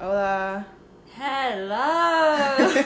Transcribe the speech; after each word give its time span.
Hola. 0.00 0.64
Hello. 1.14 2.56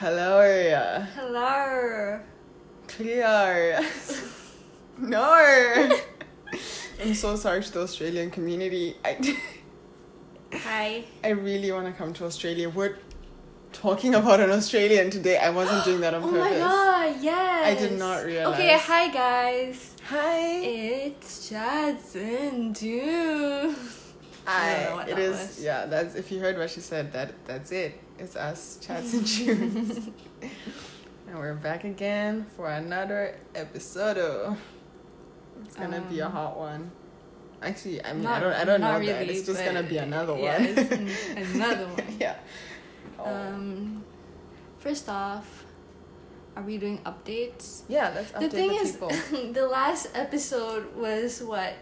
Hello, 0.00 0.38
Aria. 0.38 1.08
Hello. 1.14 2.18
Clear. 2.88 3.80
no. 4.98 5.22
I'm 7.00 7.14
so 7.14 7.36
sorry 7.36 7.62
to 7.62 7.72
the 7.72 7.82
Australian 7.82 8.32
community. 8.32 8.96
I, 9.04 9.36
Hi. 10.52 11.04
I 11.22 11.28
really 11.28 11.70
want 11.70 11.86
to 11.86 11.92
come 11.92 12.12
to 12.14 12.24
Australia. 12.24 12.68
We're 12.68 12.96
talking 13.72 14.16
about 14.16 14.40
an 14.40 14.50
Australian 14.50 15.10
today. 15.10 15.38
I 15.38 15.50
wasn't 15.50 15.84
doing 15.84 16.00
that 16.00 16.12
on 16.12 16.22
Oh 16.24 16.30
purpose. 16.32 16.40
my 16.40 16.58
god, 16.58 17.16
yes. 17.20 17.78
I 17.78 17.80
did 17.80 17.96
not 18.00 18.24
realize. 18.24 18.54
Okay, 18.58 18.76
hi 18.80 19.08
guys. 19.12 19.94
Hi. 20.08 20.40
It's 20.58 21.48
Chats 21.48 22.16
and 22.16 22.74
Doom. 22.74 23.76
I 24.46 24.74
don't 24.74 24.90
know 24.90 24.96
what 24.96 25.08
it 25.08 25.16
that 25.16 25.22
is. 25.22 25.38
was. 25.38 25.62
Yeah, 25.62 25.86
that's 25.86 26.14
if 26.14 26.30
you 26.32 26.40
heard 26.40 26.58
what 26.58 26.70
she 26.70 26.80
said. 26.80 27.12
That 27.12 27.32
that's 27.46 27.70
it. 27.72 27.98
It's 28.18 28.36
us, 28.36 28.78
chats 28.80 29.12
and 29.14 29.26
tunes, 29.34 30.08
and 31.28 31.38
we're 31.38 31.54
back 31.54 31.84
again 31.84 32.46
for 32.56 32.68
another 32.70 33.36
episode. 33.54 34.56
It's 35.64 35.76
gonna 35.76 36.00
be 36.02 36.20
a 36.20 36.26
Um, 36.26 36.32
hot 36.32 36.58
one. 36.58 36.90
Actually, 37.62 38.04
I 38.04 38.12
mean, 38.12 38.26
I 38.26 38.40
don't, 38.40 38.52
I 38.52 38.64
don't 38.64 38.80
know 38.80 38.98
not 38.98 39.06
that. 39.06 39.28
It's 39.30 39.46
just 39.46 39.64
gonna 39.64 39.82
be 39.84 39.96
another 39.98 40.36
yeah, 40.36 40.58
one. 40.58 40.66
it's 40.66 40.90
an- 40.92 41.54
another 41.54 41.86
one. 41.86 42.04
yeah. 42.20 42.36
Oh. 43.18 43.24
Um, 43.24 44.02
first 44.78 45.08
off, 45.08 45.64
are 46.56 46.62
we 46.64 46.76
doing 46.78 46.98
updates? 47.06 47.82
yeah, 47.88 48.10
let's 48.14 48.32
update 48.32 48.40
the 48.40 48.48
thing 48.50 48.68
the 48.70 48.74
is, 48.74 49.52
the 49.54 49.66
last 49.68 50.08
episode 50.14 50.94
was 50.96 51.40
what 51.42 51.74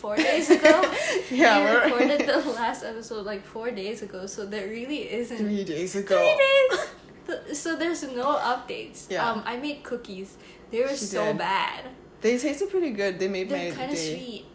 four 0.00 0.16
days 0.16 0.50
ago. 0.50 0.74
yeah, 1.30 1.60
we 1.60 1.70
recorded 1.92 2.26
the 2.26 2.38
last 2.60 2.82
episode 2.84 3.26
like 3.26 3.44
four 3.44 3.70
days 3.70 4.02
ago, 4.02 4.26
so 4.26 4.46
there 4.46 4.66
really 4.68 5.02
isn't 5.12 5.38
three 5.38 5.64
days 5.64 5.94
ago. 5.96 6.16
Three 6.16 6.78
days. 6.78 7.58
So 7.58 7.76
there's 7.76 8.02
no 8.02 8.36
updates. 8.52 9.06
Yeah. 9.10 9.28
Um, 9.30 9.42
I 9.46 9.56
made 9.56 9.82
cookies. 9.84 10.36
They 10.70 10.80
were 10.82 10.88
She 10.88 11.04
so 11.16 11.26
did. 11.26 11.38
bad. 11.38 11.84
They 12.22 12.38
tasted 12.38 12.70
pretty 12.70 12.90
good. 12.90 13.18
They 13.18 13.28
made 13.28 13.48
They're 13.48 13.70
my 13.70 13.76
kind 13.76 13.92
of 13.92 13.98
sweet. 13.98 14.46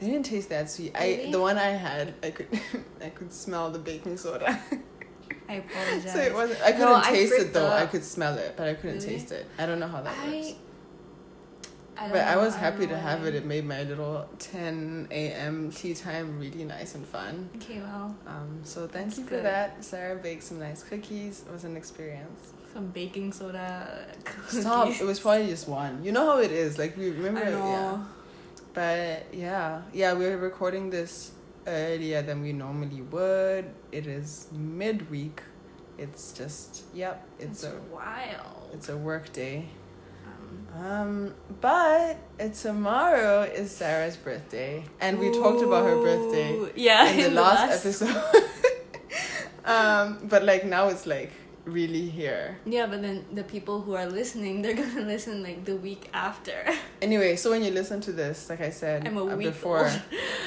They 0.00 0.06
didn't 0.08 0.24
taste 0.26 0.48
that 0.50 0.70
sweet. 0.70 0.92
I 0.94 1.28
the 1.30 1.40
one 1.40 1.56
I 1.58 1.70
had, 1.70 2.14
I 2.22 2.30
could 2.30 2.48
I 3.02 3.08
could 3.10 3.32
smell 3.32 3.70
the 3.70 3.78
baking 3.78 4.16
soda. 4.16 4.60
I 5.48 5.54
apologize. 5.62 6.12
so 6.12 6.18
it 6.20 6.34
wasn't. 6.34 6.60
I 6.62 6.72
couldn't 6.72 6.88
No, 6.88 6.94
I 6.96 7.10
taste 7.10 7.32
it 7.32 7.36
freaked 7.36 7.54
though. 7.54 7.70
I 7.70 7.86
could 7.86 8.04
smell 8.04 8.36
it, 8.38 8.54
but 8.56 8.66
I 8.68 8.74
couldn't 8.74 8.96
Really? 9.02 9.18
taste 9.18 9.32
it. 9.32 9.46
I 9.58 9.66
don't 9.66 9.78
know 9.80 9.86
how 9.88 10.02
that 10.02 10.14
I. 10.18 10.30
works. 10.30 10.52
I 11.98 12.08
But 12.10 12.20
I 12.22 12.36
was 12.36 12.54
happy 12.54 12.84
know 12.86 12.92
to 12.92 12.98
have 12.98 13.24
it. 13.26 13.34
It 13.34 13.46
made 13.46 13.64
my 13.64 13.82
little 13.84 14.28
10 14.38 15.08
a.m. 15.10 15.70
tea 15.70 15.94
time 15.94 16.38
really 16.38 16.64
nice 16.64 16.94
and 16.94 17.06
fun. 17.06 17.48
Okay, 17.56 17.80
well, 17.80 18.14
Um, 18.26 18.60
so 18.64 18.86
thank 18.86 19.16
you 19.16 19.24
for 19.24 19.30
good. 19.30 19.44
that. 19.44 19.82
Sarah 19.84 20.16
baked 20.16 20.42
some 20.42 20.58
nice 20.58 20.82
cookies. 20.82 21.44
It 21.46 21.52
was 21.52 21.64
an 21.64 21.76
experience. 21.76 22.52
some 22.74 22.88
baking 22.88 23.32
soda. 23.32 24.06
Stop. 24.48 24.88
It 24.88 25.04
was 25.06 25.18
probably 25.20 25.46
just 25.46 25.66
one. 25.68 26.04
You 26.04 26.12
know 26.12 26.26
how 26.26 26.38
it 26.40 26.52
is. 26.52 26.78
Like 26.78 26.96
we 26.98 27.10
remember. 27.10 27.40
I 27.44 27.50
know. 27.50 27.66
Yeah. 27.70 28.04
But 28.74 29.26
yeah, 29.32 29.80
yeah, 29.94 30.12
we 30.12 30.26
were 30.26 30.36
recording 30.36 30.90
this 30.90 31.32
earlier 31.66 32.20
than 32.20 32.42
we 32.42 32.52
normally 32.52 33.00
would. 33.00 33.64
It 33.92 34.06
is 34.06 34.48
midweek. 34.52 35.40
It's 35.96 36.32
just 36.32 36.82
yep. 36.92 37.24
It's, 37.38 37.64
It's, 37.64 37.72
a 37.72 37.80
wild. 37.90 38.68
it's 38.74 38.90
a 38.90 38.96
work 38.98 39.32
day. 39.32 39.68
Um, 40.76 41.34
but 41.60 42.18
tomorrow 42.54 43.42
is 43.42 43.70
Sarah's 43.70 44.16
birthday, 44.16 44.84
and 45.00 45.18
we 45.18 45.30
talked 45.32 45.62
about 45.62 45.86
her 45.86 45.96
birthday 45.96 46.70
Yeah, 46.76 47.08
in 47.10 47.34
the 47.34 47.40
last 47.40 47.80
episode. 47.86 48.14
um, 49.64 50.18
but 50.24 50.44
like 50.44 50.64
now 50.66 50.88
it's 50.88 51.06
like 51.06 51.32
really 51.64 52.08
here. 52.10 52.58
Yeah, 52.66 52.86
but 52.86 53.00
then 53.00 53.24
the 53.32 53.42
people 53.42 53.80
who 53.80 53.94
are 53.94 54.06
listening, 54.06 54.60
they're 54.62 54.74
gonna 54.82 55.00
listen 55.02 55.42
like 55.42 55.64
the 55.64 55.76
week 55.76 56.10
after. 56.12 56.66
Anyway, 57.00 57.36
so 57.36 57.50
when 57.50 57.62
you 57.64 57.70
listen 57.70 58.00
to 58.02 58.12
this, 58.12 58.50
like 58.50 58.60
I 58.60 58.70
said 58.70 59.06
I'm 59.06 59.16
a 59.16 59.22
uh, 59.24 59.36
week 59.36 59.48
before. 59.48 59.90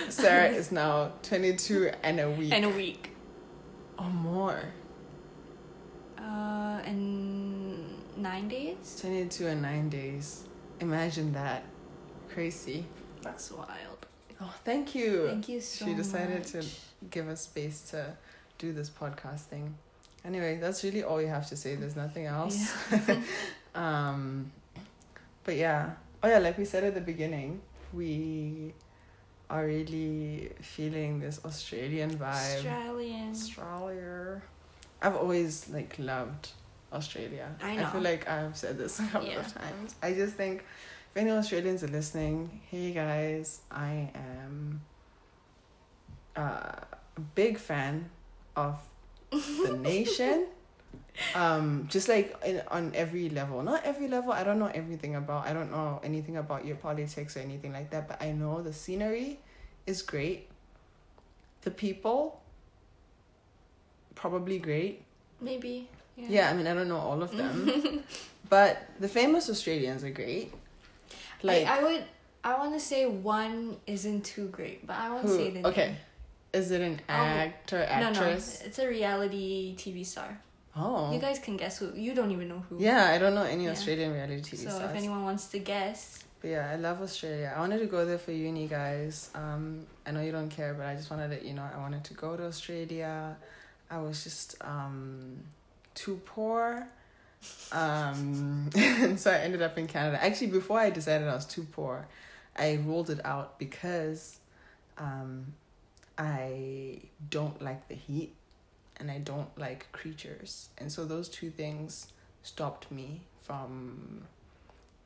Sarah 0.09 0.50
is 0.50 0.72
now 0.72 1.13
twenty 1.23 1.56
two 1.56 1.91
and 2.03 2.19
a 2.19 2.29
week 2.29 2.53
and 2.53 2.66
a 2.66 2.69
week. 2.69 3.12
or 3.97 4.09
more. 4.09 4.62
Uh, 6.18 6.81
and 6.85 7.38
nine 8.19 8.47
days. 8.47 8.97
Twenty 9.00 9.25
two 9.25 9.47
and 9.47 9.62
nine 9.62 9.90
days. 9.90 10.44
Imagine 10.80 11.34
that, 11.34 11.63
crazy. 12.30 12.85
That's 13.22 13.52
wild. 13.52 14.07
Oh, 14.41 14.53
thank 14.63 14.96
you. 14.96 15.28
Thank 15.28 15.50
you 15.50 15.59
so 15.59 15.85
she 15.85 15.94
decided 15.94 16.44
to 16.46 16.63
give 17.09 17.28
us 17.28 17.41
space 17.41 17.81
to 17.91 18.16
do 18.57 18.72
this 18.72 18.90
podcast 18.90 19.41
thing. 19.41 19.75
Anyway, 20.24 20.57
that's 20.57 20.84
really 20.84 21.03
all 21.03 21.22
you 21.22 21.28
have 21.28 21.47
to 21.50 21.56
say. 21.56 21.75
There's 21.75 21.96
nothing 21.96 22.25
else. 22.25 22.74
Yeah. 22.91 23.22
um, 23.75 24.51
but 25.44 25.56
yeah. 25.56 25.91
Oh 26.24 26.28
yeah, 26.28 26.40
like 26.40 26.57
we 26.57 26.66
said 26.66 26.84
at 26.84 26.94
the 26.94 27.01
beginning, 27.01 27.62
we 27.94 28.74
are 29.50 29.66
really 29.66 30.51
feeling 30.62 31.19
this 31.19 31.40
Australian 31.44 32.18
vibe. 32.18 32.57
Australian. 32.57 33.31
Australia. 33.31 34.41
I've 35.01 35.16
always 35.16 35.69
like 35.69 35.96
loved 35.97 36.50
Australia. 36.91 37.55
I 37.61 37.79
I 37.79 37.85
feel 37.85 38.01
like 38.01 38.27
I've 38.27 38.55
said 38.57 38.77
this 38.77 39.00
a 39.00 39.03
couple 39.07 39.27
Yeah. 39.29 39.39
of 39.39 39.53
times. 39.53 39.95
I 40.01 40.13
just 40.13 40.35
think 40.35 40.63
if 41.11 41.17
any 41.17 41.31
Australians 41.31 41.83
are 41.83 41.88
listening, 41.94 42.61
hey 42.69 42.91
guys, 42.91 43.61
I 43.72 44.11
am 44.13 44.81
uh, 46.35 46.41
a 47.17 47.22
big 47.35 47.57
fan 47.57 48.09
of 48.55 48.79
the 49.31 49.77
nation. 49.81 50.47
Um, 51.35 51.88
just 51.89 52.07
like 52.07 52.33
in, 52.45 52.61
on 52.72 52.94
every 52.95 53.29
level, 53.29 53.61
not 53.61 53.83
every 53.83 54.07
level. 54.07 54.31
I 54.31 54.44
don't 54.44 54.57
know 54.57 54.71
everything 54.73 55.16
about. 55.16 55.45
I 55.45 55.53
don't 55.53 55.69
know 55.71 56.00
anything 56.03 56.38
about 56.38 56.66
your 56.66 56.77
politics 56.77 57.35
or 57.35 57.41
anything 57.41 57.73
like 57.73 57.89
that. 57.91 58.07
But 58.07 58.21
I 58.21 58.31
know 58.31 58.61
the 58.61 58.71
scenery 58.73 59.39
is 59.85 60.01
great. 60.01 60.47
The 61.61 61.71
people, 61.71 62.39
probably 64.16 64.59
great. 64.59 65.03
Maybe. 65.41 65.89
Yeah. 66.19 66.28
Yeah, 66.30 66.50
I 66.50 66.53
mean 66.53 66.68
I 66.68 66.74
don't 66.74 66.90
know 66.90 66.97
all 67.09 67.22
of 67.24 67.31
them, 67.35 68.03
but 68.50 68.74
the 69.00 69.07
famous 69.07 69.50
Australians 69.50 70.03
are 70.03 70.09
great. 70.12 70.53
Like 71.44 71.66
I, 71.66 71.80
I 71.80 71.84
would. 71.84 72.03
I 72.44 72.57
want 72.57 72.74
to 72.74 72.80
say 72.80 73.06
one 73.06 73.78
isn't 73.85 74.24
too 74.24 74.47
great, 74.47 74.88
but 74.88 74.96
I 74.96 75.09
won't 75.09 75.25
who? 75.28 75.35
say 75.35 75.50
the 75.52 75.68
Okay, 75.68 75.88
name. 75.88 75.97
is 76.53 76.72
it 76.72 76.81
an 76.81 77.02
actor, 77.09 77.85
No, 78.00 78.12
no, 78.12 78.24
it's 78.31 78.80
a 78.80 78.88
reality 78.88 79.75
TV 79.78 80.06
star. 80.06 80.40
Oh, 80.75 81.12
You 81.12 81.19
guys 81.19 81.40
can 81.40 81.57
guess 81.57 81.80
who. 81.80 81.91
You 81.96 82.13
don't 82.16 82.31
even 82.31 82.47
know 82.47 82.63
who. 82.69 82.80
yeah, 82.80 83.12
I 83.13 83.18
don't 83.18 83.36
know 83.36 83.44
any 83.44 83.66
Yeah. 83.66 83.72
Australian 83.75 84.13
reality 84.13 84.41
TV 84.41 84.57
So 84.63 84.69
stars. 84.69 84.91
if 84.91 84.96
anyone 84.96 85.24
wants 85.25 85.47
to 85.47 85.59
guess, 85.59 86.24
But 86.41 86.50
yeah, 86.56 86.72
I 86.72 86.78
love 86.78 87.01
Australia. 87.01 87.51
I 87.53 87.59
wanted 87.59 87.80
to 87.80 87.88
go 87.88 88.06
there 88.06 88.18
for 88.25 88.31
uni, 88.31 88.66
guys. 88.68 89.30
Um, 89.36 89.86
I 90.07 90.12
know 90.12 90.22
you 90.22 90.31
don't 90.31 90.47
care, 90.59 90.74
but 90.74 90.86
I 90.86 90.96
just 90.96 91.09
wanted 91.12 91.28
to 91.28 91.34
let 91.36 91.44
you 91.44 91.53
know 91.53 91.68
I 91.75 91.78
wanted 91.86 92.03
to 92.06 92.13
go 92.13 92.38
to 92.38 92.44
Australia. 92.46 93.36
I 93.91 93.97
was 94.00 94.24
just 94.24 94.56
um, 94.62 95.44
too 96.00 96.22
poor. 96.26 96.88
Um, 97.72 98.70
and 98.76 99.20
so 99.24 99.32
I 99.32 99.38
ended 99.38 99.62
up 99.62 99.78
in 99.78 99.88
Canada. 99.88 100.24
Actually, 100.24 100.48
before 100.48 100.80
I 100.80 100.90
decided 100.90 101.28
I 101.28 101.36
was 101.36 101.46
too 101.46 101.68
poor, 101.72 102.08
I 102.56 102.80
ruled 102.86 103.10
it 103.10 103.24
out 103.26 103.60
because 103.60 104.40
um, 104.98 105.54
I 106.18 107.02
don't 107.30 107.62
like 107.62 107.88
the 107.88 107.96
heat 107.96 108.34
and 108.98 109.10
I 109.12 109.20
don't 109.20 109.56
like 109.58 109.92
creatures. 109.92 110.70
And 110.78 110.92
so 110.92 111.06
those 111.06 111.30
two 111.30 111.50
things 111.50 112.12
stopped 112.44 112.92
me 112.92 113.22
from 113.42 114.24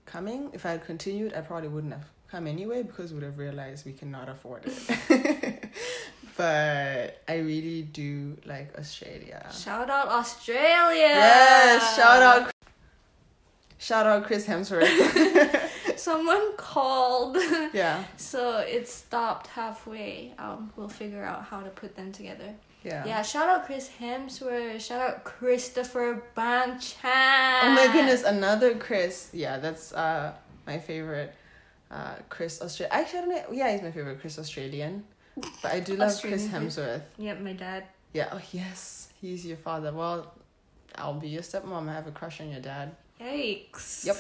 coming. 0.06 0.50
If 0.54 0.66
I 0.66 0.72
had 0.72 0.86
continued, 0.86 1.34
I 1.34 1.42
probably 1.42 1.70
wouldn't 1.70 1.94
have 1.94 2.08
come 2.30 2.48
anyway 2.48 2.84
because 2.84 3.12
we 3.12 3.20
would 3.20 3.26
have 3.26 3.38
realized 3.38 3.86
we 3.86 3.94
cannot 3.94 4.30
afford 4.30 4.64
it. 4.66 5.63
but 6.38 7.22
I 7.28 7.38
really 7.38 7.84
do 7.84 8.38
like 8.46 8.78
Australia. 8.78 9.46
shout 9.52 9.90
out 9.90 10.08
Australia. 10.08 11.14
Yes, 11.16 11.96
shout 11.96 12.22
out 12.22 12.54
Shout 13.84 14.06
out 14.06 14.24
Chris 14.24 14.48
Hemsworth. 14.48 14.88
Someone 15.98 16.56
called. 16.56 17.36
yeah. 17.74 18.06
so 18.16 18.60
it 18.60 18.88
stopped 18.88 19.48
halfway. 19.48 20.34
Um, 20.40 20.72
we'll 20.78 20.88
figure 20.88 21.22
out 21.22 21.44
how 21.44 21.60
to 21.60 21.70
put 21.70 21.94
them 21.98 22.14
together. 22.14 22.56
Yeah. 22.86 23.06
Yeah, 23.06 23.22
shout 23.24 23.50
out 23.50 23.66
Chris 23.66 23.90
Hemsworth. 24.00 24.80
Shout 24.80 25.02
out 25.02 25.26
Christopher 25.26 26.24
Bang 26.34 26.80
Chan. 26.80 27.60
Oh 27.64 27.76
my 27.76 27.92
goodness, 27.92 28.24
another 28.24 28.76
Chris. 28.76 29.30
Yeah, 29.34 29.58
that's 29.60 29.92
uh 29.92 30.32
my 30.66 30.80
favorite 30.80 31.36
uh 31.92 32.16
Chris 32.30 32.62
Australia. 32.62 32.94
Actually, 32.94 33.20
I 33.20 33.22
don't 33.22 33.30
know. 33.30 33.44
Yeah, 33.52 33.72
he's 33.74 33.82
my 33.82 33.92
favorite 33.92 34.22
Chris 34.22 34.40
Australian. 34.40 35.04
But 35.36 35.72
I 35.74 35.80
do 35.80 35.96
love 35.96 36.20
Chris 36.22 36.44
Australian. 36.46 36.68
Hemsworth. 36.70 37.02
Yep, 37.18 37.42
my 37.42 37.54
dad. 37.54 37.84
Yeah. 38.14 38.30
Oh 38.32 38.42
yes, 38.52 39.10
he's 39.22 39.46
your 39.46 39.58
father. 39.58 39.92
Well, 39.92 40.32
I'll 40.96 41.16
be 41.20 41.30
your 41.30 41.42
stepmom. 41.42 41.90
I 41.90 41.94
have 41.94 42.08
a 42.08 42.12
crush 42.12 42.40
on 42.42 42.50
your 42.52 42.62
dad. 42.62 42.96
Yikes. 43.20 44.06
Yep. 44.06 44.18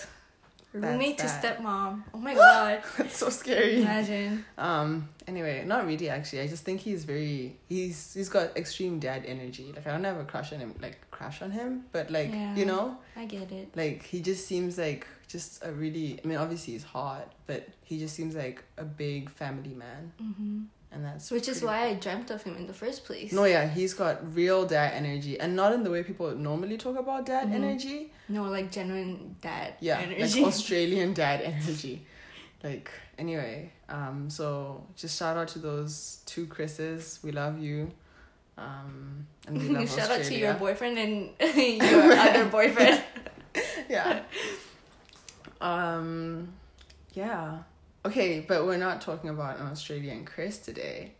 Roommate 0.73 1.19
to 1.19 1.25
stepmom. 1.25 2.01
Oh 2.15 2.17
my 2.17 2.33
god. 2.45 2.81
That's 2.97 3.17
so 3.17 3.29
scary. 3.29 3.81
Imagine. 3.83 4.43
Um. 4.57 5.07
anyway, 5.27 5.63
not 5.65 5.85
really 5.85 6.09
actually. 6.09 6.41
I 6.41 6.47
just 6.47 6.63
think 6.65 6.81
he's 6.81 7.03
very 7.05 7.55
he's 7.69 8.13
he's 8.15 8.27
got 8.29 8.57
extreme 8.57 8.97
dad 8.99 9.23
energy. 9.27 9.71
Like 9.75 9.85
I 9.85 9.91
don't 9.91 10.03
have 10.03 10.17
a 10.19 10.23
crush 10.25 10.51
on 10.51 10.59
him, 10.59 10.73
like 10.81 10.97
crush 11.11 11.43
on 11.43 11.51
him, 11.51 11.85
but 11.91 12.09
like 12.09 12.31
Yeah. 12.31 12.55
you 12.55 12.65
know, 12.65 12.97
I 13.15 13.25
get 13.25 13.51
it. 13.51 13.69
like 13.75 14.01
he 14.03 14.19
just 14.21 14.47
seems 14.47 14.79
like 14.79 15.05
just 15.27 15.63
a 15.63 15.71
really. 15.71 16.19
I 16.23 16.27
mean, 16.27 16.39
obviously 16.39 16.73
he's 16.73 16.83
hot, 16.83 17.31
but 17.45 17.67
he 17.83 17.99
just 17.99 18.15
seems 18.15 18.33
like 18.33 18.63
a 18.79 18.83
big 18.83 19.29
family 19.29 19.75
man, 19.75 20.11
hmm 20.19 20.61
and 20.93 21.03
that's 21.03 21.31
Which 21.31 21.47
is 21.49 21.61
why 21.63 21.85
I 21.87 21.93
dreamt 21.95 22.29
of 22.31 22.43
him 22.43 22.55
in 22.55 22.67
the 22.67 22.73
first 22.73 23.03
place. 23.05 23.31
No, 23.33 23.45
yeah, 23.45 23.67
he's 23.67 23.93
got 23.93 24.33
real 24.35 24.65
dad 24.65 24.93
energy, 24.93 25.39
and 25.39 25.55
not 25.55 25.73
in 25.73 25.83
the 25.83 25.89
way 25.89 26.03
people 26.03 26.31
normally 26.35 26.77
talk 26.77 26.97
about 26.97 27.25
dad 27.25 27.47
Mhm. 27.47 27.55
energy. 27.55 28.11
No, 28.29 28.43
like 28.43 28.71
genuine 28.71 29.35
dad 29.41 29.73
Yeah, 29.79 29.99
energy. 29.99 30.39
like 30.41 30.47
Australian 30.53 31.13
dad 31.13 31.41
energy. 31.41 32.05
Like 32.63 32.89
anyway, 33.17 33.71
um, 33.89 34.29
so 34.29 34.85
just 34.95 35.17
shout 35.19 35.35
out 35.35 35.47
to 35.49 35.59
those 35.59 36.19
two 36.25 36.45
Chris's. 36.47 37.19
We 37.23 37.31
love 37.31 37.59
you. 37.59 37.91
Um, 38.57 39.25
and 39.47 39.57
we 39.57 39.67
love 39.75 39.89
Shout 39.89 40.11
out 40.11 40.23
to 40.23 40.35
your 40.35 40.53
boyfriend 40.53 40.97
and 40.97 41.29
your 41.81 42.13
other 42.13 42.45
boyfriend. 42.45 43.03
yeah. 43.89 44.21
Um, 45.59 46.53
yeah. 47.13 47.59
Okay, 48.05 48.41
but 48.45 48.65
we're 48.65 48.77
not 48.77 49.01
talking 49.01 49.29
about 49.29 49.59
an 49.59 49.67
Australian 49.67 50.25
Chris 50.25 50.57
today. 50.57 51.13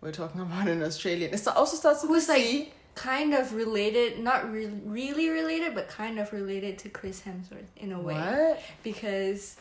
We're 0.00 0.12
talking 0.12 0.40
about 0.42 0.68
an 0.68 0.82
Australian. 0.82 1.32
It 1.32 1.46
also 1.48 1.76
starts 1.76 2.02
with 2.02 2.10
Who's 2.10 2.28
a 2.28 2.32
like 2.32 2.42
C. 2.42 2.72
kind 2.94 3.32
of 3.32 3.54
related, 3.54 4.18
not 4.20 4.50
re- 4.52 4.66
really 4.84 5.30
related, 5.30 5.74
but 5.74 5.88
kind 5.88 6.18
of 6.18 6.30
related 6.32 6.78
to 6.80 6.90
Chris 6.90 7.22
Hemsworth 7.22 7.68
in 7.76 7.92
a 7.92 7.98
way. 8.00 8.14
What? 8.14 8.60
Because 8.82 9.56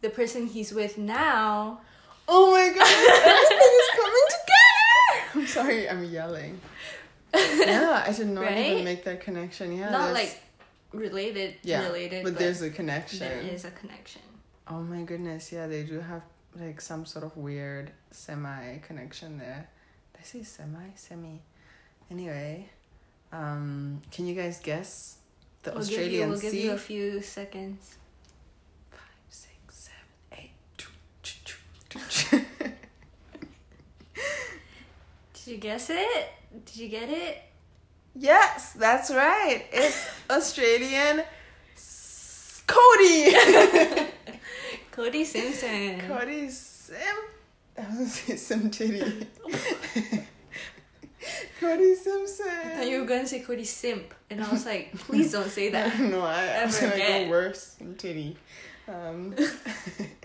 the 0.00 0.08
person 0.08 0.46
he's 0.46 0.72
with 0.72 0.96
now. 0.96 1.80
Oh 2.26 2.52
my 2.52 2.68
god, 2.74 2.86
everything 2.86 3.68
is 3.82 3.90
coming 3.96 4.26
together! 4.30 5.40
I'm 5.40 5.46
sorry, 5.46 5.88
I'm 5.90 6.04
yelling. 6.04 6.58
Yeah, 7.34 8.04
I 8.06 8.12
did 8.12 8.28
not 8.28 8.44
Right? 8.44 8.66
even 8.72 8.84
make 8.84 9.04
that 9.04 9.20
connection. 9.20 9.76
Yeah, 9.76 9.90
not 9.90 10.14
there's- 10.14 10.14
like 10.14 10.42
related, 10.92 11.56
yeah, 11.62 11.82
related, 11.86 12.24
but, 12.24 12.38
there's 12.38 12.62
a 12.62 12.70
connection. 12.70 13.18
there 13.20 13.40
is 13.40 13.64
a 13.66 13.70
connection. 13.72 14.22
Oh 14.72 14.80
my 14.82 15.02
goodness, 15.02 15.50
yeah, 15.50 15.66
they 15.66 15.82
do 15.82 15.98
have 16.00 16.22
like 16.58 16.80
some 16.80 17.04
sort 17.04 17.24
of 17.24 17.36
weird 17.36 17.90
semi 18.12 18.78
connection 18.78 19.36
there. 19.38 19.68
Did 20.12 20.20
I 20.20 20.24
say 20.24 20.42
semi? 20.44 20.90
Semi. 20.94 21.40
Anyway, 22.10 22.68
um, 23.32 24.00
can 24.12 24.26
you 24.26 24.34
guys 24.34 24.60
guess 24.60 25.16
the 25.64 25.70
We'll 25.72 25.80
you, 25.80 25.82
Australian 25.82 26.28
we'll 26.30 26.38
give 26.40 26.50
sea? 26.52 26.64
you 26.64 26.72
a 26.72 26.78
few 26.78 27.20
seconds. 27.20 27.96
Five, 28.90 29.00
six, 29.28 29.90
seven, 29.90 29.98
eight. 30.38 30.50
Did 35.34 35.46
you 35.46 35.56
guess 35.56 35.90
it? 35.90 36.28
Did 36.64 36.76
you 36.76 36.88
get 36.88 37.08
it? 37.10 37.42
yes, 38.14 38.72
that's 38.74 39.10
right. 39.10 39.64
It's 39.72 40.06
Australian 40.30 41.24
Cody. 42.66 43.34
Cody 44.92 45.24
Simpson. 45.24 46.00
Cody 46.06 46.48
Sim. 46.48 46.96
I 47.78 47.82
was 47.88 47.96
gonna 47.96 48.06
say 48.06 48.36
Sim 48.36 48.70
Titty. 48.70 49.26
Cody 51.60 51.94
Simpson. 51.94 52.46
I 52.48 52.76
thought 52.76 52.88
you 52.88 53.00
were 53.00 53.06
going 53.06 53.20
to 53.22 53.28
say 53.28 53.40
Cody 53.40 53.64
Simp, 53.64 54.14
and 54.30 54.42
I 54.42 54.50
was 54.50 54.64
like, 54.64 54.94
please 55.00 55.32
don't 55.32 55.48
say 55.50 55.68
that. 55.76 55.98
no, 56.00 56.22
I, 56.22 56.46
I 56.62 56.64
was 56.64 56.78
gonna 56.80 56.94
again. 56.94 57.24
go 57.26 57.30
worse. 57.30 57.76
Sim 57.78 57.94
Titty. 57.96 58.36
Um, 58.88 59.34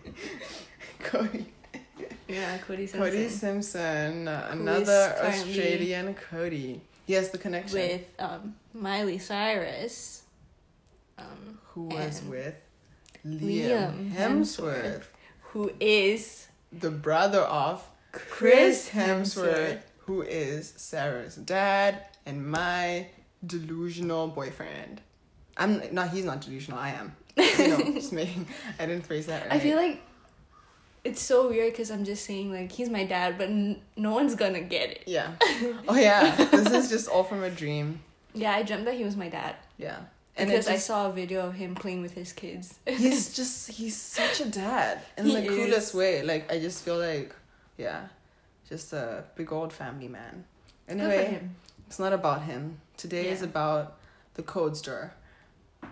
Cody. 1.00 1.45
Yeah, 2.27 2.57
Cody 2.59 2.88
Simpson. 2.88 3.00
Cody 3.12 3.29
Simpson. 3.29 4.27
uh, 4.27 4.47
Another 4.51 5.15
Australian 5.21 6.13
Cody. 6.15 6.81
Yes, 7.06 7.29
the 7.29 7.38
connection. 7.38 7.77
with 7.77 8.01
um, 8.17 8.56
Miley 8.73 9.19
Cyrus. 9.19 10.23
Um, 11.19 11.59
Who 11.73 11.83
was 11.83 12.21
with 12.23 12.56
Liam 13.25 13.39
Liam 13.39 14.12
Hemsworth. 14.12 14.16
Hemsworth, 14.83 15.04
who 15.51 15.72
is 15.80 16.48
the 16.72 16.92
brother 16.92 17.39
of 17.42 17.83
Chris 18.12 18.89
Hemsworth, 18.89 19.56
Hemsworth. 19.56 19.80
who 20.00 20.22
is 20.22 20.74
Sarah's 20.77 21.36
dad 21.36 22.06
and 22.25 22.45
my 22.45 23.07
delusional 23.45 24.27
boyfriend. 24.27 25.01
I'm 25.57 25.81
not. 25.94 26.10
He's 26.10 26.25
not 26.25 26.42
delusional. 26.42 26.80
I 26.80 26.89
am. 26.92 27.16
You 27.60 27.68
know, 27.69 27.77
just 27.94 28.13
making. 28.13 28.48
I 28.80 28.86
didn't 28.86 29.06
phrase 29.06 29.25
that 29.27 29.44
right. 29.44 29.54
I 29.54 29.60
feel 29.60 29.77
like 29.77 30.01
it's 31.04 31.22
so 31.22 31.50
weird 31.50 31.72
because 31.74 31.89
I'm 31.92 32.04
just 32.06 32.25
saying 32.25 32.51
like 32.51 32.72
he's 32.72 32.89
my 32.89 33.04
dad, 33.06 33.38
but 33.38 33.48
n- 33.50 33.81
no 33.98 34.12
one's 34.13 34.36
gonna 34.36 34.62
get 34.62 34.89
it. 34.92 35.04
Yeah. 35.06 35.31
Oh 35.88 35.95
yeah. 35.95 36.36
this 36.51 36.72
is 36.72 36.89
just 36.89 37.07
all 37.10 37.24
from 37.24 37.44
a 37.44 37.50
dream. 37.50 38.01
Yeah, 38.33 38.51
I 38.54 38.63
dreamt 38.63 38.86
that 38.86 38.95
he 38.95 39.04
was 39.06 39.16
my 39.16 39.30
dad 39.30 39.56
Yeah. 39.77 40.00
And 40.38 40.50
because 40.50 40.68
it 40.68 40.74
I 40.74 40.78
saw 40.78 41.10
a 41.10 41.14
video 41.14 41.48
of 41.48 41.54
him 41.54 41.76
playing 41.76 42.02
with 42.02 42.14
his 42.14 42.34
kids. 42.34 42.78
he's 42.86 43.34
just 43.36 43.72
he's 43.72 43.96
such 43.96 44.42
a 44.42 44.46
dad 44.46 45.02
in 45.18 45.26
He 45.26 45.36
the 45.42 45.48
coolest 45.48 45.94
way. 45.94 46.24
Like 46.24 46.52
I 46.52 46.60
just 46.60 46.84
feel 46.84 46.98
like, 46.98 47.34
yeah, 47.78 48.08
just 48.68 48.92
a 48.94 49.24
big 49.36 49.52
old 49.54 49.72
family 49.72 50.08
man. 50.10 50.44
Anyway, 50.88 51.42
it's 51.88 52.00
not 52.00 52.14
about 52.14 52.44
him. 52.44 52.80
Today 52.98 53.30
is 53.30 53.42
about 53.42 53.98
the 54.36 54.44
Codester. 54.44 55.12
I 55.84 55.88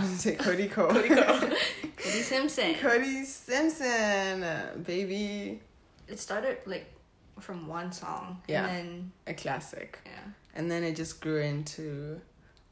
was 0.00 0.08
gonna 0.08 0.18
say 0.18 0.34
Cody 0.34 0.68
Code. 0.68 0.90
Cody, 0.90 1.08
Cody. 1.08 1.56
Cody 1.96 2.22
Simpson. 2.22 2.74
Cody 2.74 3.24
Simpson, 3.24 4.44
baby, 4.84 5.60
It 6.08 6.18
started 6.18 6.58
like 6.66 6.92
from 7.40 7.68
one 7.68 7.92
song, 7.92 8.42
Yeah. 8.48 8.66
and 8.66 8.76
then 8.76 9.12
a 9.28 9.34
classic. 9.34 9.98
yeah. 10.04 10.32
And 10.54 10.70
then 10.70 10.82
it 10.82 10.96
just 10.96 11.20
grew 11.20 11.40
into 11.40 12.20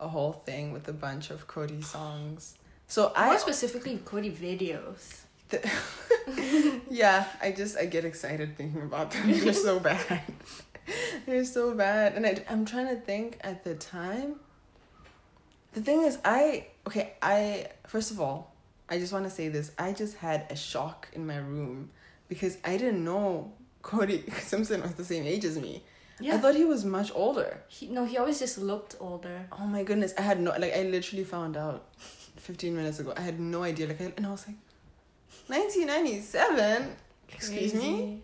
a 0.01 0.09
whole 0.09 0.33
thing 0.33 0.73
with 0.73 0.89
a 0.89 0.93
bunch 0.93 1.31
of 1.31 1.47
Cody 1.47 1.83
songs. 1.83 2.55
So 2.87 3.13
I 3.17 3.37
specifically, 3.37 3.99
Cody 4.05 4.31
videos. 4.31 5.23
The- 5.49 6.81
yeah, 6.91 7.27
I 7.41 7.53
just 7.53 7.77
I 7.77 7.87
get 7.87 8.05
excited 8.05 8.57
thinking 8.57 8.83
about 8.83 9.11
them. 9.13 9.33
They're 9.33 9.53
so 9.53 9.79
bad. 9.91 10.23
They're 11.25 11.45
so 11.45 11.75
bad, 11.75 12.15
and 12.15 12.27
I, 12.27 12.43
I'm 12.49 12.65
trying 12.65 12.89
to 12.89 12.97
think 12.97 13.39
at 13.41 13.65
the 13.65 13.75
time. 13.75 14.37
The 15.73 15.81
thing 15.81 16.03
is, 16.03 16.19
I 16.25 16.69
okay. 16.87 17.15
I 17.21 17.69
first 17.87 18.11
of 18.11 18.21
all, 18.21 18.53
I 18.89 18.99
just 18.99 19.13
want 19.13 19.25
to 19.25 19.31
say 19.31 19.49
this. 19.49 19.73
I 19.79 19.93
just 19.93 20.17
had 20.17 20.47
a 20.51 20.57
shock 20.57 21.09
in 21.13 21.27
my 21.27 21.37
room 21.39 21.91
because 22.29 22.59
I 22.65 22.77
didn't 22.77 23.05
know 23.05 23.53
Cody 23.83 24.25
Simpson 24.41 24.83
was 24.83 24.95
the 24.95 25.05
same 25.05 25.27
age 25.27 25.45
as 25.45 25.59
me. 25.59 25.83
Yeah. 26.20 26.36
I 26.36 26.38
thought 26.38 26.56
he 26.56 26.66
was 26.66 26.86
much 26.86 27.12
older. 27.16 27.64
he, 27.68 27.88
no, 27.88 28.06
he 28.06 28.18
always 28.18 28.38
just 28.40 28.58
looked 28.60 28.96
older. 29.00 29.48
Oh 29.52 29.66
my 29.66 29.84
goodness, 29.84 30.14
I 30.18 30.22
had 30.22 30.40
no 30.40 30.52
like 30.52 30.74
I 30.74 30.84
literally 30.84 31.24
found 31.24 31.58
out 31.58 31.86
15 32.38 32.76
minutes 32.76 33.00
ago. 33.00 33.14
I 33.18 33.22
had 33.22 33.40
no 33.40 33.64
idea 33.64 33.88
like 33.88 34.00
I, 34.02 34.14
and 34.18 34.28
I 34.28 34.32
was 34.32 34.46
like 34.48 34.58
1997. 35.48 36.96
Excuse 37.34 37.74
me? 37.74 37.80
Crazy. 37.80 38.22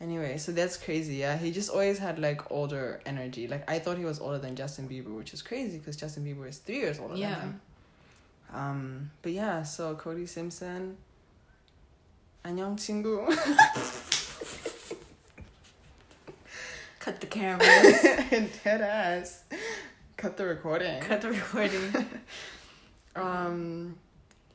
Anyway, 0.00 0.36
so 0.38 0.52
that's 0.52 0.76
crazy. 0.76 1.16
Yeah, 1.16 1.36
he 1.36 1.50
just 1.50 1.70
always 1.70 1.98
had 1.98 2.18
like 2.18 2.50
older 2.52 3.00
energy. 3.06 3.48
Like 3.48 3.68
I 3.68 3.78
thought 3.78 3.98
he 3.98 4.04
was 4.04 4.20
older 4.20 4.38
than 4.38 4.54
Justin 4.54 4.88
Bieber, 4.88 5.14
which 5.16 5.32
is 5.34 5.42
crazy 5.42 5.78
because 5.78 5.96
Justin 5.96 6.24
Bieber 6.24 6.48
is 6.48 6.58
3 6.58 6.76
years 6.76 6.98
older 7.00 7.16
Yeah. 7.16 7.34
than 7.34 7.40
him. 7.40 7.60
Um, 8.52 9.10
but 9.22 9.32
yeah, 9.32 9.62
so 9.62 9.94
Cody 9.96 10.26
Simpson 10.26 10.96
안녕 12.44 12.76
친구. 12.76 13.26
Cut 17.03 17.19
the 17.19 17.27
camera. 17.27 17.59
Dead 18.63 18.79
ass. 18.79 19.43
Cut 20.15 20.37
the 20.37 20.45
recording. 20.45 21.01
Cut 21.01 21.19
the 21.21 21.31
recording. 21.31 22.05
Um, 23.15 23.95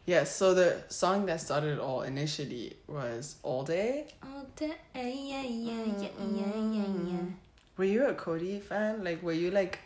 yeah, 0.04 0.24
so 0.24 0.52
the 0.52 0.82
song 0.88 1.26
that 1.26 1.40
started 1.40 1.74
it 1.74 1.78
all 1.78 2.02
initially 2.02 2.76
was 2.88 3.36
All 3.44 3.62
Day. 3.62 4.06
All 4.20 4.46
day, 4.56 4.74
yeah, 4.96 5.42
yeah, 5.42 5.84
yeah, 5.84 6.08
yeah, 6.18 6.56
yeah, 6.56 6.86
yeah. 7.06 7.26
Were 7.76 7.84
you 7.84 8.06
a 8.06 8.14
Cody 8.14 8.58
fan? 8.58 9.04
Like, 9.04 9.22
were 9.22 9.30
you 9.32 9.52
like, 9.52 9.78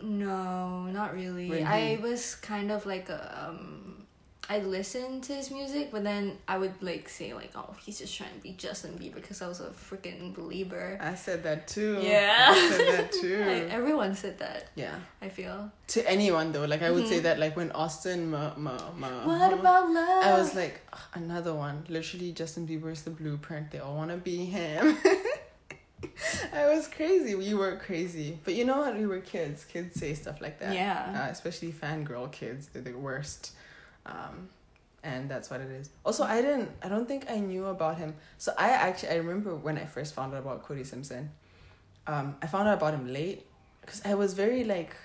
No, 0.00 0.84
not 0.84 1.12
really. 1.12 1.50
When 1.50 1.66
I 1.66 1.98
was 2.00 2.36
kind 2.36 2.70
of 2.70 2.86
like 2.86 3.08
a, 3.08 3.48
um 3.48 3.93
I 4.46 4.58
listened 4.58 5.22
to 5.24 5.32
his 5.34 5.50
music, 5.50 5.88
but 5.90 6.04
then 6.04 6.36
I 6.46 6.58
would 6.58 6.74
like 6.82 7.08
say 7.08 7.32
like, 7.32 7.50
oh, 7.56 7.74
he's 7.82 7.98
just 7.98 8.14
trying 8.14 8.34
to 8.34 8.40
be 8.40 8.52
Justin 8.52 8.92
Bieber 8.98 9.14
because 9.14 9.40
I 9.40 9.48
was 9.48 9.60
a 9.60 9.70
freaking 9.70 10.34
believer. 10.34 10.98
I 11.00 11.14
said 11.14 11.42
that 11.44 11.66
too. 11.66 11.98
Yeah. 12.02 12.48
I 12.50 12.70
said 12.70 12.98
that 12.98 13.12
too. 13.20 13.42
I, 13.42 13.52
everyone 13.72 14.14
said 14.14 14.38
that. 14.40 14.68
yeah. 14.74 14.96
I 15.22 15.30
feel. 15.30 15.70
To 15.88 16.10
anyone 16.10 16.52
though, 16.52 16.66
like 16.66 16.82
I 16.82 16.90
would 16.90 17.08
say 17.08 17.20
Mhm. 17.20 17.22
that 17.22 17.38
like 17.38 17.56
when 17.56 17.72
Austin 17.72 18.30
ma 18.30 18.52
ma 18.56 18.76
ma. 18.98 19.08
What 19.26 19.52
about 19.54 19.90
love? 19.90 20.24
I 20.24 20.38
was 20.38 20.54
like 20.54 20.80
"Ugh, 20.92 20.98
another 21.14 21.54
one. 21.54 21.84
Literally, 21.88 22.32
Justin 22.32 22.66
Bieber 22.68 22.92
is 22.92 23.02
the 23.02 23.10
blueprint. 23.10 23.70
They 23.70 23.78
all 23.78 23.96
want 23.96 24.10
to 24.10 24.18
be 24.18 24.44
him. 24.44 24.98
I 26.52 26.66
was 26.74 26.86
crazy. 26.86 27.34
We 27.34 27.54
were 27.54 27.76
crazy, 27.76 28.38
but 28.44 28.52
you 28.54 28.64
know 28.66 28.78
what? 28.78 28.96
We 28.96 29.06
were 29.06 29.20
kids. 29.20 29.64
Kids 29.64 29.98
say 29.98 30.12
stuff 30.14 30.40
like 30.42 30.58
that. 30.60 30.74
yeah. 30.74 31.24
uh, 31.26 31.30
especially 31.32 31.72
fangirl 31.72 32.30
kids. 32.30 32.68
They're 32.68 32.82
the 32.82 32.92
worst. 32.92 33.52
Um, 34.06 34.48
and 35.04 35.28
that's 35.28 35.50
what 35.50 35.60
it 35.60 35.70
is. 35.70 35.90
Also, 36.04 36.24
I 36.24 36.40
didn't. 36.40 36.70
I 36.82 36.88
don't 36.88 37.06
think 37.06 37.30
I 37.30 37.38
knew 37.38 37.66
about 37.66 37.98
him. 37.98 38.14
So 38.38 38.52
I 38.58 38.70
actually 38.70 39.10
I 39.10 39.16
remember 39.16 39.54
when 39.54 39.76
I 39.76 39.84
first 39.84 40.14
found 40.14 40.34
out 40.34 40.40
about 40.40 40.62
Cody 40.64 40.82
Simpson. 40.82 41.30
Um, 42.06 42.36
I 42.42 42.46
found 42.46 42.68
out 42.68 42.78
about 42.78 42.94
him 42.94 43.12
late 43.12 43.46
because 43.82 44.02
I 44.04 44.14
was 44.14 44.34
very 44.34 44.64
like. 44.64 44.96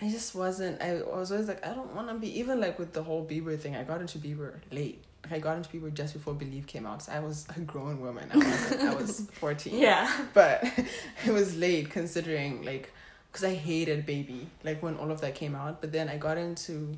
I 0.00 0.08
just 0.08 0.34
wasn't. 0.34 0.82
I 0.82 1.02
was 1.02 1.30
always 1.30 1.46
like, 1.46 1.64
I 1.64 1.74
don't 1.74 1.94
want 1.94 2.08
to 2.08 2.14
be 2.14 2.40
even 2.40 2.60
like 2.60 2.78
with 2.78 2.92
the 2.92 3.02
whole 3.02 3.24
Bieber 3.24 3.56
thing. 3.56 3.76
I 3.76 3.84
got 3.84 4.00
into 4.00 4.18
Bieber 4.18 4.54
late. 4.72 5.04
Like 5.22 5.34
I 5.34 5.38
got 5.38 5.58
into 5.58 5.68
Bieber 5.68 5.92
just 5.92 6.14
before 6.14 6.34
Believe 6.34 6.66
came 6.66 6.86
out. 6.86 7.02
So 7.02 7.12
I 7.12 7.20
was 7.20 7.46
a 7.54 7.60
grown 7.60 8.00
woman. 8.00 8.28
I 8.32 8.36
was, 8.38 8.72
I 8.72 8.94
was 8.94 9.30
fourteen. 9.34 9.78
Yeah. 9.78 10.10
But 10.32 10.64
it 11.26 11.30
was 11.30 11.56
late 11.56 11.90
considering 11.90 12.64
like, 12.64 12.90
cause 13.32 13.44
I 13.44 13.54
hated 13.54 14.06
Baby 14.06 14.48
like 14.64 14.82
when 14.82 14.96
all 14.96 15.10
of 15.12 15.20
that 15.20 15.34
came 15.34 15.54
out. 15.54 15.82
But 15.82 15.92
then 15.92 16.08
I 16.08 16.16
got 16.16 16.38
into. 16.38 16.96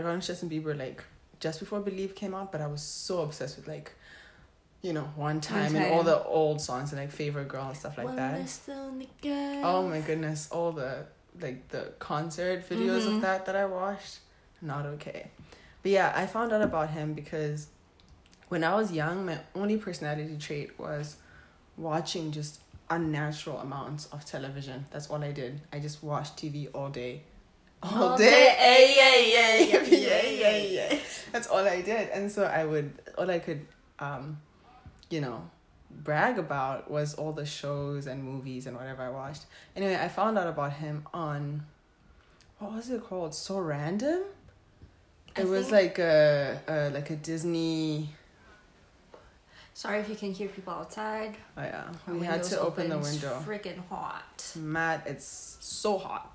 I 0.00 0.02
got 0.02 0.14
into 0.14 0.26
Justin 0.26 0.48
Bieber 0.50 0.76
like 0.76 1.04
just 1.40 1.60
before 1.60 1.80
Believe 1.80 2.14
came 2.14 2.34
out, 2.34 2.52
but 2.52 2.60
I 2.60 2.66
was 2.66 2.82
so 2.82 3.20
obsessed 3.22 3.56
with 3.56 3.68
like, 3.68 3.92
you 4.82 4.92
know, 4.92 5.10
One 5.16 5.40
Time, 5.40 5.76
and 5.76 5.92
all 5.92 6.02
the 6.02 6.22
old 6.24 6.60
songs 6.60 6.92
and 6.92 7.00
like 7.00 7.10
Favorite 7.10 7.48
Girl 7.48 7.66
and 7.68 7.76
stuff 7.76 7.98
like 7.98 8.06
One 8.06 8.16
that. 8.16 8.34
Oh 9.64 9.86
my 9.88 10.00
goodness, 10.00 10.48
all 10.50 10.72
the 10.72 11.06
like 11.40 11.68
the 11.68 11.92
concert 11.98 12.68
videos 12.68 13.02
Mhm. 13.02 13.16
of 13.16 13.20
that 13.22 13.46
that 13.46 13.56
I 13.56 13.66
watched, 13.66 14.18
not 14.60 14.86
okay. 14.86 15.30
But 15.82 15.92
yeah, 15.92 16.12
I 16.14 16.26
found 16.26 16.52
out 16.52 16.62
about 16.62 16.90
him 16.90 17.14
because 17.14 17.68
when 18.48 18.64
I 18.64 18.74
was 18.74 18.92
young, 18.92 19.26
my 19.26 19.38
only 19.54 19.76
personality 19.76 20.36
trait 20.38 20.78
was 20.78 21.16
watching 21.76 22.32
just 22.32 22.60
unnatural 22.90 23.58
amounts 23.58 24.06
of 24.06 24.24
television. 24.24 24.86
That's 24.90 25.08
all 25.08 25.22
I 25.22 25.32
did. 25.32 25.60
I 25.72 25.78
just 25.78 26.02
watched 26.02 26.36
TV 26.36 26.68
all 26.74 26.88
day. 26.90 27.22
All, 27.82 28.16
day. 28.16 28.56
Ay, 28.58 28.94
ay, 29.00 29.34
ay, 29.36 29.78
ay, 29.78 29.88
yeah, 29.90 30.48
ay, 30.48 30.88
ay. 30.92 31.00
That's 31.32 31.46
all 31.48 31.66
I 31.66 31.80
did. 31.80 32.10
And 32.10 32.30
so 32.30 32.44
I 32.44 32.64
would 32.64 32.92
all 33.16 33.30
I 33.30 33.38
could 33.38 33.66
um, 33.98 34.38
you 35.08 35.20
know, 35.20 35.48
brag 35.90 36.38
about 36.38 36.90
was 36.90 37.14
all 37.14 37.32
the 37.32 37.46
shows 37.46 38.06
and 38.06 38.22
movies 38.22 38.66
and 38.66 38.76
whatever 38.76 39.02
I 39.02 39.10
watched. 39.10 39.46
Anyway, 39.76 39.96
I 39.96 40.08
found 40.08 40.38
out 40.38 40.46
about 40.46 40.72
him 40.74 41.06
on 41.14 41.62
what 42.58 42.72
was 42.74 42.90
it 42.90 43.02
called? 43.04 43.34
So 43.34 43.58
random. 43.60 44.22
I 45.36 45.42
It 45.42 45.48
was 45.48 45.68
think- 45.68 45.72
like 45.72 45.98
a, 46.00 46.60
a 46.68 46.90
like 46.90 47.08
a 47.10 47.16
Disney. 47.16 48.10
Sorry 49.72 50.00
if 50.00 50.08
you 50.10 50.16
can 50.16 50.32
hear 50.32 50.48
people 50.48 50.74
outside. 50.74 51.36
Oh 51.56 51.62
yeah, 51.62 51.84
Our 52.06 52.14
we 52.14 52.26
had 52.26 52.42
to 52.42 52.60
open 52.60 52.90
the 52.90 52.98
It's 52.98 53.12
window. 53.12 53.42
Freaking 53.46 53.78
hot. 53.88 54.52
Matt, 54.56 55.06
it's 55.06 55.56
so 55.60 55.96
hot. 55.96 56.30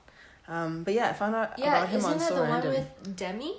Um, 0.47 0.83
but 0.83 0.93
yeah, 0.93 1.09
I 1.09 1.13
found 1.13 1.35
out 1.35 1.57
Yeah, 1.57 1.69
about 1.77 1.89
him 1.89 1.97
isn't 1.99 2.11
on 2.11 2.17
that 2.19 2.29
So 2.29 2.35
the 2.35 2.41
Random. 2.43 2.73
one 2.73 2.79
with 2.79 3.15
Demi? 3.15 3.53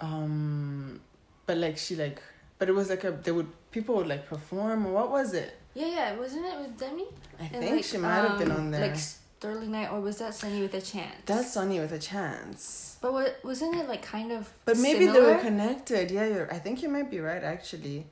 Um, 0.00 1.00
but 1.46 1.56
like 1.56 1.76
she 1.78 1.96
like, 1.96 2.20
but 2.58 2.68
it 2.68 2.72
was 2.74 2.90
like 2.90 3.04
a 3.04 3.10
they 3.12 3.32
would 3.32 3.48
people 3.70 3.96
would 3.96 4.06
like 4.06 4.26
perform 4.28 4.92
what 4.92 5.10
was 5.10 5.34
it? 5.34 5.54
Yeah, 5.74 5.86
yeah, 5.86 6.16
wasn't 6.16 6.46
it 6.46 6.58
with 6.58 6.78
Demi? 6.78 7.04
I 7.38 7.42
And, 7.44 7.50
think 7.62 7.76
like, 7.76 7.84
she 7.84 7.98
might 7.98 8.14
have 8.28 8.38
been 8.38 8.50
um, 8.50 8.56
on 8.58 8.70
there. 8.70 8.80
Like 8.80 8.96
Sterling 8.96 9.70
Knight, 9.72 9.92
or 9.92 10.00
was 10.00 10.18
that 10.18 10.34
Sonny 10.34 10.60
with 10.62 10.74
a 10.74 10.80
Chance? 10.80 11.14
That's 11.26 11.52
Sonny 11.52 11.78
with 11.78 11.92
a 11.92 11.98
chance. 11.98 12.96
But 13.00 13.12
what 13.12 13.38
wasn't 13.44 13.76
it 13.76 13.88
like 13.88 14.02
kind 14.02 14.32
of? 14.32 14.52
But 14.64 14.78
maybe 14.78 15.06
they 15.06 15.20
were 15.20 15.36
connected. 15.38 16.10
Yeah, 16.10 16.26
you're, 16.26 16.52
I 16.52 16.58
think 16.58 16.82
you 16.82 16.88
might 16.88 17.10
be 17.10 17.20
right. 17.20 17.42
Actually, 17.44 18.06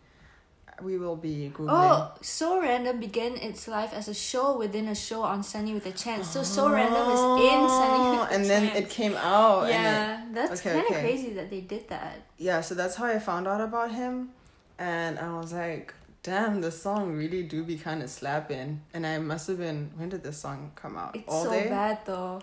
we 0.82 0.98
will 0.98 1.16
be 1.16 1.50
googling. 1.54 1.68
Oh, 1.70 2.12
So 2.22 2.60
Random 2.60 2.98
began 3.00 3.36
its 3.36 3.66
life 3.68 3.92
as 3.92 4.08
a 4.08 4.14
show 4.14 4.56
within 4.58 4.88
a 4.88 4.94
show 4.94 5.22
on 5.22 5.42
Sonny 5.42 5.74
with 5.74 5.86
a 5.86 5.92
Chance. 5.92 6.28
So 6.30 6.42
So 6.42 6.70
Random 6.70 7.10
is 7.10 7.20
in 7.20 7.68
Sonny 7.68 8.18
with 8.18 8.30
a 8.30 8.34
and 8.34 8.44
then 8.44 8.76
it 8.76 8.90
came 8.90 9.14
out. 9.14 9.62
And 9.64 9.70
it, 9.70 9.72
yeah, 9.72 10.24
that's 10.32 10.60
okay, 10.60 10.72
kind 10.74 10.84
of 10.86 10.90
okay. 10.92 11.00
crazy 11.00 11.30
that 11.34 11.50
they 11.50 11.60
did 11.60 11.88
that. 11.88 12.22
yeah, 12.38 12.60
so 12.60 12.74
that's 12.74 12.94
how 12.96 13.06
I 13.06 13.18
found 13.18 13.46
out 13.48 13.60
about 13.60 13.90
him, 13.92 14.30
and 14.78 15.18
I 15.18 15.36
was 15.38 15.52
like, 15.52 15.94
damn, 16.22 16.60
the 16.60 16.70
song 16.72 17.12
really 17.14 17.42
do 17.44 17.62
be 17.62 17.76
kind 17.76 18.02
of 18.02 18.10
slapping. 18.10 18.82
And 18.92 19.06
I 19.06 19.18
must 19.18 19.46
have 19.46 19.58
been 19.58 19.90
when 19.96 20.08
did 20.08 20.22
this 20.24 20.38
song 20.38 20.72
come 20.74 20.96
out? 20.96 21.14
It's 21.16 21.28
All 21.28 21.44
so 21.44 21.50
day. 21.50 21.68
bad 21.68 22.00
though. 22.04 22.42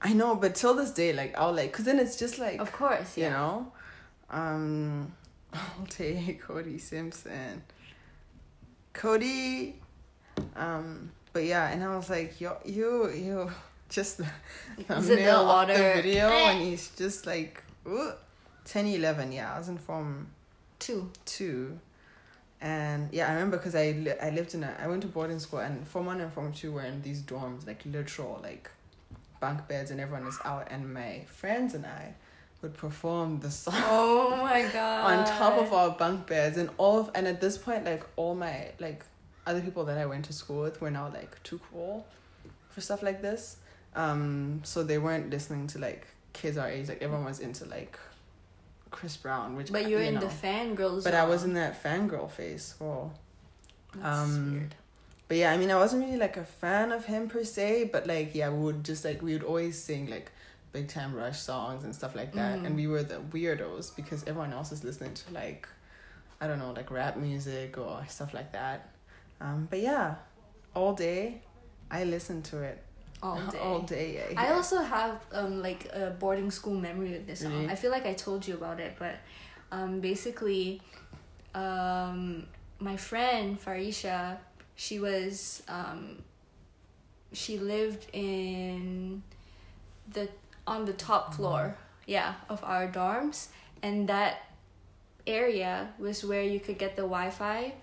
I 0.00 0.12
know, 0.12 0.36
but 0.36 0.54
till 0.54 0.74
this 0.74 0.90
day, 0.92 1.12
like 1.12 1.36
I'll 1.36 1.52
like, 1.52 1.72
cause 1.72 1.84
then 1.84 1.98
it's 1.98 2.16
just 2.16 2.38
like 2.38 2.60
Of 2.60 2.70
course, 2.72 3.16
yeah. 3.16 3.24
you 3.26 3.30
know, 3.32 3.72
um, 4.30 5.12
I'll 5.52 5.86
take 5.88 6.42
Cody 6.42 6.78
Simpson. 6.78 7.62
Cody, 8.94 9.74
um, 10.56 11.10
but 11.34 11.44
yeah, 11.44 11.68
and 11.70 11.84
I 11.84 11.94
was 11.94 12.08
like, 12.08 12.40
yo, 12.40 12.56
you, 12.64 13.10
you, 13.10 13.50
just 13.90 14.16
the 14.18 14.24
Is 14.24 14.80
it 14.80 14.86
thumbnail 14.86 15.44
the 15.46 15.52
of 15.70 15.76
the 15.76 15.92
video, 16.02 16.28
and 16.28 16.62
he's 16.62 16.88
just 16.96 17.26
like, 17.26 17.62
ooh, 17.86 18.12
10, 18.64 18.86
11, 18.86 19.32
yeah, 19.32 19.54
I 19.54 19.58
was 19.58 19.68
in 19.68 19.76
form 19.76 20.28
Two. 20.78 21.10
two, 21.26 21.78
and 22.60 23.08
yeah, 23.12 23.28
I 23.28 23.32
remember 23.34 23.56
because 23.58 23.74
I 23.74 23.90
li- 23.92 24.18
I 24.22 24.30
lived 24.30 24.54
in 24.54 24.64
a 24.64 24.74
I 24.80 24.86
went 24.86 25.02
to 25.02 25.08
boarding 25.08 25.38
school, 25.38 25.58
and 25.60 25.86
form 25.86 26.06
one 26.06 26.20
and 26.20 26.32
form 26.32 26.52
two 26.52 26.72
were 26.72 26.82
in 26.82 27.02
these 27.02 27.20
dorms, 27.22 27.66
like 27.66 27.82
literal 27.84 28.40
like 28.42 28.70
bunk 29.40 29.66
beds, 29.68 29.90
and 29.90 30.00
everyone 30.00 30.26
is 30.26 30.38
out, 30.44 30.68
and 30.70 30.92
my 30.92 31.24
friends 31.26 31.74
and 31.74 31.84
I 31.86 32.14
would 32.64 32.74
perform 32.74 33.38
the 33.40 33.50
song 33.50 33.74
Oh 33.86 34.36
my 34.42 34.62
god. 34.72 35.04
on 35.20 35.26
top 35.26 35.54
of 35.58 35.72
our 35.72 35.90
bunk 35.90 36.26
beds 36.26 36.56
and 36.56 36.68
all 36.78 36.98
of 36.98 37.10
and 37.14 37.28
at 37.28 37.40
this 37.40 37.56
point 37.56 37.84
like 37.84 38.04
all 38.16 38.34
my 38.34 38.72
like 38.80 39.04
other 39.46 39.60
people 39.60 39.84
that 39.84 39.98
I 39.98 40.06
went 40.06 40.24
to 40.24 40.32
school 40.32 40.62
with 40.62 40.80
were 40.80 40.90
now 40.90 41.08
like 41.12 41.40
too 41.42 41.60
cool 41.70 42.06
for 42.70 42.80
stuff 42.80 43.02
like 43.02 43.20
this. 43.22 43.58
Um 43.94 44.60
so 44.64 44.82
they 44.82 44.98
weren't 44.98 45.30
listening 45.30 45.66
to 45.68 45.78
like 45.78 46.06
kids 46.32 46.56
our 46.56 46.68
age, 46.68 46.88
like 46.88 47.02
everyone 47.02 47.24
was 47.26 47.38
into 47.38 47.64
like 47.66 47.96
Chris 48.90 49.16
Brown, 49.16 49.56
which 49.56 49.70
But 49.70 49.88
you're 49.88 50.00
you 50.02 50.08
in 50.08 50.14
know. 50.14 50.20
the 50.20 50.26
fangirl 50.28 51.04
But 51.04 51.14
I 51.14 51.24
was 51.26 51.44
in 51.44 51.54
that 51.54 51.82
fangirl 51.82 52.30
phase. 52.30 52.74
That's 53.96 54.04
um, 54.20 54.52
weird. 54.52 54.74
but 55.28 55.36
yeah, 55.36 55.52
I 55.52 55.56
mean 55.56 55.70
I 55.70 55.76
wasn't 55.76 56.04
really 56.04 56.16
like 56.18 56.36
a 56.36 56.44
fan 56.44 56.90
of 56.92 57.04
him 57.04 57.28
per 57.28 57.44
se, 57.44 57.90
but 57.92 58.06
like 58.06 58.34
yeah, 58.34 58.48
we 58.50 58.60
would 58.64 58.82
just 58.84 59.04
like 59.04 59.20
we 59.22 59.32
would 59.34 59.44
always 59.44 59.80
sing 59.80 60.08
like 60.08 60.30
big 60.74 60.88
time 60.88 61.14
rush 61.14 61.38
songs 61.38 61.84
and 61.84 61.94
stuff 61.94 62.14
like 62.14 62.32
that. 62.32 62.58
Mhm. 62.58 62.66
And 62.66 62.76
we 62.76 62.86
were 62.92 63.04
the 63.04 63.20
weirdos 63.32 63.94
because 63.96 64.20
everyone 64.26 64.52
else 64.52 64.72
is 64.72 64.82
listening 64.84 65.14
to 65.14 65.32
like 65.32 65.66
I 66.40 66.48
don't 66.48 66.58
know, 66.58 66.72
like 66.72 66.90
rap 66.90 67.16
music 67.16 67.78
or 67.78 68.04
stuff 68.08 68.34
like 68.34 68.50
that. 68.52 68.78
Um 69.40 69.68
but 69.70 69.80
yeah, 69.80 70.16
all 70.74 70.92
day 70.92 71.40
I 71.90 72.04
listened 72.04 72.44
to 72.46 72.56
it. 72.70 72.82
All 73.22 73.40
day. 73.52 73.58
all 73.58 73.80
day. 73.80 74.08
Yeah, 74.14 74.42
I 74.44 74.52
also 74.52 74.78
have 74.82 75.16
um 75.32 75.62
like 75.62 75.82
a 75.94 76.10
boarding 76.18 76.50
school 76.50 76.74
memory 76.88 77.14
of 77.16 77.24
this 77.26 77.40
song. 77.40 77.52
Really? 77.52 77.68
I 77.72 77.76
feel 77.76 77.92
like 77.96 78.04
I 78.04 78.14
told 78.26 78.46
you 78.48 78.54
about 78.54 78.80
it, 78.80 78.96
but 78.98 79.14
um 79.70 80.00
basically 80.00 80.82
um 81.54 82.46
my 82.80 82.96
friend 82.96 83.46
Farisha, 83.64 84.38
she 84.74 84.98
was 84.98 85.62
um 85.68 86.18
she 87.32 87.58
lived 87.58 88.06
in 88.12 89.22
the 90.12 90.28
on 90.66 90.84
the 90.84 90.92
top 90.92 91.34
floor, 91.34 91.76
yeah, 92.06 92.34
of 92.48 92.62
our 92.64 92.88
dorms 92.88 93.48
and 93.82 94.08
that 94.08 94.42
area 95.26 95.88
was 95.98 96.24
where 96.24 96.42
you 96.42 96.58
could 96.60 96.78
get 96.78 96.96
the 96.96 97.02
Wi-Fi. 97.02 97.74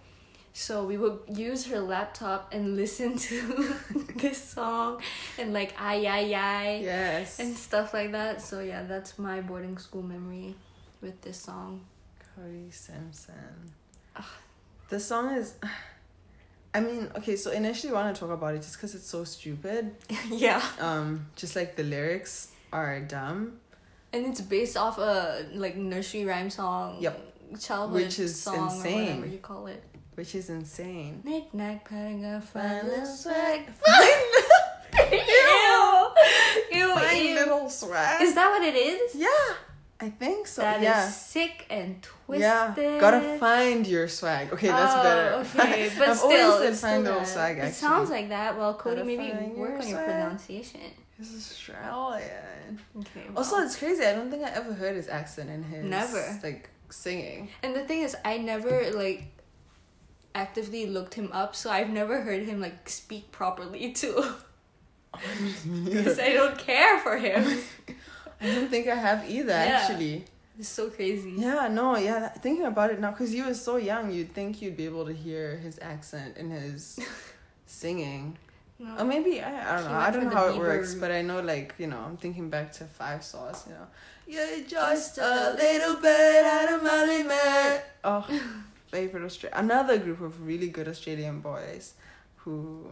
So 0.53 0.83
we 0.83 0.97
would 0.97 1.19
use 1.33 1.65
her 1.67 1.79
laptop 1.79 2.53
and 2.53 2.75
listen 2.81 3.17
to 3.17 3.73
this 4.15 4.43
song 4.43 5.01
and 5.37 5.53
like 5.53 5.73
ay 5.79 6.05
ay 6.05 6.33
ay 6.35 6.81
Yes. 6.83 7.39
and 7.39 7.55
stuff 7.55 7.93
like 7.93 8.11
that. 8.11 8.41
So 8.41 8.59
yeah, 8.61 8.83
that's 8.83 9.17
my 9.17 9.41
boarding 9.41 9.77
school 9.77 10.01
memory 10.03 10.55
with 11.01 11.21
this 11.21 11.37
song. 11.37 11.81
Cody 12.35 12.69
Simpson. 12.71 13.71
The 14.89 14.99
song 14.99 15.35
is. 15.35 15.53
I 16.73 16.79
mean, 16.79 17.09
okay, 17.17 17.35
so 17.35 17.51
initially 17.51 17.91
I 17.91 17.95
want 18.01 18.15
to 18.15 18.19
talk 18.19 18.31
about 18.31 18.55
it 18.55 18.61
just 18.61 18.77
because 18.77 18.95
it's 18.95 19.05
so 19.07 19.25
stupid. 19.25 19.93
yeah. 20.31 20.63
Um, 20.79 21.27
just 21.35 21.53
like 21.55 21.75
the 21.75 21.83
lyrics 21.83 22.50
are 22.71 22.99
dumb, 23.01 23.59
And 24.13 24.25
it's 24.25 24.41
based 24.41 24.77
off 24.77 24.97
a 24.97 25.45
like 25.53 25.75
nursery 25.77 26.25
rhyme 26.25 26.49
song. 26.49 26.97
Yep. 26.99 27.59
Childhood 27.59 28.01
Which 28.03 28.19
is 28.19 28.39
song 28.39 28.57
or 28.57 28.63
insane. 28.75 29.07
whatever 29.17 29.27
you 29.27 29.37
call 29.39 29.67
it. 29.67 29.83
which 30.15 30.35
is 30.35 30.49
insane. 30.49 31.21
Knick 31.25 31.53
knack 31.53 31.87
padding 31.89 32.23
a 32.25 32.39
Fine 32.41 32.81
fine 32.81 32.87
little 32.87 33.05
swag. 33.05 33.61
swag. 33.83 34.15
Ew. 35.11 36.07
Ew. 36.71 36.93
Fine 36.95 37.25
ew. 37.25 37.35
little 37.35 37.69
swag. 37.69 38.21
Is 38.21 38.33
that 38.35 38.49
what 38.49 38.63
it 38.63 38.75
is? 38.75 39.15
yeah, 39.15 39.27
I 39.99 40.09
think 40.09 40.47
so. 40.47 40.61
That 40.61 40.77
is 40.79 40.83
yeah. 40.83 41.07
sick 41.09 41.65
and 41.69 42.01
twisted. 42.01 42.41
Yeah, 42.41 42.97
gotta 42.99 43.37
find 43.37 43.85
your 43.87 44.07
swag. 44.07 44.51
Okay, 44.53 44.67
that's 44.67 44.93
oh, 44.95 45.03
better. 45.03 45.33
Okay, 45.63 45.91
but 45.97 46.09
I've 46.09 46.17
still, 46.17 46.51
always 46.51 46.59
said 46.63 46.71
it's 46.71 46.81
find 46.81 47.05
that. 47.05 47.27
swag. 47.27 47.57
Actually, 47.57 47.69
It 47.69 47.75
sounds 47.75 48.09
like 48.09 48.29
that. 48.29 48.57
Well, 48.57 48.73
Cody, 48.75 48.95
Gotta 48.97 49.07
maybe 49.07 49.31
work 49.55 49.71
your 49.71 49.81
on 49.81 49.87
your 49.89 50.03
pronunciation. 50.03 50.81
He's 51.21 51.35
Australian. 51.51 52.79
Okay. 52.99 53.23
Also, 53.37 53.57
it's 53.59 53.77
crazy. 53.77 54.03
I 54.03 54.13
don't 54.13 54.29
think 54.31 54.43
I 54.43 54.49
ever 54.49 54.73
heard 54.73 54.95
his 54.95 55.07
accent 55.07 55.49
in 55.49 55.63
his 55.63 55.85
Never. 55.85 56.39
like 56.43 56.69
singing. 56.89 57.49
And 57.63 57.75
the 57.75 57.83
thing 57.83 58.01
is, 58.01 58.15
I 58.25 58.37
never 58.37 58.91
like 58.91 59.25
actively 60.33 60.87
looked 60.87 61.13
him 61.13 61.29
up, 61.31 61.55
so 61.55 61.69
I've 61.69 61.89
never 61.89 62.21
heard 62.21 62.43
him 62.43 62.59
like 62.59 62.89
speak 62.89 63.31
properly 63.31 63.91
too. 64.01 64.23
Because 65.85 66.19
I 66.19 66.33
don't 66.33 66.57
care 66.57 66.99
for 66.99 67.17
him. 67.17 67.43
I 68.41 68.47
don't 68.47 68.69
think 68.69 68.87
I 68.87 68.95
have 68.95 69.29
either, 69.29 69.49
Yeah. 69.51 69.79
actually. 69.83 70.25
It's 70.57 70.69
so 70.69 70.89
crazy. 70.89 71.33
Yeah, 71.37 71.67
no, 71.67 71.95
yeah. 71.97 72.19
that- 72.19 72.41
Thinking 72.41 72.65
about 72.65 72.89
it 72.91 72.99
now, 72.99 73.11
because 73.11 73.31
he 73.31 73.41
was 73.41 73.61
so 73.63 73.77
young, 73.77 74.11
you'd 74.11 74.33
think 74.33 74.61
you'd 74.61 74.77
be 74.77 74.85
able 74.85 75.05
to 75.05 75.13
hear 75.13 75.57
his 75.57 75.77
accent 75.79 76.37
in 76.37 76.49
his 76.49 76.99
singing. 77.65 78.37
No. 78.83 78.97
Or 78.97 79.05
maybe 79.05 79.39
I, 79.41 79.51
I 79.73 79.75
don't 79.75 79.85
He 79.85 79.91
know. 79.91 79.99
I 79.99 80.11
don't 80.11 80.23
know 80.25 80.29
how 80.31 80.47
it 80.49 80.57
works, 80.57 80.95
but 80.95 81.11
I 81.11 81.21
know 81.21 81.39
like 81.41 81.75
you 81.77 81.85
know 81.87 81.99
I'm 81.99 82.17
thinking 82.17 82.49
back 82.49 82.71
to 82.73 82.85
Five 82.85 83.23
Sauce. 83.23 83.67
You 83.67 83.73
know, 83.75 83.87
you're 84.27 84.63
Just 84.67 84.69
just 84.69 85.17
a 85.19 85.55
little 85.55 85.95
bit 86.01 86.45
out 86.45 86.73
of 86.73 86.83
my 86.83 87.05
limit. 87.05 87.85
Oh, 88.03 88.25
favorite 88.89 89.23
Australia. 89.23 89.55
Another 89.59 89.97
group 89.99 90.19
of 90.21 90.41
really 90.47 90.69
good 90.69 90.87
Australian 90.87 91.41
boys, 91.41 91.93
who 92.37 92.89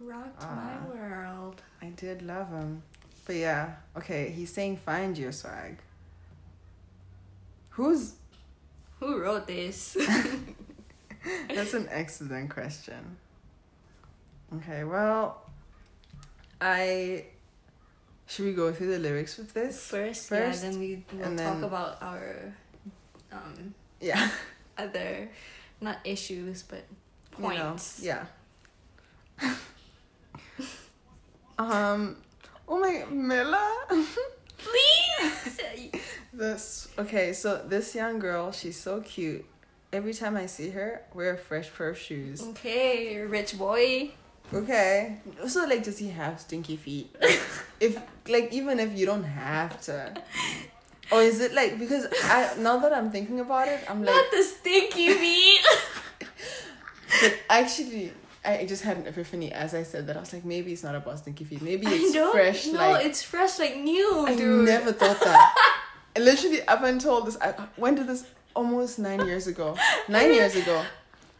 Rocked 0.00 0.42
Ah. 0.42 0.54
my 0.84 0.94
world. 0.94 1.62
I 1.80 1.86
did 1.96 2.20
love 2.20 2.50
him. 2.50 2.82
But 3.24 3.36
yeah, 3.36 3.76
okay. 3.96 4.28
He's 4.30 4.52
saying 4.52 4.76
find 4.76 5.16
your 5.16 5.32
swag. 5.32 5.78
Who's? 7.70 8.14
Who 9.00 9.18
wrote 9.22 9.46
this? 9.46 9.96
That's 11.54 11.72
an 11.72 11.88
excellent 11.90 12.50
question. 12.50 13.16
Okay, 14.56 14.84
well, 14.84 15.42
I 16.60 17.26
should 18.26 18.44
we 18.46 18.52
go 18.52 18.72
through 18.72 18.88
the 18.92 18.98
lyrics 18.98 19.36
with 19.38 19.52
this? 19.54 19.86
First, 19.86 20.28
First, 20.28 20.62
yeah, 20.64 20.70
then 20.70 20.78
we 20.80 21.04
will 21.12 21.24
and 21.24 21.38
talk 21.38 21.54
then- 21.54 21.64
about 21.64 22.02
our 22.02 22.52
um 23.32 23.74
Yeah. 24.00 24.28
other 24.78 25.28
not 25.80 25.98
issues 26.04 26.62
but 26.62 26.84
you 27.38 27.48
know, 27.48 27.48
points. 27.70 28.00
yeah. 28.02 28.26
um. 31.58 32.16
Oh 32.68 32.78
my 32.80 33.04
Mila. 33.10 33.84
Please. 34.56 35.60
this 36.32 36.88
okay. 36.98 37.32
So 37.32 37.62
this 37.66 37.94
young 37.94 38.18
girl, 38.18 38.52
she's 38.52 38.78
so 38.80 39.00
cute. 39.00 39.44
Every 39.92 40.14
time 40.14 40.36
I 40.36 40.46
see 40.46 40.70
her, 40.70 41.02
wear 41.14 41.36
fresh 41.36 41.72
pair 41.72 41.90
of 41.90 41.98
shoes. 41.98 42.42
okay, 42.42 43.18
rich 43.20 43.56
boy. 43.58 44.10
Okay. 44.54 45.18
So 45.48 45.64
like, 45.66 45.82
does 45.84 45.98
he 45.98 46.08
have 46.10 46.40
stinky 46.40 46.76
feet? 46.76 47.14
Like, 47.20 47.40
if 47.80 48.00
like 48.28 48.52
even 48.52 48.80
if 48.80 48.96
you 48.96 49.06
don't 49.06 49.24
have 49.24 49.80
to, 49.82 50.14
or 51.12 51.22
is 51.22 51.40
it 51.40 51.54
like 51.54 51.78
because 51.78 52.06
I 52.24 52.54
now 52.58 52.78
that 52.78 52.92
I'm 52.92 53.10
thinking 53.10 53.40
about 53.40 53.68
it, 53.68 53.80
I'm 53.88 54.04
like, 54.04 54.14
Not 54.14 54.30
the 54.30 54.42
stinky 54.42 55.12
feet. 55.14 55.60
but 57.20 57.34
actually. 57.50 58.12
I 58.46 58.66
just 58.66 58.82
had 58.82 58.98
an 58.98 59.06
epiphany 59.06 59.50
as 59.52 59.72
I 59.72 59.84
said 59.84 60.06
that. 60.06 60.18
I 60.18 60.20
was 60.20 60.30
like, 60.34 60.44
maybe 60.44 60.70
it's 60.74 60.82
not 60.82 60.94
about 60.94 61.18
stinky 61.18 61.44
feet. 61.44 61.62
Maybe 61.62 61.86
it's 61.88 62.14
fresh. 62.30 62.66
No, 62.66 62.74
like 62.74 63.06
it's 63.06 63.22
fresh 63.22 63.58
like 63.58 63.78
new, 63.78 64.26
I 64.26 64.36
dude. 64.36 64.66
never 64.66 64.92
thought 64.92 65.18
that. 65.20 65.54
Literally 66.18 66.60
up 66.68 66.82
until 66.82 67.22
this, 67.22 67.38
I 67.40 67.54
went 67.78 67.96
to 67.96 68.04
this? 68.04 68.26
Almost 68.54 68.98
nine 68.98 69.24
years 69.26 69.46
ago. 69.46 69.78
Nine 70.10 70.34
years 70.34 70.56
ago. 70.56 70.84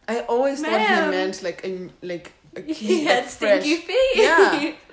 I 0.09 0.21
always 0.21 0.63
thought 0.63 0.81
he 0.81 1.11
meant 1.11 1.43
like 1.43 1.61
a 1.63 1.91
like 2.01 2.33
a 2.57 2.63
He 2.63 2.75
key, 2.75 3.05
had 3.05 3.25
like 3.25 3.31
stinky 3.31 3.77
feet. 3.77 4.17
Yeah. 4.17 4.73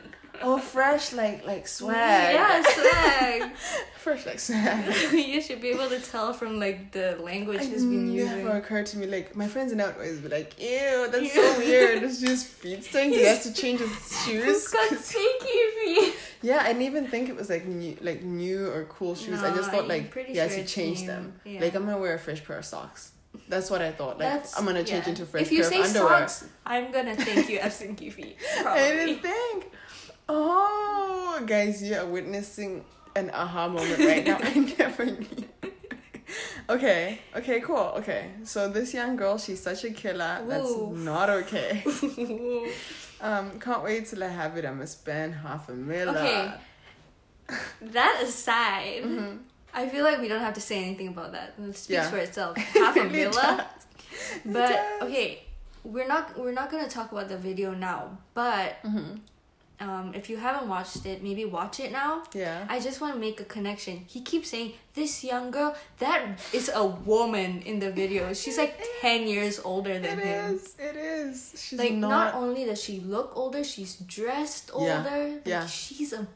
Oh, 0.44 0.58
fresh 0.58 1.14
like 1.14 1.46
like 1.46 1.68
swag. 1.68 2.34
Yeah, 2.34 2.64
swag. 2.64 3.52
fresh 4.00 4.26
like 4.26 4.40
swag. 4.40 5.14
you 5.14 5.40
should 5.40 5.62
be 5.62 5.70
able 5.70 5.88
to 5.90 6.00
tell 6.00 6.34
from 6.34 6.60
like 6.60 6.92
the 6.92 7.16
language 7.22 7.60
he's 7.64 7.84
been 7.86 8.16
never 8.16 8.58
occurred 8.58 8.88
to 8.88 8.98
me. 8.98 9.06
Like 9.06 9.36
my 9.36 9.48
friends 9.48 9.72
and 9.72 9.80
I 9.80 9.86
would 9.86 9.96
always 9.98 10.20
be 10.20 10.30
like, 10.30 10.60
"Ew, 10.60 11.10
that's 11.12 11.32
so 11.34 11.58
weird. 11.60 12.02
It's 12.02 12.20
just 12.20 12.48
feet 12.48 12.84
stink. 12.84 13.14
He 13.14 13.24
has 13.24 13.44
to 13.44 13.54
change 13.54 13.82
his 13.82 13.92
He's 13.92 14.26
shoes." 14.26 14.68
got 14.70 14.98
stinky 14.98 15.60
feet. 15.86 16.16
Yeah, 16.42 16.62
I 16.64 16.70
didn't 16.70 16.82
even 16.84 17.08
think 17.08 17.30
it 17.30 17.36
was 17.36 17.52
like 17.52 17.66
new, 17.68 17.96
like 18.02 18.24
new 18.24 18.68
or 18.68 18.86
cool 18.86 19.14
shoes. 19.14 19.44
I 19.44 19.54
just 19.56 19.70
thought 19.70 19.88
like 19.88 20.12
has 20.12 20.54
sure 20.56 20.64
to 20.64 20.66
change 20.68 21.02
new. 21.02 21.08
them. 21.08 21.34
Yeah. 21.46 21.62
Like 21.62 21.76
I'm 21.76 21.86
gonna 21.86 22.00
wear 22.00 22.16
a 22.16 22.20
fresh 22.20 22.44
pair 22.44 22.58
of 22.58 22.66
socks. 22.66 23.12
That's 23.52 23.70
what 23.70 23.82
I 23.82 23.92
thought. 23.92 24.18
Like 24.18 24.30
That's- 24.30 24.58
I'm 24.58 24.66
gonna 24.66 24.84
change 24.84 25.04
yeah. 25.06 25.10
into 25.12 25.24
a 25.24 25.26
fresh 25.28 25.44
If 25.44 25.52
you 25.52 25.62
pair 25.62 25.70
say 25.72 25.80
of 25.82 25.86
underwear. 25.88 26.28
socks, 26.28 26.46
I'm 26.66 26.92
gonna 26.92 27.16
thank 27.16 27.50
you 27.50 27.60
have 27.60 27.74
stinky 27.74 28.10
feet. 28.10 28.38
I 28.60 28.62
Probably. 28.64 28.82
didn't 28.82 29.22
think. 29.22 29.72
Oh, 30.30 31.44
guys, 31.46 31.84
you 31.84 31.96
are 31.96 32.06
witnessing 32.06 32.86
an 33.16 33.30
aha 33.34 33.68
moment 33.68 34.00
right 34.00 34.26
now. 34.26 34.38
I 34.42 34.54
never 34.80 35.06
knew. 35.06 35.46
Okay, 36.70 37.20
okay, 37.36 37.60
cool. 37.60 37.92
Okay, 38.00 38.32
so 38.46 38.70
this 38.70 38.94
young 38.94 39.18
girl, 39.18 39.38
she's 39.38 39.62
such 39.62 39.84
a 39.84 39.92
killer. 39.92 40.42
That's 40.48 40.72
not 41.12 41.30
okay. 41.30 41.84
Um, 43.24 43.60
can't 43.60 43.84
wait 43.84 44.08
till 44.08 44.24
I 44.24 44.30
have 44.30 44.58
it. 44.58 44.66
I'm 44.66 44.76
gonna 44.78 44.88
spend 44.88 45.36
half 45.36 45.70
a 45.70 45.74
million. 45.74 46.10
Okay. 46.16 46.52
that 47.82 48.22
aside, 48.24 49.04
Mhm. 49.04 49.38
I 49.74 49.88
feel 49.88 50.04
like 50.04 50.20
we 50.20 50.28
don't 50.28 50.42
have 50.42 50.54
to 50.56 50.62
say 50.62 50.84
anything 50.84 51.10
about 51.10 51.32
that. 51.34 51.54
It 51.58 51.76
speaks 51.78 51.90
Yeah. 51.90 52.10
for 52.10 52.18
itself. 52.18 52.58
Half 52.82 52.98
a 52.98 53.06
It 53.06 53.32
does. 53.32 53.62
But 54.46 54.80
okay, 55.04 55.44
we're 55.84 56.08
not 56.08 56.38
we're 56.38 56.52
not 56.54 56.70
gonna 56.72 56.90
talk 56.90 57.12
about 57.12 57.28
the 57.30 57.38
video 57.38 57.74
now. 57.74 58.18
But 58.34 58.76
Mhm. 58.84 59.20
um, 59.80 60.14
if 60.14 60.30
you 60.30 60.38
haven't 60.38 60.68
watched 60.70 61.06
it, 61.06 61.24
maybe 61.24 61.44
watch 61.46 61.80
it 61.80 61.92
now. 61.92 62.24
Yeah. 62.34 62.66
I 62.70 62.80
just 62.80 63.02
want 63.02 63.14
to 63.16 63.20
make 63.20 63.40
a 63.40 63.46
connection. 63.46 64.04
He 64.08 64.22
keeps 64.22 64.50
saying 64.50 64.74
this 64.94 65.24
young 65.24 65.50
girl. 65.50 65.76
That 66.00 66.38
is 66.54 66.70
a 66.74 66.86
woman 66.86 67.62
in 67.66 67.80
the 67.80 67.90
video. 67.92 68.34
She's 68.34 68.58
like 68.58 68.76
ten 69.02 69.28
years 69.28 69.60
older 69.64 69.98
than 69.98 70.20
It 70.20 70.26
him. 70.26 70.56
is. 70.56 70.76
It 70.78 70.96
is. 70.96 71.54
She's 71.58 71.80
Like 71.80 71.94
not, 71.94 72.34
not. 72.34 72.36
only 72.36 72.66
does 72.66 72.82
she 72.84 73.00
look 73.00 73.32
older, 73.36 73.64
she's 73.64 73.96
dressed 73.96 74.70
older. 74.74 74.86
Yeah, 74.88 75.34
Like, 75.34 75.42
yeah. 75.48 75.66
She's 75.66 76.14
a 76.14 76.28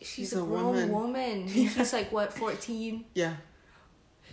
she's, 0.00 0.08
She's 0.08 0.32
a, 0.34 0.42
a 0.42 0.46
grown 0.46 0.64
woman. 0.66 0.92
woman. 1.00 1.30
And 1.42 1.50
He's 1.50 1.92
like 1.92 2.10
what 2.12 2.32
fourteen. 2.32 3.04
yeah. 3.14 3.34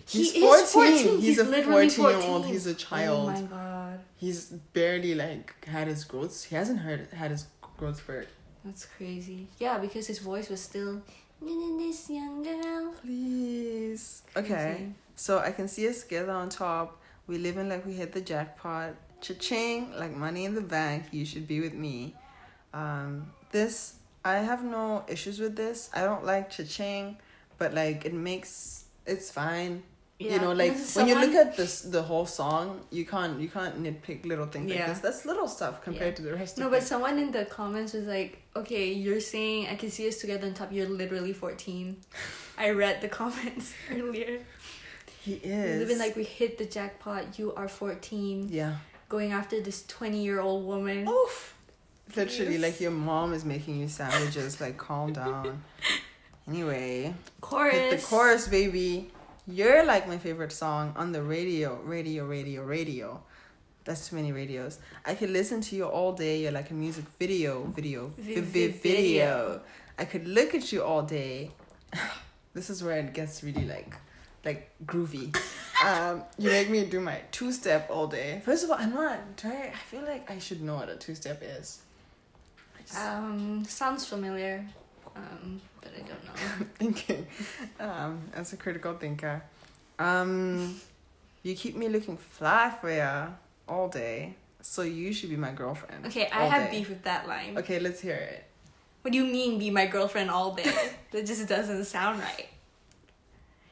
He 0.08 0.20
He's 0.24 0.36
is 0.36 0.72
14. 0.72 1.04
14. 1.04 1.16
He's, 1.20 1.24
He's 1.26 1.38
a 1.40 1.44
literally 1.44 1.90
14 1.90 2.20
year 2.22 2.30
old. 2.30 2.46
He's 2.46 2.66
a 2.66 2.74
child 2.74 3.28
Oh 3.30 3.32
my 3.34 3.42
god, 3.42 4.00
He's 4.16 4.46
barely 4.74 5.14
like 5.16 5.66
had 5.66 5.88
his 5.88 6.06
growth. 6.06 6.46
He 6.46 6.56
hasn't 6.56 6.80
heard 6.80 7.08
had 7.12 7.32
his 7.32 7.48
growth 7.78 7.98
spurt. 7.98 8.30
that's 8.64 8.86
crazy. 8.86 9.48
Yeah, 9.60 9.78
because 9.80 10.08
his 10.08 10.20
voice 10.20 10.50
was 10.50 10.62
still 10.62 11.02
this 11.42 12.10
young 12.10 12.42
girl. 12.44 12.94
Please. 13.02 14.24
Okay. 14.36 14.88
So 15.16 15.40
I 15.40 15.52
can 15.52 15.68
see 15.68 15.88
us 15.90 16.04
together 16.04 16.32
on 16.32 16.50
top. 16.50 17.02
We 17.28 17.38
living 17.38 17.68
like 17.70 17.86
we 17.86 17.94
hit 17.94 18.14
the 18.14 18.22
jackpot. 18.22 18.96
Cha-ching, 19.20 19.92
like 19.98 20.16
money 20.16 20.46
in 20.46 20.54
the 20.56 20.62
bank. 20.62 21.06
You 21.12 21.26
should 21.26 21.48
be 21.48 21.60
with 21.60 21.74
me. 21.74 22.16
Um, 22.74 23.32
this 23.52 23.96
I 24.28 24.36
have 24.52 24.62
no 24.64 25.04
issues 25.08 25.40
with 25.40 25.56
this. 25.56 25.90
I 25.94 26.02
don't 26.10 26.26
like 26.32 26.50
cha-ching, 26.56 27.18
but 27.60 27.74
like 27.74 28.06
it 28.06 28.14
makes 28.14 28.86
it's 29.06 29.30
fine. 29.32 29.84
Yeah. 30.20 30.34
you 30.34 30.40
know, 30.42 30.54
like 30.54 30.76
when 30.96 31.08
you 31.08 31.14
look 31.24 31.36
at 31.36 31.56
this 31.56 31.74
the 31.82 32.02
whole 32.02 32.26
song, 32.26 32.82
you 32.98 33.06
can't 33.06 33.40
you 33.44 33.50
can't 33.58 33.76
nitpick 33.84 34.26
little 34.26 34.48
things 34.48 34.68
like 34.72 34.80
Yeah. 34.80 34.88
this. 34.90 35.00
That's 35.06 35.26
little 35.32 35.48
stuff 35.48 35.76
compared 35.88 36.16
to 36.18 36.22
the 36.28 36.34
rest 36.34 36.58
No, 36.58 36.66
of 36.66 36.72
but 36.72 36.82
it. 36.82 36.88
someone 36.88 37.20
in 37.20 37.32
the 37.32 37.46
comments 37.46 37.94
was 37.94 38.06
like, 38.16 38.32
"Okay, 38.56 38.86
you're 39.04 39.22
saying 39.34 39.68
I 39.74 39.76
can 39.76 39.92
see 39.92 40.08
us 40.08 40.18
together 40.24 40.48
on 40.48 40.54
top. 40.56 40.70
You're 40.72 40.90
literally 40.90 41.34
14." 41.34 41.98
I 42.58 42.72
read 42.72 42.96
the 43.02 43.10
comments 43.10 43.74
earlier. 43.92 44.40
He 45.22 45.34
is. 45.44 45.80
Living 45.82 46.00
like 46.00 46.16
we 46.16 46.24
hit 46.24 46.58
the 46.58 46.66
jackpot. 46.66 47.38
You 47.38 47.54
are 47.54 47.68
14, 47.68 48.50
yeah. 48.50 48.78
going 49.10 49.32
after 49.34 49.62
this 49.62 49.86
20 49.86 50.18
year 50.24 50.40
old 50.42 50.66
woman. 50.66 51.08
Oof. 51.08 51.54
Literally, 52.16 52.54
Yes. 52.54 52.62
like 52.62 52.82
your 52.82 52.92
mom 52.92 53.34
is 53.34 53.44
making 53.46 53.80
you 53.80 53.88
sandwiches. 53.88 54.60
like, 54.62 54.78
calm 54.78 55.14
down. 55.14 55.64
Anyway, 56.48 57.14
Chorus. 57.42 57.74
hit 57.76 58.00
the 58.00 58.06
chorus, 58.06 58.48
baby. 58.48 59.12
You're 59.48 59.84
like 59.84 60.08
my 60.08 60.18
favorite 60.18 60.54
song 60.54 60.94
on 60.96 61.12
the 61.12 61.22
radio, 61.22 61.76
radio, 61.84 62.26
radio, 62.26 62.64
radio. 62.64 63.22
That's 63.84 64.08
too 64.10 64.16
many 64.16 64.32
radios. 64.32 64.80
I 65.06 65.14
could 65.16 65.30
listen 65.30 65.60
to 65.62 65.76
you 65.76 65.84
all 65.86 66.14
day. 66.14 66.42
You're 66.44 66.54
like 66.54 66.72
a 66.72 66.74
music 66.74 67.04
video, 67.20 67.64
video, 67.66 68.12
Vi- 68.18 68.36
vi- 68.36 68.40
vi- 68.42 68.68
vi- 68.68 68.68
video. 68.78 69.04
video. 69.04 69.62
I 70.00 70.06
could 70.06 70.26
look 70.26 70.56
at 70.56 70.72
you 70.72 70.84
all 70.84 71.02
day. 71.02 71.52
this 72.54 72.70
is 72.70 72.82
where 72.82 72.98
it 72.98 73.14
gets 73.14 73.44
really 73.44 73.66
like, 73.66 73.94
like 74.46 74.70
groovy. 74.86 75.36
um, 75.86 76.24
you 76.38 76.50
make 76.50 76.70
me 76.70 76.86
do 76.86 77.02
my 77.02 77.20
two 77.32 77.52
step 77.52 77.90
all 77.90 78.08
day. 78.08 78.42
First 78.46 78.64
of 78.64 78.72
all, 78.72 78.78
I'm 78.80 78.94
not. 78.94 79.20
I 79.44 79.72
feel 79.92 80.04
like 80.04 80.32
I 80.32 80.40
should 80.40 80.62
know 80.62 80.76
what 80.76 80.88
a 80.88 80.96
two 80.96 81.14
step 81.16 81.42
is. 81.44 81.82
Um, 82.96 83.66
sounds 83.66 84.06
familiar, 84.06 84.66
um, 85.16 85.60
but 85.82 85.92
I 85.96 86.00
don't 86.00 86.24
know. 86.26 86.66
thinking 86.80 87.28
um 87.80 88.22
as 88.34 88.54
a 88.54 88.58
critical 88.58 88.94
thinker 88.94 89.42
um 90.00 90.80
you 91.44 91.56
keep 91.56 91.76
me 91.76 91.88
looking 91.90 92.16
fly 92.18 92.72
for 92.80 92.92
ya 92.92 93.28
all 93.68 93.90
day 93.90 94.36
so 94.62 94.84
you 94.84 95.12
should 95.12 95.30
be 95.30 95.36
my 95.36 95.52
girlfriend 95.52 96.06
Okay, 96.06 96.28
I 96.30 96.44
all 96.44 96.50
have 96.50 96.70
day. 96.70 96.78
beef 96.80 96.90
with 96.90 97.04
that 97.04 97.28
line. 97.28 97.58
okay 97.58 97.80
let's 97.80 98.00
hear 98.00 98.16
it 98.16 98.46
What 99.02 99.12
do 99.12 99.18
you 99.18 99.26
mean, 99.26 99.58
be 99.60 99.70
my 99.72 99.86
girlfriend 99.88 100.30
all 100.30 100.54
day? 100.54 100.72
that 101.12 101.26
just 101.26 101.48
doesn't 101.48 101.86
sound 101.86 102.20
right. 102.20 102.48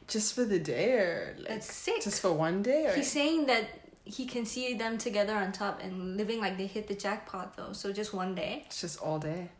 just 0.08 0.34
for 0.34 0.44
the 0.44 0.58
day 0.58 0.92
or 0.92 1.36
like 1.38 1.48
That's 1.48 1.72
sick. 1.72 2.02
just 2.02 2.20
for 2.20 2.32
one 2.32 2.62
day 2.62 2.86
or 2.86 2.94
He's 2.94 3.10
saying 3.10 3.46
that 3.46 3.64
he 4.06 4.24
can 4.24 4.46
see 4.46 4.72
them 4.74 4.96
together 4.96 5.34
on 5.34 5.52
top 5.52 5.82
and 5.82 6.16
living 6.16 6.40
like 6.40 6.56
they 6.56 6.66
hit 6.66 6.86
the 6.86 6.94
jackpot 6.94 7.56
though. 7.56 7.72
So 7.72 7.92
just 7.92 8.14
one 8.14 8.34
day. 8.34 8.62
it's 8.66 8.80
just 8.80 8.98
all 9.00 9.18
day 9.18 9.50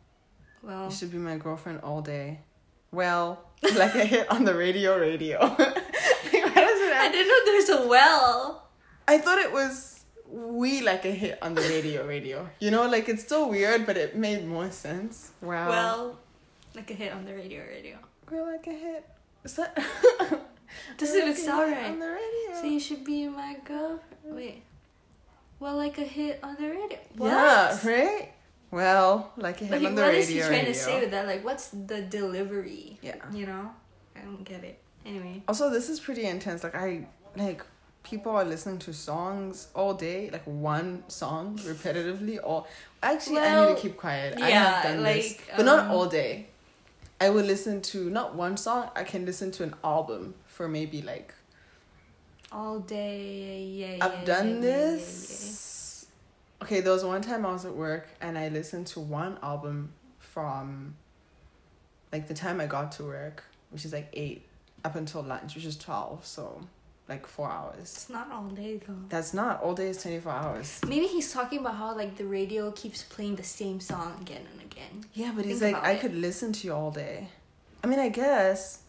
Well, 0.63 0.85
you 0.85 0.91
should 0.95 1.11
be 1.11 1.17
my 1.17 1.37
girlfriend 1.37 1.81
all 1.81 2.01
day 2.01 2.39
well, 2.91 3.43
like 3.75 3.95
a 3.95 4.05
hit 4.05 4.31
on 4.31 4.45
the 4.45 4.55
radio, 4.55 4.99
radio. 4.99 5.39
like, 5.41 5.59
why 5.59 5.69
does 5.69 6.81
it 6.81 6.93
I 6.95 7.09
didn't 7.11 7.27
know 7.27 7.45
there's 7.45 7.69
a 7.69 7.87
well. 7.87 8.67
I 9.07 9.17
thought 9.17 9.39
it 9.39 9.51
was 9.51 10.05
we 10.29 10.81
like 10.81 11.05
a 11.05 11.11
hit 11.11 11.39
on 11.41 11.53
the 11.53 11.61
radio, 11.61 12.05
radio. 12.05 12.49
You 12.59 12.71
know, 12.71 12.87
like 12.87 13.09
it's 13.09 13.23
still 13.23 13.49
weird, 13.49 13.85
but 13.85 13.97
it 13.97 14.15
made 14.15 14.45
more 14.45 14.71
sense. 14.71 15.31
Wow. 15.41 15.69
Well, 15.69 16.19
like 16.75 16.91
a 16.91 16.93
hit 16.93 17.11
on 17.11 17.25
the 17.25 17.33
radio, 17.33 17.63
radio. 17.65 17.97
we're 18.29 18.45
like 18.51 18.67
a 18.67 18.73
hit. 18.73 19.05
Is 19.43 19.55
that? 19.55 19.77
Even 21.01 21.27
like 21.27 21.37
sound 21.37 21.71
right. 21.71 21.91
On 21.91 21.99
the 21.99 22.05
radio. 22.07 22.61
So 22.61 22.65
you 22.65 22.79
should 22.79 23.03
be 23.03 23.27
my 23.27 23.57
girl. 23.63 23.99
Wait. 24.23 24.63
Well, 25.59 25.75
like 25.75 25.97
a 25.97 26.03
hit 26.03 26.39
on 26.43 26.55
the 26.55 26.69
radio. 26.69 26.99
What? 27.15 27.29
Yeah, 27.31 27.87
right. 27.87 28.31
Well, 28.69 29.31
like 29.37 29.61
a 29.61 29.65
hit 29.65 29.81
Like, 29.81 29.87
on 29.89 29.95
the 29.95 30.01
what 30.01 30.07
radio. 30.09 30.21
is 30.21 30.27
he 30.27 30.39
trying 30.39 30.51
radio. 30.51 30.65
to 30.73 30.73
say 30.73 30.99
with 30.99 31.11
that? 31.11 31.25
Like, 31.25 31.43
what's 31.43 31.69
the 31.69 32.01
delivery? 32.01 32.99
Yeah. 33.01 33.15
You 33.33 33.45
know? 33.47 33.71
I 34.15 34.19
don't 34.21 34.43
get 34.43 34.63
it. 34.63 34.79
Anyway. 35.05 35.41
Also, 35.47 35.69
this 35.69 35.89
is 35.89 35.99
pretty 35.99 36.25
intense. 36.25 36.63
Like 36.63 36.75
I 36.75 37.07
like 37.35 37.63
people 38.03 38.31
are 38.33 38.43
listening 38.45 38.79
to 38.79 38.93
songs 38.93 39.67
all 39.73 39.93
day, 39.93 40.29
like 40.31 40.43
one 40.43 41.03
song 41.07 41.57
repetitively. 41.59 42.39
Or 42.43 42.65
actually, 43.01 43.39
I 43.39 43.67
need 43.67 43.75
to 43.75 43.81
keep 43.81 43.97
quiet. 43.97 44.39
I 44.41 44.49
have 44.49 44.83
done 44.83 45.03
this, 45.03 45.31
like, 45.31 45.53
but 45.55 45.65
not 45.65 45.85
um, 45.85 45.91
all 45.91 46.07
day. 46.07 46.47
I 47.19 47.29
will 47.29 47.43
listen 47.45 47.81
to 47.81 48.09
not 48.09 48.35
one 48.35 48.57
song. 48.57 48.89
I 48.95 49.03
can 49.03 49.25
listen 49.25 49.51
to 49.51 49.63
an 49.63 49.75
album 49.83 50.35
for 50.57 50.67
maybe 50.67 51.01
like 51.03 51.33
All 52.51 52.79
day. 52.79 53.63
Yeah, 53.63 53.95
yeah. 53.97 54.05
I've 54.05 54.25
done 54.25 54.47
yeah, 54.47 54.55
yeah, 54.55 54.61
this. 54.61 56.07
Okay, 56.63 56.81
there 56.81 56.91
was 56.93 57.05
one 57.05 57.21
time 57.21 57.45
I 57.45 57.51
was 57.51 57.65
at 57.65 57.75
work 57.75 58.07
and 58.19 58.37
I 58.37 58.49
listened 58.49 58.87
to 58.87 58.99
one 58.99 59.37
album 59.43 59.93
from 60.17 60.95
like 62.11 62.27
the 62.27 62.33
time 62.33 62.59
I 62.59 62.65
got 62.65 62.91
to 62.93 63.03
work, 63.03 63.43
which 63.69 63.85
is 63.85 63.93
like 63.93 64.09
eight, 64.13 64.47
up 64.83 64.95
until 64.95 65.21
lunch, 65.21 65.53
which 65.55 65.65
is 65.65 65.77
twelve, 65.77 66.25
so 66.25 66.61
like 67.07 67.27
four 67.27 67.49
hours. 67.51 67.77
It's 67.81 68.09
not 68.09 68.31
all 68.31 68.47
day 68.47 68.79
though. 68.85 68.95
That's 69.09 69.33
not 69.35 69.61
all 69.61 69.75
day 69.75 69.89
is 69.89 70.01
twenty 70.01 70.19
four 70.19 70.31
hours. 70.31 70.79
Maybe 70.87 71.05
he's 71.05 71.31
talking 71.31 71.59
about 71.59 71.75
how 71.75 71.95
like 71.95 72.17
the 72.17 72.25
radio 72.25 72.71
keeps 72.71 73.03
playing 73.03 73.35
the 73.35 73.43
same 73.43 73.79
song 73.79 74.17
again 74.21 74.45
and 74.51 74.61
again. 74.71 75.05
Yeah, 75.13 75.33
but 75.35 75.45
he's 75.45 75.61
like, 75.61 75.75
I 75.75 75.91
it. 75.91 76.01
could 76.01 76.15
listen 76.15 76.51
to 76.53 76.67
you 76.67 76.73
all 76.73 76.89
day. 76.91 77.27
I 77.83 77.87
mean, 77.87 77.99
I 77.99 78.09
guess. 78.09 78.79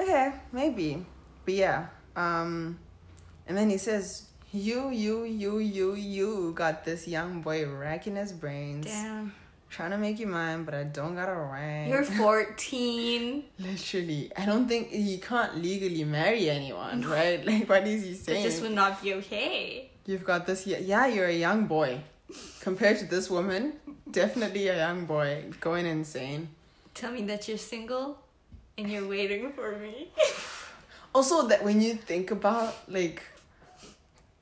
Okay, 0.00 0.32
maybe, 0.52 1.04
but 1.44 1.54
yeah. 1.54 1.86
Um, 2.16 2.78
and 3.46 3.56
then 3.56 3.68
he 3.68 3.76
says, 3.76 4.28
"You, 4.52 4.88
you, 4.90 5.24
you, 5.24 5.58
you, 5.58 5.94
you 5.94 6.52
got 6.54 6.84
this 6.84 7.06
young 7.06 7.42
boy 7.42 7.66
racking 7.68 8.16
his 8.16 8.32
brains, 8.32 8.86
Damn. 8.86 9.34
trying 9.68 9.90
to 9.90 9.98
make 9.98 10.18
you 10.18 10.26
mine, 10.26 10.64
but 10.64 10.72
I 10.74 10.84
don't 10.84 11.14
got 11.14 11.28
a 11.28 11.36
ring." 11.36 11.88
You're 11.90 12.04
14. 12.24 13.44
literally. 13.58 14.32
I 14.36 14.46
don't 14.46 14.66
think 14.68 14.88
he 14.90 15.18
can't 15.18 15.60
legally 15.60 16.04
marry 16.04 16.48
anyone, 16.48 17.02
right? 17.02 17.44
Like, 17.50 17.68
what 17.68 17.86
is 17.86 18.04
he 18.04 18.12
but 18.14 18.24
saying? 18.24 18.42
this 18.44 18.60
would 18.62 18.72
not 18.72 19.02
be 19.02 19.14
okay. 19.20 19.90
You've 20.06 20.24
got 20.24 20.46
this. 20.46 20.66
Yeah, 20.66 21.06
you're 21.06 21.26
a 21.28 21.36
young 21.36 21.66
boy. 21.66 22.00
Compared 22.60 22.98
to 23.00 23.04
this 23.06 23.28
woman, 23.28 23.74
definitely 24.10 24.68
a 24.68 24.76
young 24.76 25.04
boy 25.04 25.50
going 25.60 25.84
insane. 25.84 26.48
Tell 26.94 27.10
me 27.12 27.22
that 27.26 27.48
you're 27.48 27.58
single 27.58 28.18
and 28.80 28.90
you're 28.90 29.06
waiting 29.08 29.52
for 29.52 29.76
me. 29.76 30.08
Also, 31.12 31.48
that 31.48 31.64
when 31.64 31.80
you 31.80 31.94
think 31.94 32.30
about 32.30 32.72
like 32.88 33.20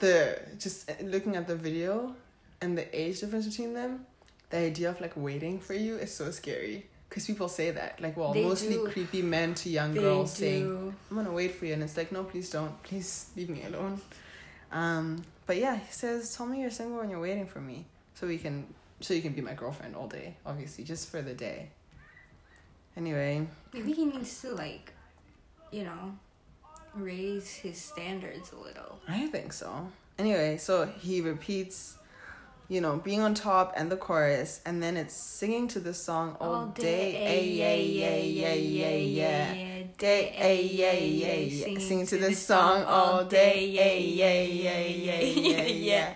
the 0.01 0.38
just 0.59 0.90
looking 1.03 1.35
at 1.35 1.46
the 1.46 1.57
video 1.57 2.14
and 2.61 2.77
the 2.77 2.85
age 2.98 3.20
difference 3.20 3.46
between 3.46 3.72
them, 3.72 4.05
the 4.51 4.59
idea 4.59 4.90
of 4.90 5.01
like 5.01 5.14
waiting 5.16 5.59
for 5.61 5.72
you 5.72 5.96
is 5.96 6.12
so 6.12 6.31
scary. 6.31 6.85
Because 7.09 7.24
people 7.27 7.48
say 7.48 7.70
that, 7.70 7.98
like, 8.03 8.18
well, 8.18 8.35
They 8.35 8.44
mostly 8.44 8.74
do. 8.74 8.87
creepy 8.92 9.22
men 9.22 9.55
to 9.55 9.70
young 9.70 9.94
They 9.94 10.01
girls 10.03 10.35
do. 10.37 10.40
saying, 10.44 10.94
"I'm 11.11 11.16
gonna 11.16 11.33
wait 11.33 11.55
for 11.55 11.64
you," 11.64 11.72
and 11.72 11.83
it's 11.83 11.96
like, 11.96 12.12
no, 12.12 12.22
please 12.24 12.51
don't, 12.51 12.83
please 12.83 13.31
leave 13.35 13.48
me 13.48 13.64
alone. 13.64 13.98
Um, 14.70 15.24
but 15.46 15.57
yeah, 15.57 15.77
he 15.77 15.90
says, 15.90 16.37
"Tell 16.37 16.44
me 16.44 16.61
you're 16.61 16.70
single 16.70 17.01
and 17.01 17.11
you're 17.11 17.24
waiting 17.29 17.46
for 17.46 17.62
me, 17.62 17.87
so 18.14 18.27
we 18.27 18.37
can, 18.37 18.66
so 19.01 19.14
you 19.14 19.22
can 19.22 19.33
be 19.33 19.40
my 19.40 19.55
girlfriend 19.55 19.96
all 19.96 20.07
day, 20.07 20.37
obviously, 20.44 20.85
just 20.85 21.09
for 21.09 21.22
the 21.22 21.33
day." 21.33 21.70
Anyway, 22.98 23.46
Maybe 23.72 23.92
he 23.92 24.04
needs 24.06 24.40
to 24.40 24.50
like, 24.56 24.92
you 25.70 25.84
know, 25.84 26.16
raise 26.94 27.54
his 27.54 27.80
standards 27.80 28.50
a 28.50 28.56
little. 28.56 28.98
I 29.06 29.28
think 29.28 29.52
so. 29.52 29.88
Anyway, 30.18 30.56
so 30.56 30.84
he 30.84 31.20
repeats, 31.20 31.96
you 32.68 32.80
know, 32.80 32.96
being 32.96 33.20
on 33.20 33.34
top 33.34 33.72
and 33.76 33.88
the 33.88 33.96
chorus, 33.96 34.61
and 34.66 34.82
then 34.82 34.96
it's 34.96 35.14
singing 35.14 35.68
to 35.68 35.78
the 35.78 35.94
song 35.94 36.37
all, 36.40 36.66
day. 36.66 37.14
Ay, 37.24 37.40
yeah, 37.44 37.74
yeah, 37.74 38.54
yeah, 38.54 38.54
yeah, 38.54 38.96
yeah. 38.96 39.82
Day, 39.96 40.34
ay, 40.37 40.68
yeah, 40.72 40.92
yeah, 40.92 41.34
yeah. 41.34 41.78
Singing 41.78 42.06
to 42.06 42.16
this 42.18 42.44
song 42.44 42.82
all 42.82 43.24
day. 43.24 43.64
Yeah, 43.64 43.92
yeah, 43.92 44.42
yeah, 44.42 44.80
yeah, 44.80 45.20
yeah, 45.20 45.66
yeah. 45.66 46.14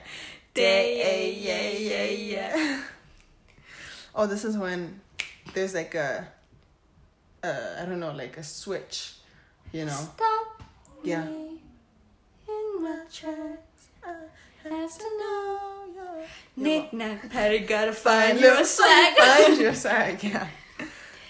Day, 0.52 1.00
ay, 1.00 1.38
yeah, 1.38 1.70
yeah, 1.78 2.56
yeah. 2.56 2.82
Oh, 4.16 4.26
this 4.26 4.44
is 4.44 4.58
when 4.58 5.00
there's 5.54 5.74
like 5.74 5.94
a, 5.94 6.26
uh, 7.42 7.80
I 7.80 7.84
don't 7.86 8.00
know, 8.00 8.12
like 8.12 8.36
a 8.36 8.42
switch, 8.42 9.14
you 9.72 9.84
know. 9.84 9.92
Stop 9.92 10.62
Yeah. 11.02 11.24
me 11.24 11.60
in 12.48 12.82
my 12.82 12.98
tracks. 13.12 13.88
Has 14.62 14.96
to 14.96 15.04
know. 15.18 15.58
know 15.96 16.22
Nick 16.56 16.92
Nack 16.92 17.28
Patty 17.30 17.58
gotta 17.60 17.92
Find 17.92 18.38
your 18.38 18.54
your 18.54 18.64
swag. 18.76 19.16
Find 19.16 19.60
your 19.60 19.74
swag, 19.74 20.22
yeah. 20.22 20.46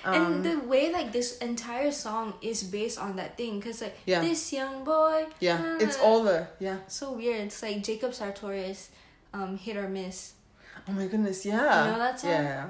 Um, 0.05 0.15
and 0.15 0.45
the 0.45 0.59
way 0.67 0.93
like 0.93 1.13
this 1.13 1.39
entire 1.39 1.93
song 1.93 2.35
is 2.43 2.63
based 2.65 2.99
on 2.99 3.17
that 3.17 3.37
thing, 3.39 3.61
cause 3.63 3.81
like 3.81 3.97
Yeah. 4.05 4.21
this 4.21 4.53
young 4.53 4.85
boy. 4.85 5.27
yeah, 5.41 5.79
it's 5.81 5.97
uh, 5.99 6.03
all 6.03 6.25
the 6.25 6.47
yeah. 6.61 6.79
so 6.89 7.13
weird. 7.13 7.41
It's 7.41 7.63
like 7.63 7.83
Jacob 7.83 8.13
Sartorius, 8.13 8.91
um, 9.33 9.57
hit 9.57 9.77
or 9.79 9.89
miss. 9.89 10.35
Oh 10.89 10.93
my 10.93 11.07
goodness, 11.07 11.47
yeah. 11.47 11.87
You 11.87 11.93
know 11.93 11.99
that 12.01 12.21
song? 12.21 12.31
Yeah. 12.31 12.69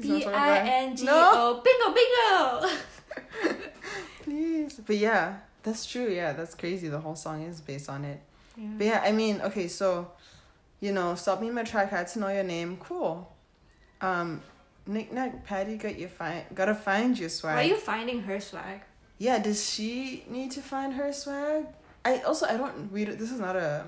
B 0.00 0.24
I 0.24 0.58
N 0.58 0.96
G 0.96 1.04
No, 1.04 1.62
bingo 1.64 1.94
bingo. 1.94 3.58
please. 4.22 4.80
But 4.86 4.96
yeah, 4.96 5.36
that's 5.62 5.86
true. 5.86 6.08
Yeah, 6.08 6.32
that's 6.32 6.54
crazy. 6.54 6.88
The 6.88 7.00
whole 7.00 7.16
song 7.16 7.42
is 7.42 7.60
based 7.60 7.88
on 7.88 8.04
it. 8.04 8.20
But 8.56 8.64
Mm. 8.64 8.84
yeah, 8.84 9.02
I 9.04 9.12
mean, 9.12 9.40
okay, 9.42 9.68
so, 9.68 10.10
you 10.80 10.90
know, 10.92 11.14
stop 11.14 11.40
me 11.40 11.48
in 11.48 11.54
my 11.54 11.62
track. 11.62 11.92
I 11.92 11.98
Had 11.98 12.08
to 12.08 12.18
know 12.18 12.28
your 12.28 12.42
name. 12.42 12.76
Cool. 12.78 13.30
Um, 14.00 14.42
Nick 14.86 15.12
Nack 15.12 15.44
Patty 15.44 15.76
got 15.76 15.98
you 15.98 16.08
find 16.08 16.44
gotta 16.54 16.74
find 16.74 17.18
your 17.18 17.28
swag. 17.28 17.54
Why 17.56 17.62
are 17.64 17.66
you 17.68 17.76
finding 17.76 18.22
her 18.22 18.40
swag? 18.40 18.80
Yeah, 19.18 19.38
does 19.38 19.68
she 19.68 20.24
need 20.28 20.50
to 20.52 20.60
find 20.62 20.94
her 20.94 21.12
swag? 21.12 21.66
I 22.04 22.20
also 22.22 22.46
I 22.46 22.56
don't 22.56 22.90
read. 22.90 23.08
This 23.18 23.30
is 23.30 23.38
not 23.40 23.54
a 23.56 23.84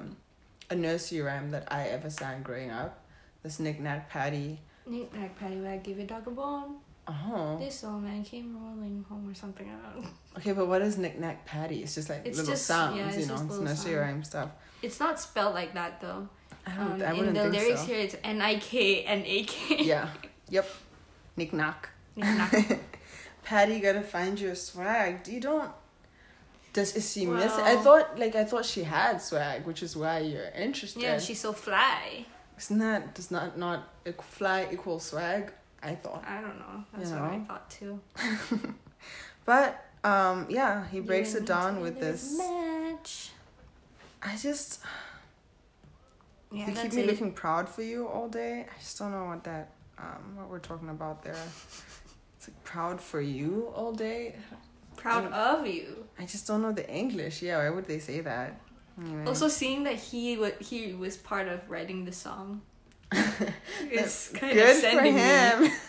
a 0.68 0.74
nursery 0.74 1.20
rhyme 1.22 1.50
that 1.53 1.66
I 1.72 1.88
ever 1.88 2.11
sang 2.11 2.42
growing 2.42 2.70
up. 2.70 3.03
This 3.42 3.59
Nick 3.59 3.81
Nack 3.81 4.11
Patty. 4.11 4.61
Nick 4.90 5.14
Nack 5.14 5.38
Patty 5.38 5.61
Wag 5.61 5.83
give 5.83 5.98
your 5.98 6.07
dog 6.07 6.26
a 6.26 6.31
bone. 6.31 6.76
Oh. 7.09 7.57
This 7.59 7.83
old 7.85 8.03
man 8.03 8.22
came 8.22 8.57
rolling 8.62 9.05
home 9.09 9.29
or 9.29 9.35
something. 9.35 9.66
I 9.68 9.92
don't 9.94 10.03
know. 10.05 10.11
Okay, 10.37 10.53
but 10.53 10.66
what 10.68 10.83
is 10.83 10.98
Nick 10.98 11.18
Nack 11.18 11.44
Patty? 11.46 11.83
It's 11.83 11.94
just 11.94 12.09
like 12.11 12.22
It's 12.24 12.38
little 12.38 12.53
just- 12.53 12.66
sounds, 12.66 12.96
yeah, 12.96 13.09
it's 13.09 13.18
you 13.18 13.26
know, 13.26 13.35
it's 13.46 13.59
nursery 13.59 13.94
rhyme 13.94 14.22
stuff. 14.22 14.50
It's 14.83 15.00
not 15.00 15.18
spelled 15.20 15.55
like 15.55 15.74
that 15.74 16.00
though. 16.00 16.29
I 16.66 16.70
don't. 16.74 16.92
Um, 16.92 17.03
I 17.03 17.11
in 17.12 17.16
wouldn't 17.18 17.35
the 17.35 17.42
think 17.42 17.55
lyrics 17.55 17.81
so. 17.81 17.87
here, 17.87 17.98
it's 18.00 18.16
N 18.22 18.40
I 18.42 18.57
K 18.59 19.03
N 19.05 19.22
A 19.26 19.44
K. 19.44 19.83
Yeah. 19.85 20.09
Yep. 20.50 20.68
Nick 21.37 21.53
Nack. 21.53 21.90
Nick 22.16 22.24
Nack. 22.26 22.81
Patty 23.44 23.79
gotta 23.81 24.03
find 24.03 24.38
your 24.40 24.55
swag. 24.57 25.26
You 25.29 25.40
don't. 25.40 25.70
Does 26.72 26.94
is 26.96 27.12
she 27.12 27.24
miss? 27.26 27.53
It? 27.57 27.61
I 27.61 27.76
thought 27.76 28.18
like 28.18 28.35
I 28.35 28.44
thought 28.44 28.64
she 28.64 28.83
had 28.83 29.18
swag, 29.22 29.64
which 29.64 29.83
is 29.83 29.96
why 29.96 30.18
you're 30.20 30.50
interested. 30.57 31.03
Yeah, 31.03 31.18
she's 31.18 31.40
so 31.40 31.53
fly. 31.53 32.24
Isn't 32.60 32.78
that 32.78 33.14
does 33.14 33.30
not 33.30 33.56
not 33.58 33.88
fly 34.22 34.68
equal 34.70 35.00
swag? 35.00 35.52
I 35.82 35.94
thought. 35.94 36.22
I 36.26 36.40
don't 36.42 36.58
know. 36.58 36.84
That's 36.92 37.10
You 37.10 37.16
what 37.16 37.24
I 37.32 37.38
thought 37.48 37.70
too. 37.70 38.00
But 39.46 39.82
um, 40.04 40.46
yeah, 40.50 40.86
he 40.88 41.00
breaks 41.00 41.32
You 41.32 41.40
it 41.40 41.46
down 41.46 41.80
with 41.80 41.98
this. 41.98 42.36
match. 42.38 43.30
I 44.22 44.36
just 44.36 44.80
Yeah, 46.52 46.68
you 46.68 46.74
keep 46.74 46.92
me 46.92 47.02
it. 47.02 47.06
looking 47.06 47.32
proud 47.32 47.68
for 47.68 47.82
you 47.82 48.06
all 48.06 48.28
day. 48.28 48.66
I 48.74 48.78
just 48.78 48.98
don't 48.98 49.12
know 49.12 49.24
what 49.24 49.42
that 49.44 49.70
um 49.98 50.36
what 50.36 50.48
we're 50.50 50.58
talking 50.70 50.90
about 50.90 51.22
there. 51.24 51.42
It's 52.36 52.48
like 52.48 52.62
proud 52.64 53.00
for 53.00 53.20
you 53.20 53.72
all 53.74 53.92
day. 53.92 54.36
Proud 54.96 55.32
of 55.32 55.66
you. 55.66 56.04
I 56.18 56.26
just 56.26 56.46
don't 56.46 56.60
know 56.62 56.72
the 56.72 56.88
English. 57.02 57.40
Yeah, 57.42 57.56
why 57.58 57.70
would 57.74 57.86
they 57.86 57.98
say 58.00 58.20
that? 58.20 58.60
Anyway. 59.00 59.24
Also, 59.26 59.48
seeing 59.48 59.84
that 59.84 59.94
he 59.96 60.36
wa 60.36 60.50
he 60.60 60.92
was 60.94 61.16
part 61.16 61.48
of 61.48 61.60
writing 61.70 62.04
the 62.04 62.12
song. 62.12 62.62
It's 63.90 64.28
kind 64.28 64.52
good 64.52 64.68
of 64.68 64.74
for 64.76 64.80
sending 64.80 65.14
me. 65.14 65.20
him. 65.20 65.72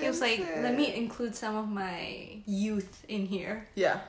He 0.00 0.06
was 0.06 0.20
like, 0.20 0.40
"Let 0.40 0.76
me 0.76 0.94
include 0.94 1.34
some 1.34 1.56
of 1.56 1.68
my 1.68 2.42
youth 2.46 3.04
in 3.08 3.24
here." 3.26 3.66
Yeah. 3.74 4.00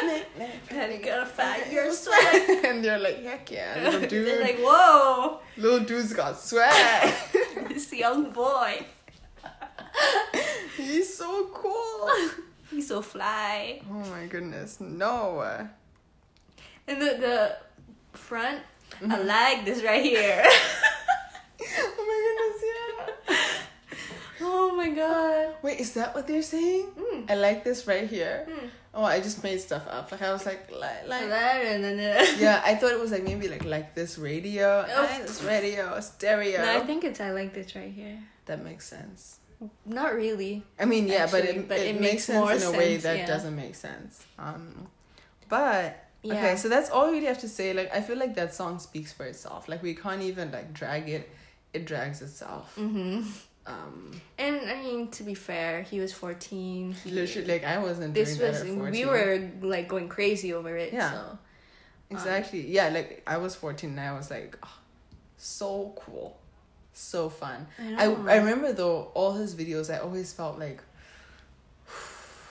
Patty 0.68 0.98
gotta 0.98 1.26
find 1.26 1.70
your 1.70 1.92
swag. 1.92 2.64
and 2.64 2.84
they're 2.84 2.98
like, 2.98 3.22
heck 3.22 3.50
yeah, 3.50 3.80
little 3.84 4.08
dude. 4.08 4.26
They're 4.26 4.40
like, 4.40 4.58
"Whoa, 4.58 5.40
little 5.56 5.80
dude's 5.80 6.12
got 6.12 6.38
sweat. 6.40 6.72
this 7.68 7.92
young 7.92 8.30
boy." 8.30 8.86
He's 10.76 11.16
so 11.16 11.46
cool. 11.52 12.08
He's 12.70 12.88
so 12.88 13.02
fly. 13.02 13.82
Oh 13.90 14.04
my 14.10 14.26
goodness, 14.26 14.80
no. 14.80 15.68
And 16.88 17.00
the 17.02 17.10
the 17.20 18.18
front, 18.18 18.60
I 19.00 19.04
Mhm. 19.04 19.26
like 19.26 19.64
this 19.64 19.82
right 19.84 20.02
here. 20.02 20.44
Oh 21.60 22.04
my 22.08 22.18
goodness, 22.24 22.58
yeah. 23.28 23.36
oh 24.40 24.74
my 24.76 24.88
god. 24.90 25.54
Wait, 25.62 25.80
is 25.80 25.92
that 25.94 26.14
what 26.14 26.26
they're 26.26 26.42
saying? 26.42 26.86
Mm. 26.96 27.30
I 27.30 27.34
like 27.34 27.64
this 27.64 27.86
right 27.86 28.08
here. 28.08 28.46
Mm. 28.48 28.70
Oh, 28.94 29.04
I 29.04 29.20
just 29.20 29.42
made 29.42 29.60
stuff 29.60 29.86
up. 29.88 30.10
Like 30.12 30.22
I 30.22 30.32
was 30.32 30.46
like, 30.46 30.70
like, 30.70 31.06
Like 31.06 31.20
like. 31.22 31.28
that 31.30 31.56
and 31.66 31.84
then 31.84 31.98
Yeah, 32.38 32.62
I 32.64 32.74
thought 32.76 32.92
it 32.92 32.98
was 33.00 33.10
like 33.12 33.22
maybe 33.24 33.48
like 33.48 33.64
like 33.64 33.94
this 33.94 34.18
radio. 34.18 34.86
Oh. 34.88 35.02
Like 35.02 35.26
this 35.26 35.42
radio, 35.42 36.00
stereo. 36.00 36.62
No, 36.64 36.78
I 36.78 36.80
think 36.86 37.04
it's 37.04 37.20
I 37.20 37.30
like 37.32 37.52
this 37.54 37.74
right 37.76 37.92
here. 37.92 38.18
that 38.46 38.64
makes 38.64 38.86
sense. 38.86 39.38
Not 39.84 40.14
really. 40.14 40.62
I 40.78 40.84
mean, 40.86 41.08
yeah, 41.08 41.26
but 41.30 41.44
it, 41.44 41.66
but 41.68 41.78
it, 41.80 41.96
it 41.96 42.00
makes 42.00 42.12
makes 42.12 42.24
sense 42.24 42.62
in 42.62 42.74
a 42.74 42.78
way 42.78 42.92
sense, 42.94 43.02
that 43.02 43.18
yeah. 43.18 43.26
doesn't 43.26 43.56
make 43.56 43.74
sense. 43.74 44.24
Um, 44.38 44.86
but 45.48 45.98
Yeah. 46.22 46.34
okay, 46.34 46.56
so 46.56 46.68
that's 46.68 46.90
all 46.90 47.06
we 47.06 47.14
really 47.14 47.26
have 47.26 47.38
to 47.40 47.48
say. 47.48 47.72
Like, 47.72 47.94
I 47.94 48.00
feel 48.00 48.16
like 48.18 48.34
that 48.34 48.52
song 48.54 48.78
speaks 48.80 49.12
for 49.12 49.24
itself. 49.24 49.68
Like, 49.68 49.82
we 49.82 49.94
can't 49.94 50.22
even 50.22 50.50
like 50.50 50.72
drag 50.72 51.08
it; 51.08 51.28
it 51.72 51.84
drags 51.86 52.20
itself. 52.22 52.74
hmm 52.74 53.22
Um, 53.66 54.20
And 54.38 54.56
I 54.68 54.82
mean, 54.82 55.08
to 55.12 55.22
be 55.22 55.34
fair, 55.34 55.82
he 55.82 56.00
was 56.00 56.12
fourteen. 56.12 56.92
He, 57.04 57.10
literally, 57.10 57.46
like 57.48 57.64
I 57.64 57.78
wasn't 57.78 58.14
this 58.14 58.36
doing 58.36 58.50
was 58.50 58.60
that 58.62 58.68
at 58.68 58.74
14. 58.74 58.90
we 58.90 59.04
were 59.06 59.50
like 59.60 59.86
going 59.88 60.08
crazy 60.08 60.52
over 60.54 60.74
it. 60.76 60.92
Yeah. 60.92 61.12
So 61.12 61.38
exactly 62.10 62.66
yeah. 62.66 62.88
Like 62.88 63.22
I 63.26 63.36
was 63.36 63.54
fourteen, 63.54 63.90
and 63.90 64.00
I 64.00 64.12
was 64.14 64.30
like, 64.30 64.56
oh, 64.62 64.78
so 65.36 65.92
cool, 65.96 66.38
so 66.92 67.28
fun. 67.28 67.66
I, 67.78 68.06
I. 68.06 68.32
I 68.32 68.36
remember 68.38 68.72
though 68.72 69.10
all 69.14 69.32
his 69.34 69.54
videos 69.54 69.92
I 69.94 69.98
always 69.98 70.32
felt 70.32 70.58
like 70.58 70.82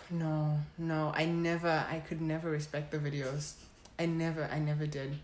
no 0.10 0.60
no 0.78 1.12
I 1.16 1.26
never 1.26 1.86
I 1.90 2.00
could 2.00 2.22
never 2.22 2.50
respect 2.50 2.92
the 2.92 2.98
videos. 2.98 3.54
I 4.00 4.06
never 4.06 4.44
I 4.52 4.60
never 4.60 4.86
did. 4.86 5.18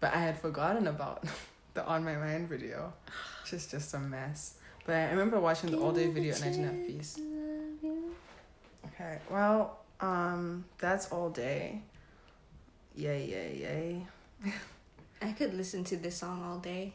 But 0.00 0.14
I 0.14 0.20
had 0.20 0.38
forgotten 0.38 0.86
about 0.86 1.24
the 1.74 1.84
on 1.86 2.04
my 2.04 2.16
mind 2.16 2.48
video 2.48 2.92
which 3.42 3.52
is 3.52 3.66
just 3.66 3.94
a 3.94 3.98
mess. 3.98 4.54
But 4.86 4.94
I 4.96 5.10
remember 5.10 5.38
watching 5.38 5.70
the 5.70 5.78
all 5.78 5.92
day 5.92 6.08
video 6.08 6.34
and 6.34 6.44
I 6.44 6.48
didn't 6.48 6.64
have 6.64 6.86
peace. 6.86 7.18
okay 8.86 9.18
well 9.30 9.78
um 10.00 10.64
that's 10.78 11.12
all 11.12 11.30
day. 11.30 11.82
Yay 12.96 13.26
yay 13.26 13.56
yay. 13.60 14.06
I 15.22 15.32
could 15.32 15.54
listen 15.54 15.84
to 15.84 15.96
this 15.96 16.16
song 16.16 16.42
all 16.44 16.58
day. 16.58 16.94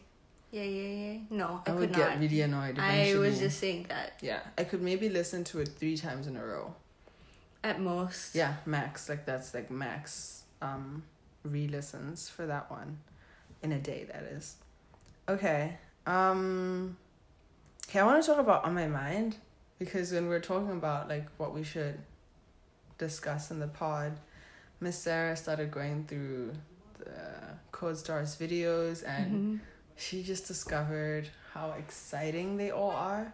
Yeah, 0.51 0.63
yeah, 0.63 0.87
yeah. 0.87 1.19
No, 1.29 1.61
I, 1.65 1.69
I, 1.69 1.73
could 1.73 1.79
would 1.79 1.91
not. 1.91 1.97
get 1.97 2.19
really 2.19 2.41
annoyed 2.41 2.79
I 2.79 2.93
eventually. 2.93 3.29
was 3.29 3.39
just 3.39 3.59
saying 3.59 3.85
that. 3.89 4.13
Yeah 4.21 4.39
I 4.57 4.63
could 4.63 4.81
maybe 4.81 5.09
listen 5.09 5.43
to 5.45 5.59
it 5.59 5.69
three 5.69 5.95
times 5.97 6.27
in 6.27 6.35
a 6.35 6.45
row 6.45 6.73
at 7.65 7.79
most. 7.81 8.35
Yeah, 8.35 8.55
max. 8.65 9.09
Like 9.09 9.25
that's 9.25 9.53
like 9.53 9.69
max 9.71 10.43
um 10.61 11.03
re-listens 11.43 12.29
for 12.29 12.45
that 12.45 12.71
one 12.71 12.97
in 13.61 13.71
a 13.71 13.79
day 13.79 14.05
that 14.11 14.23
is. 14.23 14.55
Okay. 15.27 15.77
Um 16.05 16.97
Okay, 17.89 17.99
I 17.99 18.03
want 18.05 18.23
to 18.23 18.27
talk 18.27 18.39
about 18.39 18.63
on 18.65 18.73
my 18.73 18.87
mind 18.87 19.37
because 19.79 20.11
when 20.11 20.27
we're 20.27 20.39
talking 20.39 20.71
about 20.71 21.07
like 21.09 21.27
what 21.37 21.53
we 21.53 21.63
should 21.63 21.99
discuss 22.97 23.51
in 23.51 23.59
the 23.59 23.67
pod, 23.67 24.13
Miss 24.79 24.97
Sarah 24.97 25.35
started 25.35 25.69
going 25.71 26.05
through 26.05 26.53
the 26.99 27.11
Code 27.71 27.97
Stars 27.97 28.35
videos 28.35 29.03
and 29.07 29.59
Mhm. 29.59 29.59
she 29.97 30.23
just 30.23 30.47
discovered 30.47 31.29
how 31.53 31.71
exciting 31.73 32.57
they 32.57 32.71
all 32.71 32.91
are. 32.91 33.33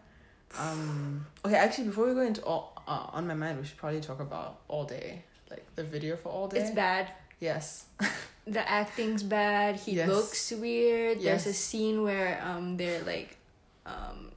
Um, 0.59 1.25
okay, 1.45 1.55
actually, 1.55 1.85
before 1.87 2.07
we 2.07 2.13
go 2.13 2.21
into 2.21 2.43
all 2.43 2.70
uh, 2.87 3.07
on 3.13 3.27
my 3.27 3.33
mind, 3.33 3.59
we 3.59 3.65
should 3.65 3.77
probably 3.77 4.01
talk 4.01 4.19
about 4.19 4.59
all 4.67 4.83
day, 4.85 5.23
like 5.49 5.65
the 5.75 5.83
video 5.83 6.15
for 6.15 6.29
all 6.29 6.47
day. 6.47 6.59
It's 6.59 6.71
bad. 6.71 7.09
Yes. 7.39 7.85
The 8.47 8.67
acting's 8.67 9.21
bad. 9.21 9.75
He 9.75 9.91
Yes. 9.93 10.09
looks 10.09 10.51
weird. 10.51 11.21
There's 11.21 11.45
a 11.45 11.53
scene 11.53 12.01
where 12.01 12.41
um 12.43 12.75
they're 12.75 13.03
like 13.03 13.37
um 13.85 14.31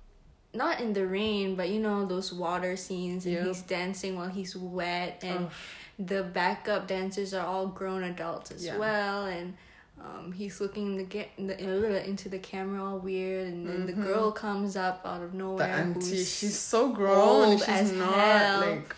not 0.52 0.78
in 0.80 0.92
the 0.92 1.06
rain, 1.06 1.56
but 1.56 1.70
you 1.70 1.80
know 1.80 2.04
those 2.04 2.30
water 2.30 2.76
scenes 2.76 3.24
and 3.24 3.34
Yeah. 3.34 3.44
he's 3.44 3.62
dancing 3.62 4.16
while 4.16 4.28
he's 4.28 4.54
wet 4.54 5.20
and 5.24 5.46
Oh, 5.46 5.50
the 5.98 6.22
backup 6.22 6.86
dancers 6.86 7.32
are 7.32 7.46
all 7.46 7.66
grown 7.68 8.04
adults 8.04 8.50
as 8.50 8.62
Yeah. 8.66 8.76
well 8.76 9.24
and 9.24 9.56
um, 10.04 10.32
he's 10.32 10.60
looking 10.60 10.86
in 10.92 10.96
the, 10.98 11.04
ga- 11.04 11.30
in 11.38 11.46
the 11.46 11.54
uh, 11.54 12.02
into 12.04 12.28
the 12.28 12.38
camera 12.38 12.84
all 12.84 12.98
weird 12.98 13.46
and 13.48 13.66
then 13.66 13.86
the 13.86 13.92
Mhm. 13.94 14.02
girl 14.04 14.30
comes 14.32 14.76
up 14.76 15.00
out 15.04 15.22
of 15.22 15.32
the 15.32 15.38
nowhere 15.38 15.66
auntie, 15.66 16.10
who's- 16.10 16.28
she's 16.38 16.58
so 16.58 16.92
grown. 16.92 17.56
She's 17.58 17.68
as 17.68 17.92
not 17.92 18.14
hell. 18.14 18.60
like. 18.60 18.96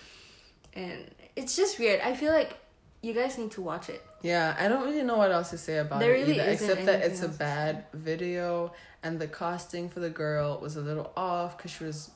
and 0.74 0.98
it's 1.36 1.54
just 1.56 1.78
weird 1.78 2.00
i 2.00 2.14
feel 2.14 2.32
like 2.32 2.56
you 3.02 3.12
guys 3.12 3.38
need 3.38 3.50
to 3.52 3.60
watch 3.60 3.88
it 3.88 4.02
Yeah, 4.22 4.56
I 4.58 4.66
don't 4.68 4.84
really 4.84 5.02
know 5.04 5.16
what 5.22 5.30
else 5.30 5.50
to 5.50 5.58
say 5.58 5.76
about 5.78 6.00
There 6.00 6.14
it 6.16 6.20
really 6.26 6.40
either, 6.40 6.50
except 6.50 6.86
that 6.86 7.02
it's 7.02 7.22
a 7.22 7.28
bad 7.28 7.84
video, 7.92 8.72
and 9.04 9.20
the 9.20 9.28
casting 9.28 9.88
for 9.88 10.00
the 10.00 10.10
girl 10.10 10.58
was 10.60 10.74
a 10.76 10.80
little 10.80 11.12
off 11.16 11.56
because 11.56 11.70
she 11.70 11.84
was 11.84 12.10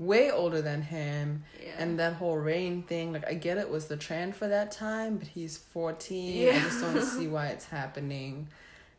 way 0.00 0.30
older 0.30 0.62
than 0.62 0.82
him, 0.82 1.44
yeah 1.62 1.72
and 1.78 1.98
that 2.00 2.14
whole 2.14 2.36
rain 2.36 2.82
thing. 2.82 3.12
Like, 3.12 3.28
I 3.28 3.34
get 3.34 3.58
it 3.58 3.70
was 3.70 3.86
the 3.86 3.96
trend 3.96 4.34
for 4.34 4.48
that 4.48 4.72
time, 4.72 5.18
but 5.18 5.28
he's 5.28 5.56
fourteen. 5.56 6.46
yeah. 6.46 6.56
I 6.56 6.60
just 6.60 6.80
don't 6.80 7.02
see 7.02 7.28
why 7.28 7.48
it's 7.48 7.66
happening, 7.66 8.48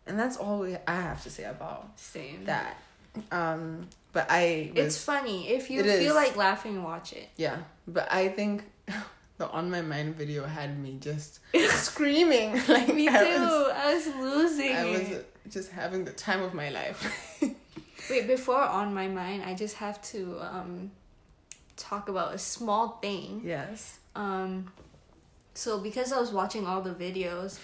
and 0.08 0.18
that's 0.18 0.38
all 0.38 0.60
we, 0.60 0.78
I 0.88 0.96
have 0.96 1.22
to 1.24 1.30
say 1.30 1.44
about 1.44 2.00
same 2.00 2.46
that. 2.46 2.78
Um, 3.32 3.90
but 4.14 4.28
I 4.30 4.72
was, 4.74 4.86
it's 4.86 5.04
funny 5.04 5.50
if 5.50 5.70
you 5.70 5.84
feel 5.84 5.92
is. 5.92 6.14
like 6.14 6.38
laughing 6.38 6.82
watch 6.82 7.12
it 7.12 7.28
yeah, 7.36 7.58
but 7.88 8.10
I 8.12 8.30
think. 8.30 8.64
The 9.38 9.50
on 9.50 9.72
my 9.72 9.82
mind 9.82 10.18
video 10.18 10.46
had 10.46 10.78
me 10.78 10.98
just 11.00 11.40
screaming 11.70 12.62
like 12.68 12.94
me 12.94 13.08
too 13.08 13.12
I 13.16 13.40
was 13.40 13.72
i 13.74 13.94
was 13.96 14.08
losing 14.18 14.76
I 14.76 14.86
was 14.86 15.10
just 15.50 15.72
having 15.72 16.06
the 16.06 16.12
time 16.12 16.44
of 16.44 16.54
my 16.54 16.70
life. 16.70 17.00
Wait, 18.10 18.28
before 18.28 18.62
on 18.62 18.94
my 18.94 19.08
mind, 19.08 19.44
I 19.44 19.54
just 19.54 19.76
have 19.78 20.02
to 20.14 20.38
um 20.42 20.92
talk 21.78 22.10
about 22.10 22.34
a 22.34 22.38
small 22.38 23.00
thing. 23.02 23.42
yes. 23.44 24.00
Um 24.16 24.72
so 25.54 25.80
because 25.80 26.12
I 26.14 26.20
was 26.20 26.32
watching 26.32 26.66
all 26.68 26.82
the 26.82 26.94
videos, 26.94 27.60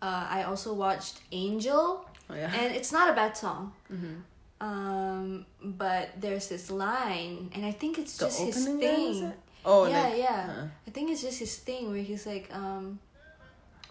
uh 0.00 0.26
I 0.28 0.42
also 0.44 0.72
watched 0.74 1.20
Angel 1.32 2.06
Oh 2.30 2.34
yeah. 2.34 2.52
and 2.54 2.74
it's 2.74 2.92
not 2.92 3.10
a 3.10 3.12
bad 3.14 3.36
song. 3.36 3.72
mm-hmm. 3.92 4.14
Um 4.60 5.46
but 5.62 6.10
there's 6.20 6.48
this 6.48 6.70
line 6.70 7.50
and 7.54 7.64
I 7.66 7.72
think 7.72 7.98
it's 7.98 8.16
The 8.16 8.26
just 8.26 8.40
his 8.40 8.56
opening 8.68 8.80
line, 8.80 9.20
thing. 9.20 9.32
Oh 9.64 9.86
yeah, 9.88 10.02
like, 10.08 10.18
yeah. 10.18 10.50
uh, 10.58 10.66
I 10.86 10.90
think 10.90 11.10
it's 11.10 11.22
just 11.22 11.38
his 11.38 11.56
thing 11.58 11.90
where 11.90 12.02
he's 12.02 12.26
like 12.26 12.48
um 12.54 12.98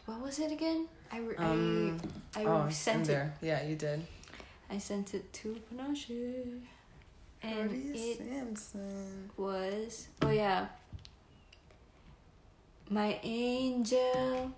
what 0.06 0.20
was 0.22 0.40
it 0.40 0.52
again? 0.52 0.88
I 1.12 1.20
re- 1.20 1.36
um, 1.38 2.00
I 2.36 2.42
I 2.42 2.46
oh, 2.46 2.70
sent 2.70 3.04
it 3.04 3.08
there. 3.08 3.34
Yeah, 3.42 3.64
you 3.64 3.76
did. 3.76 4.00
I 4.72 4.78
sent 4.78 5.14
it 5.14 5.32
to 5.34 5.58
Panache. 5.70 6.10
And 7.44 7.70
Brody 7.70 7.90
it 8.12 8.18
Simpson. 8.18 9.30
was 9.36 10.08
oh 10.22 10.30
yeah 10.30 10.68
my 12.90 13.20
angel 13.24 14.52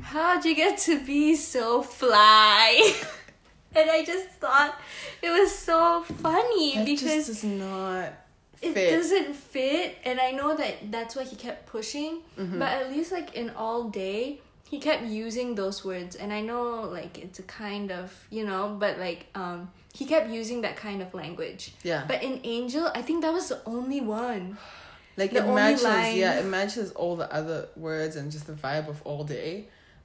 how'd 0.00 0.44
you 0.44 0.54
get 0.54 0.78
to 0.78 1.04
be 1.04 1.34
so 1.34 1.82
fly 1.82 2.92
and 3.74 3.90
i 3.90 4.04
just 4.04 4.28
thought 4.42 4.78
it 5.22 5.30
was 5.30 5.50
so 5.54 6.02
funny 6.02 6.76
That 6.76 6.86
because 6.86 7.26
just 7.26 7.42
does 7.42 7.44
not 7.44 8.12
it 8.60 8.74
fit. 8.74 8.90
doesn't 8.90 9.34
fit 9.34 9.96
and 10.04 10.20
i 10.20 10.30
know 10.30 10.54
that 10.56 10.90
that's 10.92 11.16
why 11.16 11.24
he 11.24 11.36
kept 11.36 11.66
pushing 11.66 12.20
Mhm. 12.38 12.58
but 12.58 12.68
at 12.68 12.90
least 12.92 13.10
like 13.10 13.34
in 13.34 13.50
all 13.50 13.84
day 13.88 14.40
he 14.72 14.78
kept 14.88 15.02
using 15.24 15.48
those 15.60 15.78
words 15.90 16.12
and 16.22 16.32
i 16.38 16.40
know 16.50 16.64
like 16.98 17.14
it's 17.24 17.38
a 17.38 17.46
kind 17.62 17.88
of 18.00 18.06
you 18.36 18.44
know 18.50 18.62
but 18.82 18.92
like 19.06 19.20
um 19.34 19.60
he 19.98 20.04
kept 20.12 20.26
using 20.40 20.58
that 20.66 20.76
kind 20.86 21.00
of 21.04 21.08
language 21.22 21.62
yeah. 21.90 22.00
but 22.10 22.18
in 22.28 22.34
angel 22.56 22.84
i 22.94 23.02
think 23.06 23.18
that 23.24 23.32
was 23.38 23.46
the 23.52 23.60
only 23.76 24.00
one 24.00 24.44
like 25.20 25.30
the 25.32 25.44
it 25.44 25.54
matches. 25.54 25.84
line- 25.84 26.16
Yeah, 26.16 26.40
it 26.40 26.46
matches 26.58 26.88
all 27.00 27.14
the 27.22 27.28
other 27.38 27.68
words 27.76 28.16
and 28.16 28.32
just 28.32 28.46
the 28.46 28.54
vibe 28.64 28.88
of 28.88 28.98
all 29.04 29.24
day. 29.24 29.52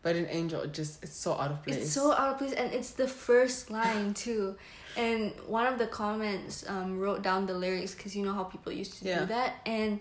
But 0.03 0.15
in 0.15 0.27
Angel, 0.39 0.60
it 0.62 0.73
just 0.82 0.93
it's 1.03 1.17
so 1.25 1.32
out 1.41 1.51
of 1.51 1.60
place. 1.63 1.77
It's 1.77 1.91
so 1.99 2.12
out 2.19 2.30
of 2.34 2.38
place, 2.38 2.53
and 2.62 2.71
it's 2.77 2.91
the 3.03 3.08
first 3.27 3.71
line 3.80 4.13
too. 4.25 4.56
And 4.95 5.32
one 5.47 5.65
of 5.71 5.75
the 5.80 5.88
comments 5.88 6.53
um, 6.73 6.99
wrote 7.03 7.21
down 7.23 7.45
the 7.51 7.58
lyrics 7.63 7.93
because 7.95 8.13
you 8.17 8.23
know 8.25 8.34
how 8.39 8.43
people 8.53 8.71
used 8.71 8.93
to 8.99 9.06
Yeah. 9.06 9.19
do 9.21 9.25
that. 9.38 9.49
And 9.65 9.99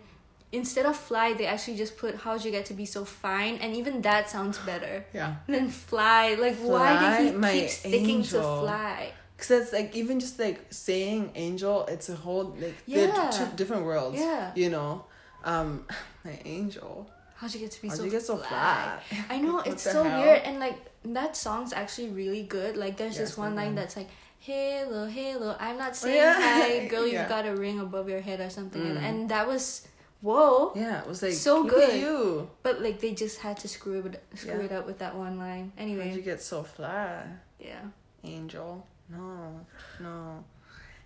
instead 0.56 0.86
of 0.86 0.96
fly, 0.96 1.26
they 1.38 1.46
actually 1.54 1.76
just 1.84 1.94
put 2.02 2.12
"How'd 2.24 2.44
you 2.44 2.50
get 2.50 2.64
to 2.66 2.74
be 2.82 2.86
so 2.96 3.04
fine?" 3.04 3.54
And 3.62 3.70
even 3.80 4.02
that 4.02 4.28
sounds 4.34 4.58
better 4.70 5.04
yeah. 5.12 5.36
than 5.46 5.68
fly. 5.68 6.34
Like, 6.44 6.56
why 6.56 6.90
did 7.02 7.34
he 7.34 7.60
keep 7.60 7.70
sticking 7.70 8.10
angel. 8.24 8.40
to 8.42 8.46
fly? 8.66 9.12
Cause 9.38 9.50
it's 9.50 9.72
like 9.78 9.94
even 9.94 10.18
just 10.18 10.38
like 10.38 10.58
saying 10.70 11.22
angel, 11.34 11.84
it's 11.94 12.08
a 12.08 12.16
whole 12.24 12.44
like 12.64 12.76
they're 12.88 13.08
Yeah. 13.08 13.30
two 13.36 13.46
different 13.60 13.84
worlds. 13.84 14.18
Yeah. 14.18 14.50
You 14.62 14.70
know, 14.70 15.04
um, 15.44 15.84
my 16.24 16.38
angel. 16.44 17.10
How'd 17.38 17.52
you 17.54 17.60
get 17.60 17.70
to 17.76 17.82
be 17.82 17.88
How'd 17.88 17.98
so 17.98 18.04
you 18.04 18.10
get 18.10 18.22
so 18.24 18.36
fly? 18.38 18.48
flat? 18.48 19.02
I 19.28 19.36
know 19.44 19.60
it's 19.70 19.82
so 19.82 20.02
hell? 20.04 20.20
weird, 20.20 20.40
and 20.48 20.58
like 20.58 20.78
that 21.04 21.36
song's 21.36 21.72
actually 21.74 22.08
really 22.08 22.44
good. 22.44 22.72
Like, 22.78 22.96
there's 22.96 23.18
Yes, 23.18 23.28
this 23.30 23.38
one 23.44 23.54
line 23.54 23.74
that's 23.74 23.94
like, 24.00 24.08
Halo, 24.40 25.04
Halo. 25.06 25.54
I'm 25.60 25.76
not 25.84 25.94
saying 26.02 26.16
yeah. 26.16 26.34
hi, 26.40 26.86
girl. 26.88 27.04
You've 27.04 27.12
Yeah. 27.24 27.28
got 27.28 27.44
a 27.46 27.54
ring 27.54 27.78
above 27.78 28.08
your 28.08 28.22
head 28.28 28.40
or 28.40 28.48
something. 28.48 28.80
Mm. 28.82 29.02
and 29.06 29.28
that 29.28 29.46
was 29.46 29.86
whoa. 30.20 30.72
Yeah, 30.74 31.00
it 31.02 31.06
was 31.08 31.22
like 31.22 31.32
So 31.32 31.64
good. 31.64 32.00
You. 32.00 32.50
But 32.62 32.80
like 32.82 33.00
they 33.00 33.12
just 33.12 33.38
had 33.40 33.56
to 33.58 33.68
screw 33.68 34.00
it 34.06 34.22
screw 34.34 34.58
Yeah. 34.58 34.64
it 34.66 34.72
up 34.72 34.86
with 34.86 34.98
that 34.98 35.14
one 35.16 35.38
line. 35.38 35.72
Anyway, 35.78 36.08
How'd 36.08 36.16
you 36.16 36.22
get 36.22 36.42
so 36.42 36.62
fly, 36.62 37.22
yeah. 37.58 37.82
Angel? 38.24 38.84
No, 39.08 39.60
no. 40.00 40.44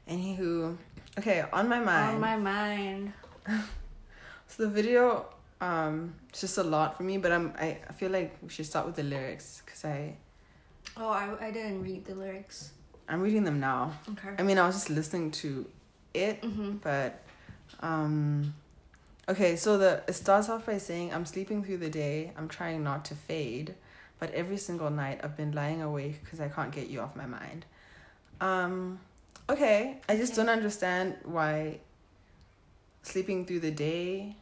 Anywho, 0.08 0.76
okay, 1.18 1.44
on 1.52 1.68
my 1.68 1.78
mind. 1.80 2.14
On 2.16 2.20
my 2.20 2.36
mind. 2.36 3.12
So 4.46 4.64
the 4.64 4.68
video, 4.70 5.26
um, 5.60 6.14
it's 6.28 6.40
just 6.40 6.58
a 6.58 6.62
lot 6.64 6.96
for 6.96 7.04
me, 7.04 7.18
but 7.18 7.30
I'm 7.30 7.52
I, 7.56 7.78
I 7.88 7.92
feel 7.92 8.10
like 8.10 8.36
we 8.42 8.48
should 8.48 8.66
start 8.66 8.84
with 8.86 8.96
the 8.96 9.04
lyrics 9.04 9.62
because 9.64 9.84
I 9.84 10.16
Oh, 10.96 11.08
I 11.10 11.30
I 11.40 11.50
didn't 11.52 11.82
read 11.84 12.04
the 12.04 12.16
lyrics. 12.16 12.72
I'm 13.08 13.20
reading 13.22 13.44
them 13.44 13.60
now. 13.60 13.92
Okay. 14.10 14.30
I 14.38 14.42
mean, 14.42 14.58
I 14.58 14.66
was 14.66 14.74
just 14.74 14.90
listening 14.90 15.30
to 15.42 15.66
it, 16.14 16.42
Mm-hmm. 16.42 16.78
but 16.82 17.22
um, 17.80 18.54
okay. 19.30 19.56
So 19.56 19.78
the 19.78 20.02
it 20.06 20.14
starts 20.14 20.48
off 20.48 20.66
by 20.66 20.78
saying, 20.78 21.12
"I'm 21.14 21.24
sleeping 21.24 21.64
through 21.64 21.78
the 21.78 21.90
day. 21.90 22.32
I'm 22.36 22.48
trying 22.48 22.84
not 22.84 23.04
to 23.06 23.14
fade, 23.14 23.74
but 24.18 24.30
every 24.32 24.58
single 24.58 24.90
night 24.90 25.20
I've 25.22 25.36
been 25.36 25.52
lying 25.52 25.82
awake 25.82 26.22
because 26.22 26.40
I 26.40 26.48
can't 26.48 26.72
get 26.72 26.88
you 26.88 27.00
off 27.00 27.16
my 27.16 27.26
mind." 27.26 27.64
Um, 28.40 29.00
okay. 29.48 29.98
I 30.08 30.16
just 30.16 30.34
don't 30.34 30.48
understand 30.48 31.16
why 31.24 31.80
sleeping 33.02 33.46
through 33.46 33.60
the 33.60 33.70
day 33.70 34.36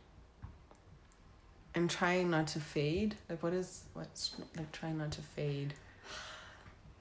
and 1.74 1.88
trying 1.88 2.30
not 2.30 2.48
to 2.48 2.60
fade. 2.60 3.14
Like, 3.28 3.42
what 3.42 3.52
is 3.52 3.84
what's 3.94 4.34
like 4.56 4.72
trying 4.72 4.98
not 4.98 5.12
to 5.12 5.20
fade? 5.20 5.74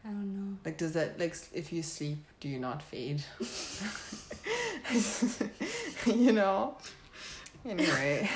I 0.06 0.10
don't 0.10 0.36
know. 0.36 0.58
Like, 0.64 0.78
does 0.78 0.94
that 0.94 1.20
like 1.20 1.36
if 1.54 1.74
you 1.74 1.84
sleep, 1.84 2.20
do 2.40 2.48
you 2.48 2.60
not 2.60 2.82
fade? 2.82 3.24
you 6.06 6.32
know. 6.32 6.78
Anyway, 7.66 8.30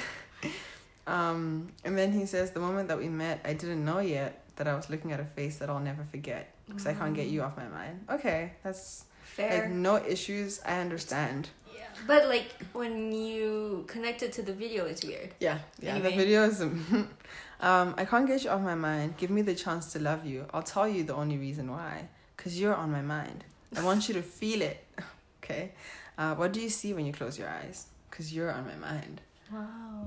um, 1.07 1.71
and 1.83 1.97
then 1.97 2.11
he 2.11 2.25
says, 2.25 2.51
"The 2.51 2.59
moment 2.59 2.87
that 2.89 2.97
we 2.97 3.09
met, 3.09 3.41
I 3.45 3.53
didn't 3.53 3.83
know 3.85 3.99
yet 3.99 4.43
that 4.57 4.67
I 4.67 4.75
was 4.75 4.89
looking 4.89 5.11
at 5.11 5.19
a 5.19 5.25
face 5.25 5.57
that 5.59 5.69
I'll 5.69 5.79
never 5.79 6.03
forget 6.03 6.53
because 6.67 6.85
I 6.87 6.93
can't 6.93 7.15
get 7.15 7.27
you 7.27 7.41
off 7.41 7.57
my 7.57 7.67
mind." 7.67 8.05
Okay, 8.09 8.53
that's 8.63 9.05
Fair. 9.23 9.61
like 9.63 9.69
no 9.71 9.95
issues. 9.97 10.59
I 10.65 10.79
understand. 10.81 11.49
yeah. 11.73 11.83
But 12.07 12.27
like 12.27 12.49
when 12.73 13.11
you 13.11 13.85
connect 13.87 14.21
it 14.23 14.33
to 14.33 14.41
the 14.41 14.53
video, 14.53 14.85
it's 14.85 15.03
weird. 15.05 15.29
Yeah, 15.39 15.59
yeah. 15.79 15.95
Anyway. 15.95 16.11
The 16.11 16.17
video 16.17 16.43
is. 16.43 16.61
um, 17.61 17.95
I 17.97 18.05
can't 18.05 18.27
get 18.27 18.43
you 18.43 18.49
off 18.49 18.61
my 18.61 18.75
mind. 18.75 19.17
Give 19.17 19.29
me 19.29 19.41
the 19.43 19.55
chance 19.55 19.91
to 19.93 19.99
love 19.99 20.25
you. 20.25 20.45
I'll 20.53 20.63
tell 20.63 20.87
you 20.87 21.03
the 21.03 21.15
only 21.15 21.37
reason 21.37 21.71
why. 21.71 22.07
Cause 22.37 22.57
you're 22.59 22.75
on 22.75 22.91
my 22.91 23.01
mind. 23.03 23.43
I 23.77 23.83
want 23.83 24.07
you 24.07 24.13
to 24.15 24.21
feel 24.21 24.61
it. 24.61 24.85
Okay. 25.43 25.71
Uh, 26.19 26.35
what 26.35 26.53
do 26.53 26.61
you 26.61 26.69
see 26.69 26.93
when 26.93 27.03
you 27.05 27.11
close 27.11 27.37
your 27.37 27.49
eyes? 27.49 27.87
Cause 28.11 28.31
you're 28.31 28.51
on 28.51 28.65
my 28.67 28.75
mind. 28.75 29.21
Wow. 29.51 30.05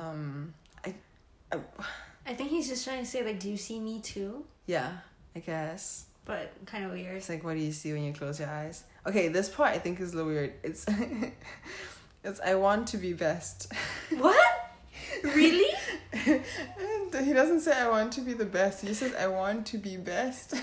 Um, 0.00 0.52
I, 0.84 0.94
I, 1.52 1.58
I 2.26 2.34
think 2.34 2.50
he's 2.50 2.68
just 2.68 2.84
trying 2.84 3.00
to 3.02 3.06
say 3.08 3.24
like, 3.24 3.40
do 3.40 3.48
you 3.48 3.56
see 3.56 3.80
me 3.80 4.00
too? 4.00 4.44
yeah, 4.66 4.92
I 5.34 5.38
guess. 5.38 6.06
But 6.24 6.52
kind 6.66 6.84
of 6.84 6.90
weird. 6.90 7.16
It's 7.16 7.28
like, 7.28 7.44
what 7.44 7.54
do 7.54 7.60
you 7.60 7.70
see 7.72 7.92
when 7.92 8.02
you 8.02 8.12
close 8.12 8.40
your 8.40 8.48
eyes? 8.48 8.82
Okay, 9.06 9.28
this 9.28 9.48
part 9.48 9.70
I 9.70 9.78
think 9.78 10.00
is 10.00 10.12
a 10.12 10.16
little 10.16 10.32
weird. 10.32 10.54
It's, 10.64 10.84
it's 12.24 12.40
I 12.40 12.56
want 12.56 12.88
to 12.88 12.98
be 12.98 13.12
best. 13.12 13.72
What? 14.10 14.72
Really? 15.22 15.72
And 16.12 16.42
he 17.24 17.32
doesn't 17.32 17.60
say 17.60 17.72
I 17.72 17.88
want 17.88 18.12
to 18.14 18.22
be 18.22 18.32
the 18.32 18.44
best. 18.44 18.84
He 18.84 18.92
says 18.94 19.14
I 19.14 19.28
want 19.28 19.66
to 19.66 19.78
be 19.78 19.96
best. 19.96 20.54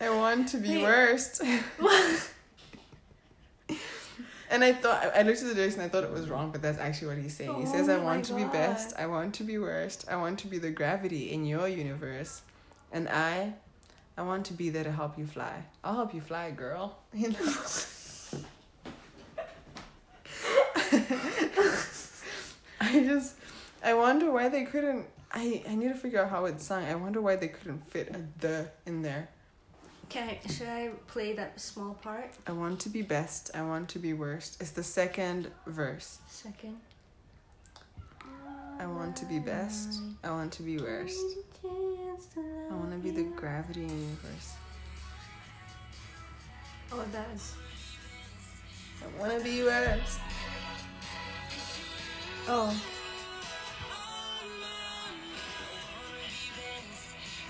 I 0.00 0.10
want 0.10 0.48
to 0.48 0.58
be 0.58 0.76
Wait. 0.76 0.82
worst. 0.82 1.42
And 4.50 4.62
I 4.62 4.72
thought 4.72 5.02
I 5.14 5.22
looked 5.22 5.40
at 5.42 5.48
the 5.48 5.54
lyrics 5.54 5.74
and 5.74 5.82
I 5.82 5.88
thought 5.88 6.04
it 6.04 6.10
was 6.10 6.28
wrong, 6.28 6.50
but 6.50 6.62
that's 6.62 6.78
actually 6.78 7.08
what 7.08 7.18
he's 7.18 7.36
saying. 7.36 7.54
He 7.54 7.66
says 7.66 7.88
I 7.88 7.96
Oh 7.96 8.04
want 8.04 8.24
to 8.26 8.34
be 8.34 8.44
best. 8.44 8.94
I 8.98 9.06
want 9.06 9.34
to 9.36 9.44
be 9.44 9.58
worst. 9.58 10.04
I 10.08 10.16
want 10.16 10.38
to 10.40 10.46
be 10.46 10.58
the 10.58 10.70
gravity 10.70 11.32
in 11.32 11.44
your 11.44 11.68
universe, 11.68 12.42
and 12.92 13.08
I, 13.08 13.54
I 14.16 14.22
want 14.22 14.46
to 14.46 14.52
be 14.52 14.70
there 14.70 14.84
to 14.84 14.92
help 14.92 15.18
you 15.18 15.26
fly. 15.26 15.64
I'll 15.82 15.94
help 15.94 16.14
you 16.14 16.20
fly, 16.20 16.50
girl. 16.50 16.98
You 17.14 17.30
know. 17.30 17.36
I 22.80 23.00
just, 23.04 23.34
I 23.82 23.94
wonder 23.94 24.30
why 24.30 24.48
they 24.48 24.64
couldn't. 24.64 25.06
I 25.32 25.62
I 25.68 25.74
need 25.74 25.88
to 25.88 25.94
figure 25.94 26.22
out 26.22 26.30
how 26.30 26.44
it's 26.44 26.64
sung. 26.64 26.84
I 26.84 26.94
wonder 26.94 27.20
why 27.20 27.36
they 27.36 27.48
couldn't 27.48 27.90
fit 27.90 28.14
a 28.14 28.20
the 28.40 28.68
in 28.86 29.02
there. 29.02 29.28
Can 30.14 30.28
I? 30.28 30.48
Should 30.48 30.68
I 30.68 30.90
play 31.08 31.32
that 31.32 31.60
small 31.60 31.94
part? 31.94 32.30
I 32.46 32.52
want 32.52 32.78
to 32.82 32.88
be 32.88 33.02
best. 33.02 33.50
I 33.52 33.62
want 33.62 33.88
to 33.88 33.98
be 33.98 34.12
worst. 34.12 34.60
It's 34.60 34.70
the 34.70 34.84
second 34.84 35.50
verse. 35.66 36.20
Second. 36.28 36.76
I 38.78 38.86
want 38.86 39.16
to 39.16 39.24
be 39.24 39.40
best. 39.40 39.98
I 40.22 40.30
want 40.30 40.52
to 40.52 40.62
be 40.62 40.78
worst. 40.78 41.18
I 41.64 42.74
want 42.74 42.92
to 42.92 42.98
be 42.98 43.10
the 43.10 43.24
gravity 43.24 43.82
in 43.82 43.88
the 43.88 43.94
universe. 43.94 44.52
Oh, 46.92 47.04
that 47.10 47.26
is. 47.34 47.54
I 49.02 49.20
want 49.20 49.36
to 49.36 49.42
be 49.42 49.64
worst. 49.64 50.20
Oh. 52.46 52.93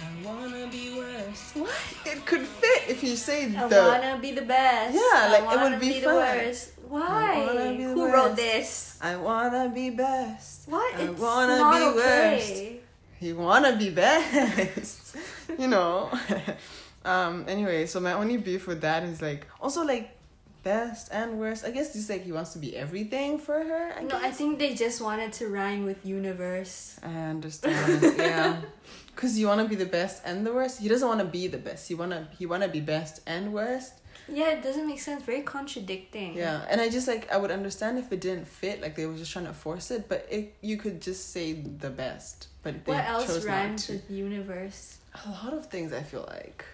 I 0.00 0.26
wanna 0.26 0.66
be 0.68 0.94
worst. 0.96 1.56
What? 1.56 1.70
It 2.06 2.24
could 2.26 2.42
fit 2.42 2.88
if 2.88 3.02
you 3.02 3.16
say 3.16 3.46
the. 3.46 3.58
I 3.58 3.88
wanna 3.88 4.18
be 4.20 4.32
the 4.32 4.42
best. 4.42 4.94
Yeah, 4.94 5.28
like, 5.30 5.44
it 5.54 5.70
would 5.70 5.80
be 5.80 6.00
the 6.00 6.06
fun. 6.06 6.16
worst. 6.16 6.72
Why? 6.88 7.74
be 7.76 7.82
Who 7.84 8.12
wrote 8.12 8.36
this? 8.36 8.98
I 9.00 9.16
wanna 9.16 9.70
be 9.74 9.90
best. 9.90 10.68
What? 10.68 10.94
I 10.94 11.02
It's 11.02 11.20
wanna 11.20 11.58
not 11.58 11.74
be 11.78 12.00
okay. 12.00 12.80
You 13.20 13.36
wanna 13.36 13.76
be 13.76 13.90
best. 13.90 15.16
you 15.58 15.68
know. 15.68 16.10
um. 17.04 17.44
Anyway, 17.48 17.86
so 17.86 18.00
my 18.00 18.12
only 18.12 18.36
beef 18.36 18.66
with 18.66 18.80
that 18.82 19.02
is 19.04 19.22
like 19.22 19.46
also 19.60 19.84
like 19.84 20.10
best 20.62 21.08
and 21.12 21.38
worst. 21.38 21.64
I 21.64 21.70
guess 21.70 21.92
just 21.92 22.08
like 22.10 22.24
he 22.24 22.32
wants 22.32 22.52
to 22.54 22.58
be 22.58 22.76
everything 22.76 23.38
for 23.38 23.62
her. 23.62 23.92
I 23.96 24.02
No, 24.02 24.16
I 24.16 24.30
think 24.30 24.58
they 24.58 24.74
just 24.74 25.00
wanted 25.00 25.32
to 25.34 25.48
rhyme 25.48 25.84
with 25.84 26.04
universe. 26.04 26.98
I 27.02 27.12
understand. 27.30 28.18
yeah. 28.18 28.56
Cause 29.16 29.38
you 29.38 29.46
wanna 29.46 29.66
be 29.68 29.76
the 29.76 29.86
best 29.86 30.22
and 30.24 30.44
the 30.46 30.52
worst. 30.52 30.80
He 30.80 30.88
doesn't 30.88 31.06
wanna 31.06 31.24
be 31.24 31.46
the 31.46 31.58
best. 31.58 31.88
He 31.88 31.94
wanna 31.94 32.28
he 32.38 32.46
wanna 32.46 32.68
be 32.68 32.80
best 32.80 33.20
and 33.26 33.52
worst. 33.52 33.92
Yeah, 34.26 34.50
it 34.50 34.62
doesn't 34.62 34.86
make 34.86 35.00
sense. 35.00 35.22
Very 35.22 35.42
contradicting. 35.42 36.34
Yeah, 36.34 36.64
and 36.70 36.80
I 36.80 36.88
just 36.88 37.06
like 37.06 37.30
I 37.30 37.36
would 37.36 37.50
understand 37.50 37.98
if 37.98 38.10
it 38.12 38.20
didn't 38.20 38.48
fit, 38.48 38.80
like 38.80 38.96
they 38.96 39.06
were 39.06 39.14
just 39.16 39.30
trying 39.32 39.46
to 39.46 39.52
force 39.52 39.90
it. 39.90 40.08
But 40.08 40.26
it 40.30 40.54
you 40.62 40.76
could 40.78 41.00
just 41.02 41.30
say 41.32 41.52
the 41.52 41.90
best. 41.90 42.48
But 42.62 42.84
they 42.84 42.92
What 42.92 43.04
else 43.04 43.26
chose 43.26 43.44
not 43.44 43.52
rhymes 43.52 43.86
to. 43.86 43.92
with 43.92 44.10
universe? 44.10 44.98
A 45.26 45.30
lot 45.30 45.52
of 45.52 45.66
things 45.66 45.92
I 45.92 46.02
feel 46.02 46.26
like. 46.28 46.64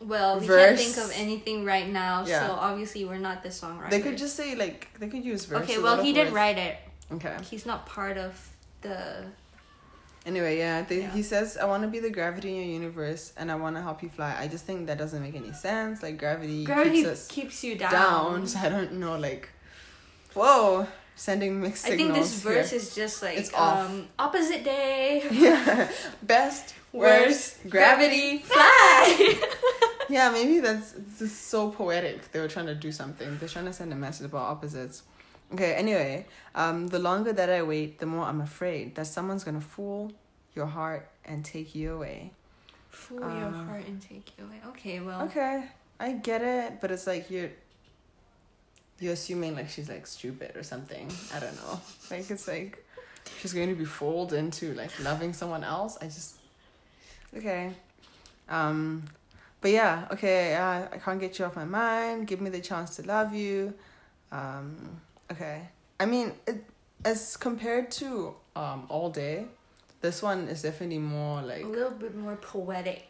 Well, 0.00 0.40
we 0.40 0.46
Verse. 0.46 0.66
can't 0.80 0.94
think 0.94 1.06
of 1.06 1.12
anything 1.14 1.64
right 1.64 1.88
now, 1.88 2.26
Yeah. 2.26 2.46
so 2.46 2.52
obviously 2.54 3.04
we're 3.04 3.18
not 3.18 3.42
the 3.44 3.50
songwriter. 3.50 3.90
They 3.90 4.00
could 4.00 4.18
just 4.18 4.34
say 4.34 4.54
like 4.56 4.88
they 4.98 5.08
could 5.08 5.24
use 5.24 5.44
verse. 5.44 5.62
Okay, 5.62 5.78
well 5.78 6.02
he 6.02 6.12
didn't 6.12 6.32
words. 6.32 6.34
write 6.34 6.58
it. 6.58 6.76
Okay. 7.12 7.36
He's 7.48 7.64
not 7.66 7.86
part 7.86 8.18
of 8.18 8.50
the. 8.80 9.24
Anyway, 10.24 10.56
yeah, 10.58 10.82
they, 10.82 11.00
Yeah. 11.00 11.10
he 11.10 11.22
says 11.22 11.56
I 11.56 11.64
want 11.64 11.82
to 11.82 11.88
be 11.88 11.98
the 11.98 12.10
gravity 12.10 12.50
in 12.50 12.56
your 12.56 12.80
universe 12.80 13.32
and 13.36 13.50
I 13.50 13.56
want 13.56 13.74
to 13.76 13.82
help 13.82 14.02
you 14.04 14.08
fly. 14.08 14.36
I 14.38 14.46
just 14.46 14.64
think 14.64 14.86
that 14.86 14.96
doesn't 14.98 15.20
make 15.22 15.34
any 15.34 15.52
sense. 15.52 16.02
Like 16.02 16.16
gravity, 16.18 16.64
Gravity 16.64 16.98
keeps 17.02 17.08
us 17.08 17.26
keeps 17.28 17.64
you 17.64 17.76
down. 17.76 17.90
down. 17.92 18.46
So 18.46 18.58
I 18.60 18.68
don't 18.68 18.92
know. 18.94 19.18
Like, 19.18 19.48
whoa, 20.34 20.86
sending 21.16 21.60
mixed 21.60 21.84
I 21.86 21.90
signals. 21.90 22.12
think 22.12 22.22
this 22.24 22.34
verse 22.40 22.70
here. 22.70 22.78
is 22.78 22.94
just 22.94 23.22
like 23.22 23.36
It's 23.38 23.52
um 23.54 24.06
opposite 24.18 24.62
day. 24.64 25.26
yeah, 25.32 25.90
best, 26.22 26.74
worst, 26.92 27.58
gravity. 27.68 28.38
fly. 28.38 29.40
Yeah, 30.08 30.30
maybe 30.30 30.60
that's 30.60 30.94
just 31.18 31.48
so 31.48 31.70
poetic. 31.70 32.32
They 32.32 32.40
were 32.40 32.48
trying 32.48 32.66
to 32.66 32.74
do 32.74 32.92
something. 32.92 33.38
They're 33.38 33.48
trying 33.48 33.64
to 33.64 33.72
send 33.72 33.92
a 33.94 33.96
message 33.96 34.26
about 34.26 34.42
opposites. 34.50 35.04
Okay, 35.52 35.74
anyway, 35.74 36.26
um, 36.54 36.88
the 36.88 36.98
longer 36.98 37.32
that 37.32 37.50
I 37.50 37.62
wait, 37.62 37.98
the 37.98 38.06
more 38.06 38.24
I'm 38.24 38.40
afraid 38.40 38.94
that 38.94 39.06
someone's 39.06 39.44
gonna 39.44 39.60
fool 39.60 40.12
your 40.54 40.66
heart 40.66 41.08
and 41.24 41.44
take 41.44 41.74
you 41.74 41.94
away. 41.94 42.32
Fool 42.90 43.20
your 43.20 43.48
Uh, 43.48 43.64
heart 43.64 43.84
and 43.86 44.00
take 44.00 44.32
you 44.38 44.44
away. 44.44 44.60
Okay, 44.68 45.00
well. 45.00 45.22
Okay, 45.22 45.64
I 46.00 46.12
get 46.12 46.42
it, 46.42 46.80
but 46.80 46.90
it's 46.90 47.06
like 47.06 47.30
you're 47.30 47.50
you're 48.98 49.14
assuming 49.14 49.56
like 49.56 49.68
she's 49.68 49.88
like 49.88 50.06
stupid 50.06 50.56
or 50.56 50.62
something. 50.62 51.10
I 51.34 51.40
don't 51.40 51.56
know. 51.56 51.80
Like 52.10 52.30
it's 52.30 52.46
like 52.46 52.84
she's 53.40 53.52
going 53.52 53.68
to 53.68 53.74
be 53.74 53.84
fooled 53.84 54.32
into 54.32 54.74
like 54.74 54.90
loving 55.00 55.32
someone 55.32 55.64
else. 55.64 55.98
I 56.00 56.04
just 56.04 56.36
okay. 57.36 57.72
Um, 58.48 59.02
but 59.60 59.70
yeah, 59.70 60.06
okay. 60.12 60.54
Uh, 60.54 60.86
I 60.92 60.98
can't 60.98 61.20
get 61.20 61.38
you 61.38 61.44
off 61.44 61.56
my 61.56 61.64
mind. 61.64 62.26
Give 62.26 62.40
me 62.40 62.50
the 62.50 62.60
chance 62.60 62.96
to 62.96 63.02
love 63.02 63.34
you. 63.34 63.74
Um, 64.30 65.00
okay. 65.32 65.68
I 66.00 66.06
mean, 66.06 66.32
it, 66.46 66.64
as 67.04 67.36
compared 67.36 67.90
to 68.02 68.34
um 68.56 68.86
all 68.88 69.10
day, 69.10 69.46
this 70.00 70.22
one 70.22 70.48
is 70.48 70.62
definitely 70.62 70.98
more 70.98 71.42
like 71.42 71.64
A 71.64 71.68
little 71.68 71.90
bit 72.04 72.14
more 72.16 72.36
poetic. 72.36 73.08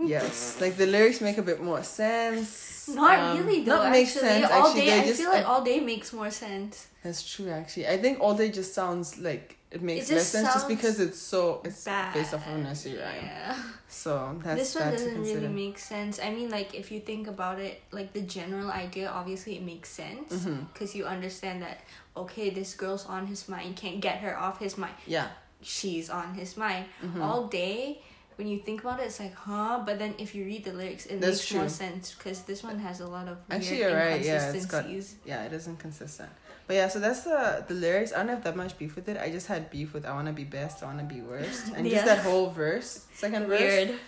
yes, 0.00 0.60
like 0.60 0.76
the 0.76 0.86
lyrics 0.86 1.20
make 1.20 1.38
a 1.38 1.42
bit 1.42 1.60
more 1.62 1.82
sense. 1.82 2.88
Not 2.88 3.18
Um, 3.18 3.38
really 3.46 3.64
though. 3.64 3.76
Not 3.76 3.90
make 3.92 4.06
actually, 4.06 4.28
sense. 4.28 4.50
all 4.50 4.66
actually, 4.66 4.86
day 4.86 5.00
I 5.00 5.04
just 5.06 5.20
feel 5.20 5.30
like 5.30 5.46
all 5.48 5.62
day 5.62 5.80
makes 5.80 6.12
more 6.12 6.30
sense. 6.30 6.88
that's 7.02 7.22
true. 7.34 7.48
Actually, 7.50 7.86
I 7.88 7.96
think 7.98 8.20
all 8.20 8.34
day 8.34 8.50
just 8.50 8.74
sounds 8.74 9.18
like 9.18 9.56
it 9.74 9.82
makes 9.82 10.08
It 10.10 10.14
less 10.14 10.28
sense 10.28 10.48
just 10.54 10.68
because 10.68 11.00
it's 11.00 11.18
so 11.18 11.60
it's 11.64 11.84
Bad. 11.84 12.14
based 12.14 12.32
off 12.34 12.46
of 12.46 12.58
nursery 12.58 12.96
rhyme. 12.96 13.24
Yeah. 13.24 13.56
So 13.88 14.12
that's 14.42 14.58
this 14.60 14.74
one 14.80 14.90
doesn't 14.92 15.20
really 15.22 15.48
make 15.48 15.78
sense. 15.78 16.18
I 16.22 16.30
mean, 16.30 16.48
like 16.50 16.74
if 16.74 16.90
you 16.92 17.00
think 17.00 17.26
about 17.26 17.58
it, 17.58 17.82
like 17.90 18.12
the 18.12 18.22
general 18.22 18.70
idea, 18.70 19.08
obviously 19.10 19.56
it 19.56 19.62
makes 19.62 19.88
sense 19.90 20.30
because 20.72 20.94
you 20.96 21.04
understand 21.04 21.62
that 21.62 21.78
okay, 22.16 22.50
this 22.50 22.74
girl's 22.74 23.04
on 23.06 23.26
his 23.26 23.48
mind, 23.48 23.74
can't 23.76 24.00
get 24.00 24.18
her 24.18 24.38
off 24.38 24.58
his 24.60 24.78
mind. 24.78 24.94
Yeah. 25.06 25.28
She's 25.60 26.08
on 26.10 26.34
his 26.34 26.56
mind 26.56 26.84
Mhm. 27.02 27.20
all 27.20 27.48
day. 27.48 28.00
When 28.36 28.48
you 28.48 28.58
think 28.66 28.82
about 28.82 28.98
it, 29.00 29.06
it's 29.06 29.20
like, 29.20 29.34
huh? 29.34 29.82
But 29.86 29.98
then 30.00 30.14
if 30.18 30.34
you 30.34 30.44
read 30.44 30.64
the 30.64 30.72
lyrics, 30.72 31.06
it 31.06 31.20
That's 31.20 31.38
makes 31.38 31.54
more 31.54 31.68
sense 31.68 32.14
because 32.14 32.42
this 32.50 32.64
one 32.64 32.78
has 32.80 32.98
a 33.00 33.06
lot 33.06 33.28
of 33.28 33.38
Actually, 33.48 33.78
you're 33.78 33.94
right. 33.94 34.20
Yeah, 34.20 34.50
it's 34.50 34.66
got 34.66 34.86
inconsistencies. 34.86 35.16
yeah, 35.24 35.44
it 35.46 35.52
is 35.52 35.68
inconsistent. 35.68 36.30
But 36.66 36.76
yeah, 36.76 36.88
so 36.88 36.98
that's 36.98 37.22
the 37.24 37.64
the 37.68 37.74
lyrics. 37.74 38.12
I 38.12 38.18
don't 38.18 38.28
have 38.28 38.44
that 38.44 38.56
much 38.56 38.78
beef 38.78 38.96
with 38.96 39.08
it. 39.08 39.16
I 39.18 39.30
just 39.30 39.46
had 39.48 39.70
beef 39.70 39.92
with 39.92 40.04
I 40.06 40.12
wanna 40.14 40.32
be 40.32 40.44
best, 40.44 40.82
I 40.82 40.86
wanna 40.86 41.04
be 41.04 41.20
worst, 41.20 41.68
and 41.76 41.86
Yeah. 41.86 41.94
just 41.94 42.06
that 42.06 42.18
whole 42.24 42.50
verse, 42.50 43.04
second 43.14 43.46
verse, 43.46 43.60
Weird. 43.60 43.98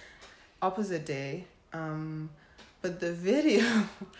opposite 0.62 1.04
day. 1.04 1.44
Um, 1.72 2.30
but 2.80 3.00
the 3.00 3.12
video, 3.12 3.62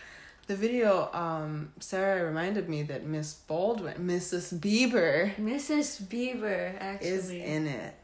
the 0.48 0.56
video, 0.56 1.08
um, 1.14 1.72
Sarah 1.80 2.24
reminded 2.26 2.68
me 2.68 2.82
that 2.84 3.04
Miss 3.06 3.32
Baldwin, 3.34 3.96
Mrs. 4.06 4.52
Bieber, 4.58 5.34
Mrs. 5.36 6.02
Bieber 6.02 6.74
actually 6.78 7.08
is 7.08 7.30
in 7.30 7.66
it. 7.66 7.94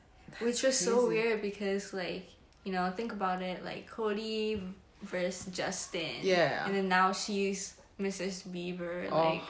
Which 0.40 0.62
was 0.62 0.78
so 0.78 1.08
weird 1.08 1.42
because, 1.42 1.92
like, 1.92 2.24
you 2.64 2.72
know, 2.72 2.90
think 2.96 3.12
about 3.12 3.42
it, 3.42 3.62
like 3.64 3.86
Cody 3.90 4.62
versus 5.02 5.52
Justin. 5.54 6.22
Yeah. 6.22 6.64
And 6.64 6.74
then 6.74 6.88
now 6.88 7.12
she's 7.12 7.74
Mrs. 8.00 8.48
Bieber. 8.48 9.08
Oh, 9.12 9.18
Like, 9.36 9.42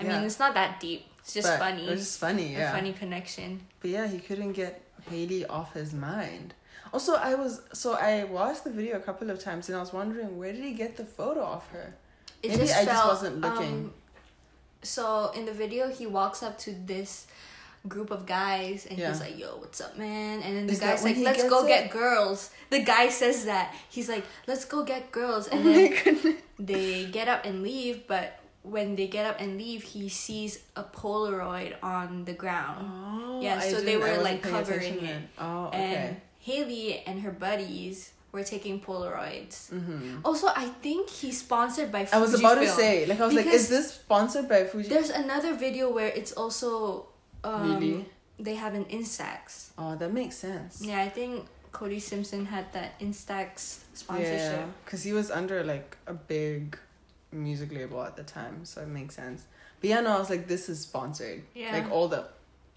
I 0.00 0.04
yeah. 0.04 0.16
mean, 0.16 0.24
it's 0.26 0.38
not 0.38 0.54
that 0.54 0.80
deep. 0.80 1.06
It's 1.20 1.34
just 1.34 1.48
But 1.48 1.58
funny. 1.58 1.86
It's 1.88 2.02
just 2.02 2.18
funny, 2.20 2.54
A 2.56 2.58
yeah. 2.58 2.72
funny 2.72 2.92
connection. 2.92 3.60
But 3.80 3.90
yeah, 3.90 4.06
he 4.08 4.18
couldn't 4.18 4.52
get 4.52 4.82
Hailey 5.08 5.46
off 5.46 5.74
his 5.74 5.92
mind. 5.92 6.54
Also, 6.92 7.14
I 7.14 7.34
was 7.34 7.62
so 7.72 7.94
I 7.94 8.24
watched 8.24 8.64
the 8.64 8.70
video 8.70 8.96
a 8.96 9.00
couple 9.00 9.30
of 9.30 9.38
times 9.42 9.68
and 9.68 9.76
I 9.76 9.80
was 9.80 9.92
wondering 9.92 10.36
where 10.38 10.52
did 10.52 10.62
he 10.64 10.72
get 10.72 10.96
the 10.96 11.04
photo 11.04 11.42
of 11.42 11.66
her? 11.68 11.94
It 12.42 12.48
Maybe 12.50 12.62
just 12.62 12.74
I 12.76 12.84
just 12.84 12.90
felt, 12.96 13.08
wasn't 13.08 13.40
looking. 13.40 13.72
um, 13.84 13.94
so 14.82 15.30
in 15.34 15.44
the 15.46 15.52
video, 15.52 15.88
he 15.88 16.06
walks 16.06 16.42
up 16.42 16.58
to 16.60 16.72
this 16.86 17.26
group 17.88 18.10
of 18.10 18.26
guys 18.26 18.86
and 18.86 18.98
Yeah. 18.98 19.10
he's 19.10 19.20
like, 19.20 19.38
"Yo, 19.38 19.56
what's 19.56 19.80
up, 19.80 19.96
man?" 19.96 20.42
And 20.42 20.56
then 20.56 20.66
the 20.66 20.72
Is 20.72 20.80
guy's 20.80 21.02
like, 21.04 21.16
"Let's 21.18 21.44
go 21.48 21.64
it? 21.64 21.68
get 21.68 21.90
girls." 21.90 22.50
The 22.70 22.82
guy 22.82 23.08
says 23.08 23.44
that 23.46 23.74
he's 23.88 24.08
like, 24.08 24.24
"Let's 24.46 24.64
go 24.64 24.82
get 24.84 25.12
girls," 25.12 25.48
Oh 25.50 25.56
and 25.56 25.64
my 25.64 26.00
then 26.04 26.36
they 26.58 27.04
get 27.06 27.28
up 27.28 27.44
and 27.44 27.62
leave. 27.62 28.06
But 28.06 28.38
when 28.62 28.96
they 28.96 29.06
get 29.08 29.26
up 29.26 29.40
and 29.40 29.58
leave, 29.58 29.82
he 29.82 30.08
sees 30.08 30.60
a 30.76 30.84
Polaroid 30.84 31.74
on 31.82 32.24
the 32.24 32.32
ground, 32.32 32.86
Oh, 32.88 33.40
Yeah, 33.42 33.60
so 33.60 33.80
they 33.80 33.96
were, 33.96 34.18
like, 34.22 34.42
covering 34.42 35.04
it. 35.04 35.22
Oh, 35.38 35.66
okay. 35.66 35.78
and 35.78 36.16
Hailey 36.40 37.02
and 37.06 37.20
her 37.22 37.30
buddies 37.32 38.12
were 38.32 38.44
taking 38.44 38.80
Polaroids. 38.80 39.68
hmm 39.70 40.18
Also, 40.24 40.46
I 40.48 40.66
think 40.80 41.10
he's 41.10 41.38
sponsored 41.40 41.90
by. 41.92 42.08
I 42.12 42.18
was 42.20 42.34
about 42.34 42.54
to 42.56 42.68
say, 42.68 43.04
like, 43.06 43.20
I 43.20 43.26
was 43.26 43.34
like, 43.34 43.46
is 43.46 43.68
this 43.68 43.94
sponsored 43.94 44.48
by 44.48 44.64
Fuji? 44.64 44.88
There's 44.88 45.10
another 45.10 45.54
video 45.54 45.90
where 45.92 46.08
it's 46.08 46.32
also 46.32 47.06
um, 47.44 47.78
Really? 47.78 48.06
they 48.38 48.54
have 48.54 48.74
an 48.74 48.84
Instax. 48.86 49.70
Oh, 49.76 49.96
that 49.96 50.12
makes 50.12 50.36
sense. 50.36 50.80
Yeah, 50.84 51.00
I 51.02 51.08
think 51.10 51.46
Cody 51.72 51.98
Simpson 52.00 52.46
had 52.46 52.72
that 52.72 52.98
Instax 53.00 53.80
sponsorship. 53.94 54.38
Yeah, 54.38 54.66
because 54.84 55.02
he 55.02 55.12
was 55.12 55.30
under 55.30 55.62
like 55.64 55.96
a 56.06 56.14
big 56.14 56.78
music 57.32 57.72
label 57.72 58.02
at 58.02 58.16
the 58.16 58.22
time, 58.22 58.64
so 58.64 58.82
it 58.82 58.88
makes 58.88 59.14
sense. 59.16 59.44
But 59.80 59.90
yeah, 59.90 60.00
no, 60.00 60.16
I 60.16 60.18
was 60.18 60.30
like, 60.30 60.46
this 60.46 60.68
is 60.68 60.80
sponsored. 60.80 61.42
Yeah. 61.54 61.72
Like 61.72 61.90
all 61.90 62.08
the 62.08 62.26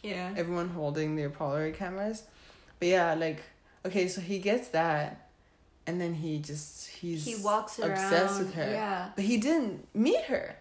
Yeah. 0.02 0.34
everyone 0.36 0.70
holding 0.70 1.16
their 1.16 1.30
Polaroid 1.30 1.76
cameras. 1.76 2.24
But 2.80 2.88
yeah, 2.88 3.14
like 3.14 3.44
okay, 3.86 4.08
so 4.08 4.22
he 4.22 4.40
gets 4.40 4.70
that, 4.70 5.30
and 5.86 6.02
then 6.02 6.16
he 6.16 6.40
just 6.40 6.88
he's 6.88 7.26
he 7.26 7.36
walks 7.44 7.80
around. 7.80 7.92
obsessed 7.92 8.40
with 8.40 8.54
her. 8.56 8.70
Yeah. 8.72 9.10
But 9.16 9.26
he 9.26 9.38
didn't 9.38 9.88
meet 9.94 10.24
her. 10.26 10.58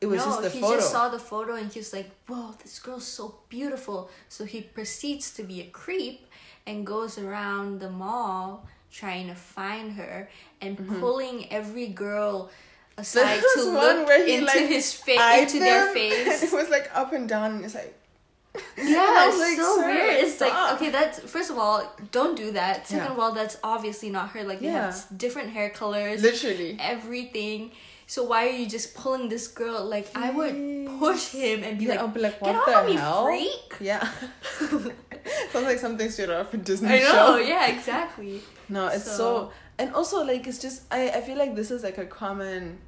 It 0.00 0.06
was 0.06 0.18
no, 0.18 0.26
just 0.26 0.42
the 0.42 0.50
he 0.50 0.60
photo. 0.60 0.76
just 0.76 0.92
saw 0.92 1.08
the 1.08 1.18
photo 1.18 1.54
and 1.54 1.72
he 1.72 1.78
was 1.78 1.92
like, 1.92 2.10
"Whoa, 2.26 2.54
this 2.62 2.78
girl's 2.78 3.06
so 3.06 3.36
beautiful." 3.48 4.10
So 4.28 4.44
he 4.44 4.60
proceeds 4.60 5.32
to 5.34 5.42
be 5.42 5.60
a 5.62 5.66
creep 5.66 6.26
and 6.66 6.86
goes 6.86 7.16
around 7.18 7.80
the 7.80 7.90
mall 7.90 8.66
trying 8.90 9.26
to 9.28 9.34
find 9.34 9.92
her 9.92 10.28
and 10.60 10.78
mm-hmm. 10.78 11.00
pulling 11.00 11.52
every 11.52 11.88
girl 11.88 12.50
aside 12.98 13.42
to 13.54 13.62
look 13.64 14.08
into 14.28 14.44
like, 14.46 14.66
his 14.68 14.92
face, 14.92 15.42
into 15.42 15.58
their 15.58 15.86
them, 15.86 15.94
face. 16.00 16.42
it 16.44 16.52
was 16.52 16.68
like 16.70 16.90
up 16.94 17.12
and 17.12 17.28
down, 17.28 17.52
and 17.56 17.64
it's 17.64 17.74
like 17.74 17.94
Yeah, 18.78 19.28
it's 19.28 19.38
like, 19.38 19.56
so 19.56 19.84
weird. 19.84 20.22
It's 20.24 20.36
stop." 20.36 20.52
like 20.52 20.72
okay, 20.80 20.90
that's 20.90 21.18
first 21.20 21.50
of 21.50 21.58
all, 21.58 21.92
don't 22.12 22.36
do 22.36 22.52
that. 22.52 22.86
Second 22.86 23.06
Yeah. 23.06 23.12
of 23.12 23.18
all, 23.18 23.32
that's 23.32 23.56
obviously 23.64 24.10
not 24.10 24.30
her. 24.30 24.44
Like 24.44 24.60
they 24.60 24.66
Yeah. 24.66 24.92
have 24.92 25.06
different 25.18 25.50
hair 25.50 25.70
colors, 25.70 26.22
literally. 26.22 26.76
everything. 26.80 27.72
So 28.06 28.22
why 28.22 28.46
are 28.46 28.50
you 28.50 28.66
just 28.68 28.94
pulling 28.94 29.28
this 29.30 29.48
girl? 29.48 29.84
Like 29.84 30.06
I 30.14 30.30
would 30.30 30.54
push 31.00 31.28
him 31.30 31.64
and 31.64 31.78
be 31.78 31.86
Yeah, 31.86 31.92
like, 31.92 31.98
I'll 32.00 32.08
be 32.08 32.20
like, 32.20 32.38
"Get 32.38 32.54
what 32.54 32.68
off 32.68 32.82
of 32.82 32.86
the 32.86 32.90
me, 32.92 32.96
hell? 33.00 33.24
freak!" 33.24 33.76
Yeah. 33.80 34.06
Sounds 35.50 35.66
like 35.66 35.78
something 35.78 36.10
straight 36.10 36.30
off 36.30 36.52
a 36.52 36.58
Disney 36.58 36.88
I 36.90 36.98
know. 36.98 37.10
show. 37.12 37.36
Yeah, 37.38 37.66
exactly. 37.68 38.40
No, 38.68 38.88
it's 38.88 39.04
so, 39.04 39.16
So- 39.16 39.52
and 39.78 39.94
also 39.94 40.24
like 40.24 40.46
it's 40.46 40.58
just 40.60 40.82
I 40.90 41.10
I 41.10 41.20
feel 41.20 41.38
like 41.38 41.54
this 41.54 41.70
is 41.70 41.82
like 41.82 41.98
a 41.98 42.06
common. 42.06 42.78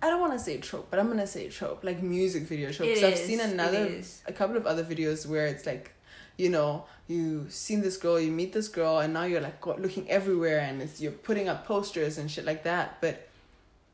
I 0.00 0.10
don't 0.10 0.20
want 0.20 0.32
to 0.34 0.38
say 0.38 0.58
trope, 0.58 0.86
but 0.90 1.00
I'm 1.00 1.08
gonna 1.08 1.26
say 1.26 1.48
trope, 1.48 1.82
like 1.82 2.02
music 2.02 2.44
video 2.44 2.70
trope. 2.70 2.88
Because 2.88 3.04
I've 3.04 3.18
seen 3.18 3.40
another, 3.40 4.00
a 4.26 4.32
couple 4.32 4.56
of 4.56 4.64
other 4.64 4.84
videos 4.84 5.26
where 5.26 5.46
it's 5.48 5.66
like, 5.66 5.92
you 6.36 6.50
know, 6.50 6.84
you 7.08 7.46
seen 7.48 7.80
this 7.80 7.96
girl, 7.96 8.20
you 8.20 8.30
meet 8.30 8.52
this 8.52 8.68
girl, 8.68 9.00
and 9.00 9.12
now 9.12 9.24
you're 9.24 9.40
like 9.40 9.64
looking 9.66 10.08
everywhere, 10.08 10.60
and 10.60 10.80
it's 10.80 11.00
you're 11.00 11.10
putting 11.10 11.48
up 11.48 11.66
posters 11.66 12.16
and 12.16 12.30
shit 12.30 12.44
like 12.44 12.62
that. 12.62 13.00
But 13.00 13.28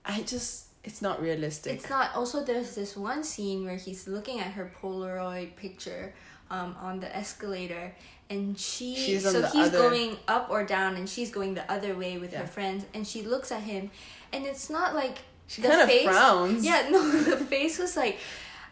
I 0.05 0.21
just, 0.23 0.67
it's 0.85 1.01
not 1.01 1.23
realistic. 1.23 1.73
It's 1.73 1.89
not. 1.89 2.15
Also, 2.15 2.45
there's 2.45 2.75
this 2.75 2.99
one 2.99 3.25
scene 3.25 3.65
where 3.65 3.77
he's 3.77 4.07
looking 4.07 4.41
at 4.41 4.53
her 4.53 4.71
Polaroid 4.83 5.57
picture, 5.57 6.13
um, 6.51 6.77
on 6.81 7.01
the 7.01 7.17
escalator, 7.17 7.95
and 8.31 8.59
she. 8.59 8.95
She's 8.97 9.23
so 9.23 9.43
he's 9.47 9.69
other- 9.69 9.79
going 9.79 10.17
up 10.29 10.49
or 10.51 10.65
down, 10.65 10.97
and 10.97 11.09
she's 11.09 11.31
going 11.31 11.55
the 11.55 11.71
other 11.71 11.95
way 11.95 12.19
with 12.19 12.33
Yeah. 12.33 12.41
her 12.41 12.47
friends, 12.47 12.85
and 12.95 13.07
she 13.07 13.23
looks 13.23 13.51
at 13.53 13.63
him, 13.63 13.91
and 14.33 14.45
it's 14.47 14.69
not 14.71 14.95
like 14.95 15.19
she 15.47 15.63
the 15.63 15.69
kind 15.69 15.81
of 15.83 15.89
face- 15.89 16.05
frowns. 16.07 16.65
Yeah, 16.65 16.89
no, 16.91 17.09
the 17.11 17.37
face 17.37 17.79
was 17.79 17.97
like, 17.97 18.19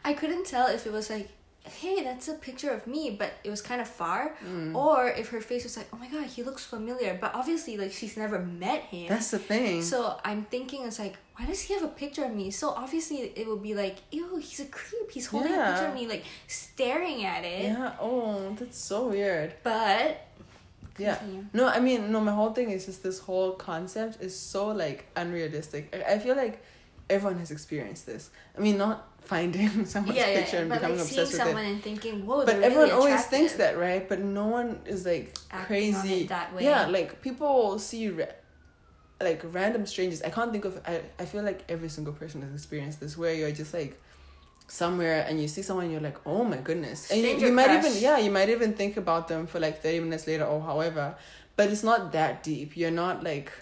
I 0.04 0.12
couldn't 0.14 0.46
tell 0.46 0.66
if 0.68 0.86
it 0.86 0.92
was 0.92 1.10
like, 1.10 1.28
hey, 1.64 2.02
that's 2.02 2.26
a 2.26 2.34
picture 2.34 2.70
of 2.70 2.86
me, 2.88 3.10
but 3.16 3.34
it 3.44 3.50
was 3.50 3.62
kind 3.62 3.80
of 3.80 3.86
far, 3.86 4.34
Mm. 4.44 4.74
or 4.74 5.06
if 5.08 5.28
her 5.28 5.40
face 5.40 5.62
was 5.62 5.76
like, 5.76 5.86
oh 5.92 5.96
my 5.96 6.08
god, 6.08 6.24
he 6.26 6.42
looks 6.42 6.64
familiar, 6.64 7.16
but 7.20 7.32
obviously, 7.34 7.76
like, 7.76 7.92
she's 7.92 8.16
never 8.16 8.40
met 8.40 8.82
him. 8.84 9.08
That's 9.08 9.30
the 9.30 9.38
thing. 9.38 9.82
so 9.82 10.18
I'm 10.24 10.42
thinking, 10.44 10.84
it's 10.86 10.98
like, 10.98 11.14
why 11.42 11.48
does 11.50 11.60
he 11.62 11.74
have 11.74 11.82
a 11.82 11.88
picture 11.88 12.24
of 12.24 12.34
me? 12.34 12.50
So 12.50 12.70
obviously, 12.70 13.18
it 13.34 13.48
would 13.48 13.62
be 13.62 13.74
like, 13.74 13.96
ew, 14.10 14.36
he's 14.36 14.60
a 14.60 14.66
creep. 14.66 15.10
He's 15.10 15.26
holding 15.26 15.52
a 15.52 15.56
picture 15.70 15.86
of 15.86 15.94
me, 15.94 16.06
like, 16.06 16.24
staring 16.46 17.24
at 17.24 17.44
it. 17.44 17.64
yeah. 17.64 17.94
Oh, 18.00 18.54
that's 18.58 18.78
so 18.78 19.08
weird. 19.08 19.54
But, 19.62 20.26
Yeah. 20.98 21.18
No, 21.52 21.66
I 21.68 21.80
mean, 21.80 22.12
no, 22.12 22.20
my 22.20 22.32
whole 22.32 22.52
thing 22.52 22.70
is 22.70 22.86
just 22.86 23.02
this 23.02 23.18
whole 23.18 23.52
concept 23.52 24.22
is 24.22 24.38
so 24.38 24.68
like 24.68 25.06
unrealistic. 25.16 25.82
I, 25.94 26.14
I 26.14 26.18
feel 26.18 26.36
like 26.36 26.62
everyone 27.10 27.38
has 27.38 27.50
experienced 27.50 28.06
this. 28.06 28.30
I 28.56 28.60
mean, 28.60 28.76
not 28.78 29.08
finding 29.20 29.84
someone's 29.92 30.18
yeah, 30.18 30.28
yeah, 30.28 30.40
picture 30.40 30.56
yeah. 30.56 30.62
and 30.62 30.70
becoming 30.70 30.96
like 30.98 31.06
obsessed 31.06 31.32
with 31.32 31.40
someone 31.42 31.64
it. 31.64 31.70
and 31.72 31.82
thinking, 31.82 32.26
whoa, 32.26 32.44
But 32.44 32.56
everyone 32.56 32.88
really 32.88 32.90
always 32.92 33.24
thinks 33.24 33.54
that, 33.54 33.78
right? 33.78 34.06
But 34.08 34.20
no 34.20 34.46
one 34.48 34.80
is 34.86 35.06
like 35.06 35.34
Acting 35.50 35.94
on 35.94 36.02
crazy. 36.02 36.20
it 36.22 36.28
that 36.28 36.54
way. 36.54 36.64
Yeah, 36.64 36.86
like 36.86 37.22
people 37.22 37.78
see 37.78 38.08
ra- 38.10 38.26
like 39.24 39.42
random 39.52 39.86
strangers. 39.86 40.22
I 40.22 40.30
can't 40.30 40.52
think 40.52 40.64
of. 40.64 40.80
I 40.86 41.02
I 41.18 41.24
feel 41.24 41.42
like 41.42 41.64
every 41.68 41.88
single 41.88 42.12
person 42.14 42.42
has 42.42 42.52
experienced 42.52 43.00
this, 43.00 43.16
where 43.16 43.34
you're 43.34 43.52
just 43.52 43.72
like 43.74 44.00
somewhere 44.68 45.26
and 45.28 45.40
you 45.40 45.48
see 45.48 45.62
someone, 45.62 45.90
you're 45.90 46.00
like, 46.00 46.18
oh 46.26 46.44
my 46.44 46.56
goodness, 46.58 47.10
and 47.10 47.20
you, 47.20 47.26
Stranger 47.26 47.46
you 47.46 47.52
might 47.52 47.66
crush. 47.66 47.84
even 47.86 48.02
yeah, 48.02 48.18
you 48.18 48.30
might 48.30 48.48
even 48.48 48.72
think 48.74 48.96
about 48.96 49.28
them 49.28 49.46
for 49.46 49.60
like 49.60 49.82
thirty 49.82 50.00
minutes 50.00 50.26
later 50.26 50.44
or 50.44 50.60
however, 50.60 51.14
but 51.56 51.68
it's 51.70 51.82
not 51.82 52.12
that 52.12 52.42
deep. 52.42 52.76
You're 52.76 52.90
not 52.90 53.22
like. 53.22 53.52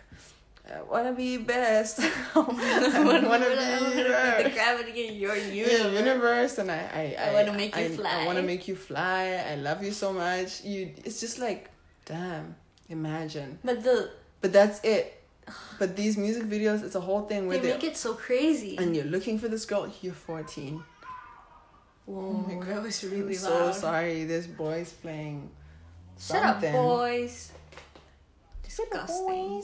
I 0.72 0.82
wanna 0.82 1.12
be 1.12 1.36
best. 1.36 1.98
I 2.34 2.38
wanna, 2.38 3.28
wanna 3.28 3.46
be 3.50 4.44
the 4.44 4.50
gravity 4.54 5.08
in 5.08 5.14
your 5.16 5.34
Yeah, 5.34 5.50
universe. 5.88 5.98
universe, 5.98 6.58
and 6.58 6.70
I, 6.70 7.16
I, 7.18 7.30
I 7.30 7.32
wanna 7.34 7.52
make 7.54 7.74
you 7.76 7.82
I, 7.86 7.88
fly. 7.88 8.22
I 8.22 8.26
wanna 8.26 8.42
make 8.42 8.68
you 8.68 8.76
fly. 8.76 9.42
I 9.50 9.56
love 9.56 9.82
you 9.82 9.90
so 9.90 10.12
much. 10.12 10.62
You, 10.62 10.92
it's 11.04 11.18
just 11.18 11.40
like, 11.40 11.70
damn, 12.04 12.54
imagine. 12.88 13.58
But 13.64 13.82
the 13.82 14.10
But 14.40 14.52
that's 14.52 14.78
it. 14.84 15.19
But 15.78 15.96
these 15.96 16.16
music 16.16 16.44
videos, 16.44 16.84
it's 16.84 16.94
a 16.94 17.00
whole 17.00 17.22
thing 17.22 17.46
where 17.48 17.58
they 17.58 17.68
they 17.68 17.72
make 17.74 17.84
it 17.84 17.96
so 17.96 18.14
crazy. 18.14 18.76
and 18.78 18.94
you're 18.94 19.04
looking 19.06 19.38
for 19.38 19.48
this 19.48 19.64
girl. 19.64 19.90
You're 20.02 20.12
14. 20.14 20.82
Whoa, 22.06 22.16
oh 22.16 22.32
my 22.58 22.64
that 22.66 22.82
was 22.82 23.02
really 23.04 23.16
I'm 23.16 23.22
really 23.22 23.34
so 23.34 23.72
sorry. 23.72 24.24
This 24.24 24.46
boy's 24.46 24.92
playing. 24.92 25.50
Shut 26.18 26.42
up, 26.42 26.54
something. 26.56 26.72
boys. 26.72 27.52
But 28.62 28.68
Just 28.68 28.76
Disgusting. 28.90 29.62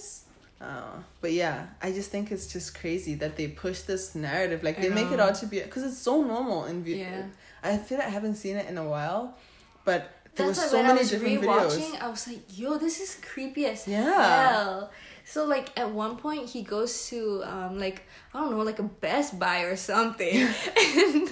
Oh, 0.60 1.04
but 1.20 1.32
yeah, 1.32 1.66
I 1.82 1.92
just 1.92 2.10
think 2.10 2.32
it's 2.32 2.46
just 2.50 2.78
crazy 2.78 3.14
that 3.16 3.36
they 3.36 3.48
push 3.48 3.82
this 3.82 4.14
narrative. 4.14 4.62
Like 4.62 4.80
they 4.80 4.88
make 4.88 5.10
it 5.10 5.20
out 5.20 5.34
to 5.36 5.46
be 5.46 5.60
because 5.60 5.82
it's 5.84 5.98
so 5.98 6.22
normal 6.22 6.64
in 6.64 6.82
view. 6.82 6.96
Yeah. 6.96 7.24
I 7.62 7.76
feel 7.76 7.98
like 7.98 8.06
I 8.06 8.10
haven't 8.10 8.36
seen 8.36 8.56
it 8.56 8.66
in 8.68 8.78
a 8.78 8.84
while, 8.88 9.36
but 9.84 10.10
there 10.34 10.46
That's 10.46 10.60
was 10.60 10.70
so 10.70 10.76
when 10.78 10.86
many 10.86 10.98
I 10.98 11.02
was 11.02 11.10
different 11.10 11.42
rewatching, 11.42 11.90
videos. 11.92 12.02
I 12.02 12.08
was 12.08 12.28
like, 12.28 12.58
"Yo, 12.58 12.78
this 12.78 13.00
is 13.00 13.18
creepy 13.22 13.66
as 13.66 13.86
Yeah. 13.86 14.52
hell." 14.52 14.90
So 15.28 15.44
like 15.44 15.68
at 15.76 15.90
one 15.90 16.16
point 16.16 16.48
he 16.48 16.62
goes 16.62 17.08
to 17.10 17.42
um 17.44 17.78
like 17.78 18.06
I 18.32 18.38
don't 18.40 18.52
know 18.52 18.62
like 18.62 18.78
a 18.78 18.84
Best 18.86 19.38
Buy 19.42 19.62
or 19.66 19.74
something, 19.76 20.36
and 20.78 21.24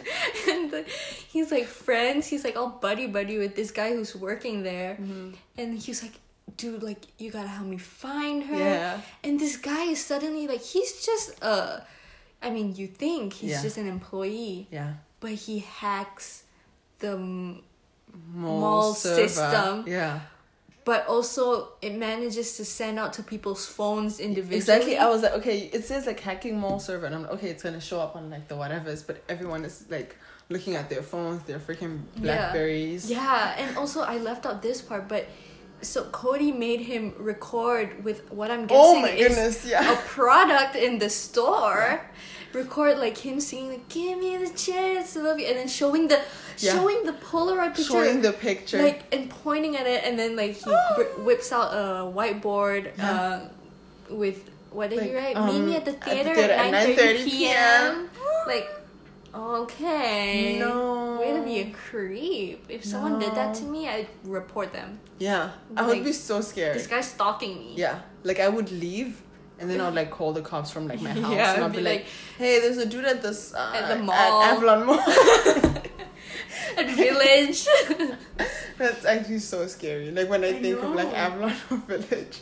and 0.50 0.62
the, 0.72 0.84
he's 1.30 1.50
like 1.54 1.66
friends. 1.66 2.26
He's 2.26 2.42
like 2.44 2.56
all 2.56 2.70
buddy 2.82 3.06
buddy 3.06 3.38
with 3.38 3.54
this 3.54 3.70
guy 3.70 3.94
who's 3.94 4.14
working 4.16 4.62
there, 4.64 4.96
Mm-hmm. 5.00 5.30
and 5.58 5.78
he's 5.78 6.02
like, 6.02 6.18
"Dude, 6.56 6.82
like 6.82 7.06
you 7.22 7.30
gotta 7.30 7.48
help 7.48 7.68
me 7.70 7.78
find 7.78 8.42
her." 8.50 8.58
Yeah. 8.58 9.00
And 9.22 9.38
this 9.38 9.56
guy 9.56 9.84
is 9.94 10.02
suddenly 10.04 10.48
like 10.48 10.62
he's 10.62 11.04
just 11.06 11.38
a, 11.40 11.86
I 12.42 12.50
mean 12.50 12.74
you 12.74 12.88
think 12.88 13.32
he's 13.34 13.50
Yeah. 13.52 13.62
just 13.62 13.78
an 13.78 13.86
employee, 13.86 14.66
Yeah. 14.74 14.94
but 15.20 15.32
he 15.46 15.60
hacks 15.60 16.42
the 16.98 17.16
Mall, 17.16 18.60
Mall 18.60 18.94
system. 18.94 19.84
Yeah. 19.86 20.20
But 20.84 21.06
also 21.06 21.70
it 21.80 21.94
manages 21.94 22.56
to 22.58 22.64
send 22.64 22.98
out 22.98 23.12
to 23.14 23.22
people's 23.22 23.66
phones 23.66 24.20
individually. 24.20 24.56
Exactly. 24.56 24.98
I 24.98 25.08
was 25.08 25.22
like, 25.22 25.32
okay, 25.32 25.70
it 25.72 25.84
says 25.84 26.06
like 26.06 26.20
hacking 26.20 26.58
mall 26.60 26.78
server, 26.78 27.06
and 27.06 27.14
I'm 27.14 27.22
like, 27.22 27.32
okay, 27.32 27.48
it's 27.48 27.62
gonna 27.62 27.80
show 27.80 28.00
up 28.00 28.16
on 28.16 28.30
like 28.30 28.48
the 28.48 28.54
whatevers, 28.54 29.06
but 29.06 29.22
everyone 29.28 29.64
is 29.64 29.84
like 29.90 30.16
looking 30.50 30.74
at 30.76 30.90
their 30.90 31.02
phones, 31.02 31.42
their 31.44 31.58
freaking 31.58 32.02
Blackberries. 32.16 33.10
yeah, 33.10 33.54
and 33.58 33.76
also 33.78 34.02
I 34.02 34.18
left 34.18 34.44
out 34.46 34.60
this 34.62 34.82
part, 34.82 35.08
but 35.08 35.26
so 35.80 36.04
Cody 36.04 36.52
made 36.52 36.80
him 36.80 37.14
record 37.18 38.04
with 38.04 38.30
what 38.32 38.50
I'm 38.50 38.64
oh 38.64 38.66
guessing 38.66 38.98
Oh 38.98 39.00
my 39.02 39.08
is 39.10 39.28
goodness! 39.28 39.66
Yeah. 39.66 39.92
a 39.92 39.96
product 40.06 40.76
in 40.76 40.98
the 40.98 41.10
store. 41.10 42.00
Record 42.52 42.98
like 42.98 43.18
him 43.18 43.40
singing 43.40 43.70
like 43.70 43.88
"Give 43.88 44.16
me 44.18 44.36
the 44.36 44.48
chance 44.50 45.14
to 45.14 45.22
love 45.22 45.40
you" 45.40 45.46
and 45.46 45.56
then 45.58 45.66
showing 45.68 46.06
the 46.08 46.20
Yeah. 46.58 46.72
showing 46.74 47.04
the 47.04 47.12
Polaroid 47.12 47.74
picture, 47.74 47.92
Showing 47.92 48.22
the 48.22 48.32
picture. 48.32 48.82
like 48.82 49.02
and 49.14 49.28
pointing 49.30 49.76
at 49.76 49.86
it, 49.86 50.04
and 50.04 50.18
then 50.18 50.36
like 50.36 50.52
he 50.56 50.70
whi- 50.96 51.24
whips 51.24 51.50
out 51.52 51.72
a 51.72 52.04
whiteboard 52.10 52.90
Yeah. 52.96 53.10
uh, 53.10 53.48
with 54.14 54.50
what 54.70 54.90
did 54.90 55.02
he 55.02 55.14
Like, 55.14 55.36
write? 55.36 55.46
Meet 55.46 55.60
me 55.60 55.70
um, 55.72 55.76
at 55.76 55.84
the 55.84 55.90
at 55.92 56.00
the 56.00 56.10
theater 56.10 56.34
theater 56.34 56.52
at 56.52 56.70
nine 56.70 56.96
thirty 56.96 57.20
9:30 57.24 57.30
p.m. 57.30 58.10
like, 58.46 58.68
okay, 59.34 60.58
No. 60.58 61.18
way 61.20 61.32
to 61.32 61.42
be 61.42 61.60
a 61.60 61.70
creep. 61.70 62.64
If 62.68 62.84
someone 62.84 63.18
did 63.18 63.34
that 63.34 63.54
to 63.56 63.64
me, 63.64 63.88
I'd 63.88 64.08
report 64.24 64.72
them. 64.72 64.98
yeah, 65.18 65.50
I 65.76 65.86
would 65.86 66.04
be 66.04 66.12
so 66.12 66.40
scared. 66.40 66.76
This 66.76 66.86
guy's 66.86 67.08
stalking 67.08 67.58
me. 67.58 67.74
Yeah, 67.76 68.00
like 68.22 68.40
I 68.40 68.48
would 68.48 68.70
leave. 68.72 69.20
And 69.60 69.70
then 69.70 69.80
I'd 69.80 69.94
like 69.94 70.10
call 70.10 70.32
the 70.32 70.42
cops 70.42 70.72
from 70.72 70.88
like 70.88 71.00
my 71.00 71.10
house, 71.22 71.32
Yeah, 71.32 71.54
and 71.54 71.62
I'll 71.62 71.70
be 71.70 71.76
be 71.78 71.82
like, 71.84 72.00
like- 72.00 72.06
"Hey, 72.38 72.58
there's 72.58 72.76
a 72.78 72.86
dude 72.86 73.04
at 73.04 73.22
this 73.22 73.54
uh, 73.54 73.72
At 73.78 73.88
the 73.88 74.02
mall." 74.02 74.42
at 74.42 74.52
Avalon 74.56 74.84
Mall." 74.84 74.98
At 76.76 76.90
Village. 76.90 77.66
That's 78.78 79.04
actually 79.04 79.38
so 79.38 79.66
scary. 79.66 80.10
Like 80.10 80.28
when 80.28 80.44
I, 80.44 80.48
I 80.48 80.52
think 80.60 80.78
of 80.82 80.94
like 80.94 81.08
know. 81.08 81.14
Avalon 81.14 81.54
or 81.70 81.76
Village, 81.88 82.40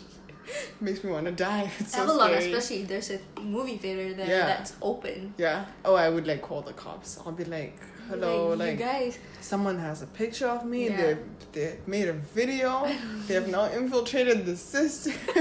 makes 0.80 1.04
me 1.04 1.10
want 1.10 1.26
to 1.26 1.32
die. 1.32 1.70
It's 1.78 1.94
so 1.94 2.02
Avalon, 2.02 2.30
scary. 2.30 2.52
especially 2.52 2.84
there's 2.84 3.10
a 3.10 3.20
movie 3.40 3.76
theater 3.78 4.14
there 4.14 4.26
Yeah. 4.26 4.46
that's 4.46 4.74
open. 4.82 5.34
Yeah. 5.38 5.66
Oh, 5.84 5.94
I 5.94 6.08
would 6.08 6.26
like 6.26 6.42
call 6.42 6.62
the 6.62 6.72
cops. 6.72 7.18
I'll 7.24 7.32
be 7.32 7.44
like, 7.44 7.78
"Hello, 8.12 8.48
like, 8.50 8.58
like, 8.58 8.78
guys. 8.78 9.18
someone 9.40 9.78
has 9.78 10.02
a 10.02 10.06
picture 10.06 10.46
of 10.48 10.64
me. 10.64 10.88
Yeah. 10.88 10.96
They 10.96 11.16
they 11.52 11.78
made 11.86 12.08
a 12.08 12.14
video. 12.14 12.88
they 13.26 13.34
have 13.34 13.48
now 13.48 13.66
infiltrated 13.72 14.46
the 14.46 14.56
system 14.56 15.12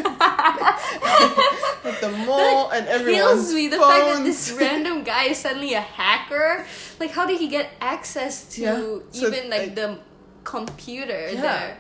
at 1.86 1.98
the 2.02 2.12
mall 2.28 2.70
and 2.72 2.88
everyone's 2.88 3.24
kills 3.48 3.54
me 3.54 3.68
the 3.68 3.78
fact 3.78 4.06
that 4.16 4.24
this 4.24 4.52
random 4.60 5.04
guy 5.04 5.26
is 5.26 5.38
suddenly 5.38 5.74
a 5.74 5.82
hacker. 5.82 6.66
Like, 7.00 7.12
how 7.12 7.26
did 7.26 7.40
he 7.40 7.48
get 7.48 7.70
access 7.82 8.46
to 8.56 8.62
Yeah. 8.62 8.76
So, 9.12 9.28
even 9.28 9.50
like, 9.50 9.62
like- 9.62 9.76
the 9.76 10.00
computer 10.44 11.30
Yeah. 11.32 11.42
there? 11.42 11.78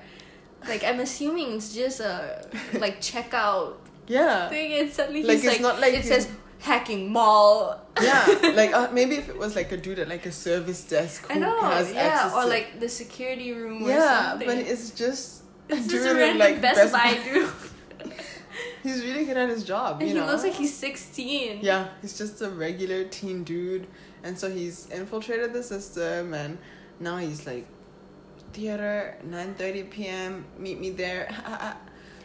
Like, 0.68 0.84
I'm 0.84 1.00
assuming 1.00 1.54
it's 1.58 1.74
just 1.74 2.00
a 2.00 2.46
like 2.74 3.02
checkout 3.02 3.78
yeah. 4.08 4.48
thing, 4.50 4.74
and 4.80 4.92
suddenly 4.94 5.24
Like, 5.24 5.38
he's 5.38 5.46
it's 5.46 5.54
like, 5.54 5.62
not 5.62 5.80
like 5.82 5.94
it 5.96 6.04
you- 6.06 6.12
says 6.14 6.28
hacking 6.62 7.12
mall. 7.12 7.80
Yeah, 8.02 8.26
like 8.56 8.74
uh, 8.74 8.90
maybe 8.92 9.16
if 9.16 9.28
it 9.30 9.38
was 9.38 9.56
like 9.56 9.72
a 9.72 9.78
dude 9.78 10.00
at 10.00 10.08
like 10.08 10.26
a 10.26 10.32
service 10.32 10.84
desk 10.84 11.28
who 11.28 11.34
I 11.36 11.40
know, 11.40 11.62
has 11.62 11.92
yeah, 11.92 12.02
access 12.02 12.34
or 12.34 12.44
to 12.44 12.48
like 12.48 12.80
the 12.80 12.90
security 12.90 13.52
room 13.52 13.84
or 13.84 13.90
yeah, 13.90 14.30
something. 14.32 14.48
but 14.48 14.58
it's 14.58 14.92
just 14.92 15.44
a 15.70 15.76
it's 15.76 15.88
dude 15.88 15.92
just 16.04 16.08
a 16.08 16.16
random 16.16 16.40
like 16.40 16.62
Best, 16.62 16.94
Buy 16.94 17.20
dude, 17.24 17.50
He's 18.84 19.04
really 19.04 19.26
good 19.26 19.38
at 19.38 19.50
his 19.50 19.64
job, 19.64 20.02
and 20.02 20.10
you 20.10 20.16
he 20.16 20.22
know. 20.22 20.28
looks 20.28 20.44
like 20.44 20.54
he's 20.54 20.74
16. 20.74 21.60
yeah, 21.62 21.90
he's 22.02 22.18
just 22.18 22.42
a 22.42 22.50
regular 22.50 23.04
teen 23.06 23.44
dude, 23.44 23.88
and 24.24 24.38
so 24.38 24.50
he's 24.50 24.90
infiltrated 24.90 25.54
the 25.54 25.62
system, 25.64 26.34
and 26.34 26.58
now 27.00 27.18
he's 27.18 27.46
like, 27.46 27.68
theater, 28.54 29.18
nine 29.24 29.54
thirty 29.56 29.84
p.m. 29.84 30.46
Meet 30.58 30.80
me 30.80 30.90
there. 30.92 31.30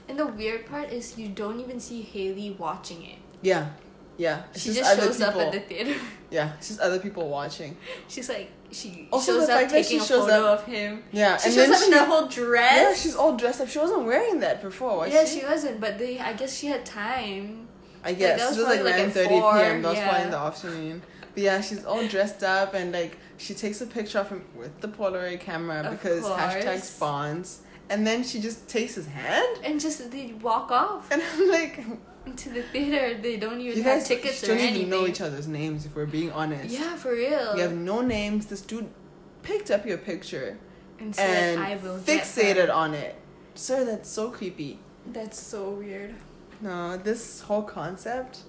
And 0.09 0.19
the 0.19 0.27
weird 0.27 0.67
part 0.67 0.91
is 0.93 1.19
you 1.19 1.29
don't 1.29 1.59
even 1.61 1.81
see 1.81 2.01
Hailey 2.03 2.51
watching 2.53 3.05
it. 3.05 3.19
yeah, 3.43 3.71
yeah. 4.19 4.43
She 4.55 4.73
just 4.73 4.91
other 4.91 5.03
shows 5.03 5.21
up 5.21 5.37
at 5.37 5.53
people. 5.53 5.53
the 5.53 5.61
theater. 5.85 6.01
Yeah, 6.29 6.55
it's 6.59 6.69
just 6.69 6.81
other 6.81 6.99
people 6.99 7.29
watching. 7.29 7.77
She's 8.09 8.29
like 8.29 8.51
she 8.73 9.09
Also, 9.13 9.39
shows 9.39 9.49
up 9.49 9.69
taking 9.71 10.01
a 10.01 10.05
photo 10.05 10.47
up- 10.47 10.59
of 10.61 10.65
him. 10.67 11.05
Yeah, 11.13 11.37
She 11.37 11.47
and 11.47 11.55
shows 11.55 11.67
then 11.69 11.73
up 11.73 11.79
she, 11.81 11.87
in 11.87 11.93
her 11.93 12.05
whole 12.05 12.27
dress. 12.27 12.77
yeah, 12.77 12.95
she's 12.95 13.15
all 13.15 13.37
dressed 13.37 13.61
up. 13.61 13.69
She 13.69 13.79
wasn't 13.79 14.05
wearing 14.07 14.41
that 14.41 14.61
before, 14.61 14.99
was 14.99 15.13
yeah, 15.13 15.25
she? 15.25 15.39
she 15.41 15.47
wasn't, 15.47 15.81
but 15.81 15.99
they 16.01 16.19
I 16.19 16.33
guess 16.33 16.59
she 16.59 16.67
had 16.67 16.85
time. 16.85 17.69
I 18.03 18.13
guess 18.13 18.41
that 18.41 18.49
was 18.49 18.59
it 18.59 18.61
was 18.63 18.69
like 18.71 18.83
like, 18.85 18.97
nine 18.97 19.07
at 19.07 19.13
thirty 19.13 19.29
p.m. 19.29 19.83
That 19.83 19.91
was 19.91 20.01
probably 20.01 20.23
in 20.23 20.31
the 20.33 20.39
afternoon. 20.39 21.03
But 21.35 21.43
yeah, 21.45 21.61
she's 21.61 21.85
all 21.85 22.07
dressed 22.09 22.43
up 22.43 22.75
and 22.75 22.91
like 22.93 23.17
she 23.39 23.55
takes 23.55 23.81
a 23.81 23.87
picture 23.87 24.19
of 24.19 24.29
him 24.29 24.45
with 24.57 24.81
the 24.81 24.89
Polaroid 24.89 25.39
camera 25.41 25.83
Of 25.83 25.93
because 25.93 26.25
hashtag 26.25 26.65
course. 26.65 26.85
spawns. 26.91 27.61
And 27.89 28.05
then 28.05 28.25
she 28.25 28.41
just 28.41 28.69
takes 28.69 28.97
his 28.97 29.07
hand, 29.07 29.61
And 29.63 29.79
just 29.81 30.11
they 30.11 30.33
walk 30.43 30.73
off 30.73 31.09
and 31.13 31.23
I'm 31.23 31.49
like, 31.51 31.85
into 32.27 32.51
the 32.51 32.63
theater. 32.63 33.21
They 33.21 33.37
don't 33.37 33.61
even 33.61 33.77
you 33.79 33.83
have 33.85 33.99
guys 34.01 34.09
tickets 34.09 34.43
or 34.45 34.49
don't 34.49 34.59
anything. 34.59 34.77
even 34.77 34.91
know 34.91 35.07
each 35.07 35.21
other's 35.21 35.49
names 35.49 35.87
if 35.87 35.95
we're 35.97 36.07
being 36.07 36.33
honest. 36.33 36.69
Yeah, 36.69 36.97
for 36.97 37.13
real. 37.13 37.53
We 37.55 37.61
have 37.61 37.75
no 37.75 38.01
names. 38.03 38.47
This 38.47 38.61
dude 38.61 38.89
picked 39.43 39.71
up 39.71 39.87
your 39.87 39.99
picture 39.99 40.59
and 40.99 41.15
said, 41.15 41.59
and 41.59 41.63
"I 41.63 41.77
will 41.77 41.99
fixated 41.99 42.73
on 42.75 42.95
it. 42.95 43.15
Sir, 43.55 43.85
that's 43.85 44.09
so 44.09 44.31
creepy. 44.31 44.79
That's 45.07 45.39
so 45.41 45.71
weird. 45.71 46.15
No, 46.61 46.97
this 46.97 47.43
whole 47.43 47.63
concept 47.63 48.41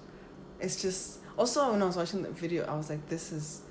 it's 0.60 0.80
just 0.80 1.20
also 1.36 1.70
when 1.72 1.82
I 1.82 1.86
was 1.86 1.96
watching 1.96 2.22
the 2.22 2.30
video, 2.30 2.64
I 2.64 2.76
was 2.76 2.90
like, 2.90 3.08
this 3.08 3.32
is 3.32 3.62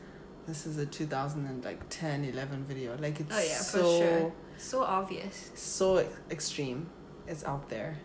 this 0.48 0.66
is 0.66 0.78
a 0.78 0.86
2010 0.86 2.24
11 2.24 2.64
video. 2.66 2.98
Like 2.98 3.20
it's 3.20 3.36
Oh, 3.36 3.40
yeah, 3.40 3.58
for 3.58 3.64
so 3.64 4.00
sure. 4.00 4.34
So 4.58 4.82
obvious. 4.84 5.52
so 5.56 6.06
extreme. 6.32 6.90
It's 7.28 7.44
out 7.44 7.68
there. 7.70 7.98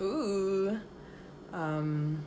Ooh. 0.00 0.78
Um 1.52 2.22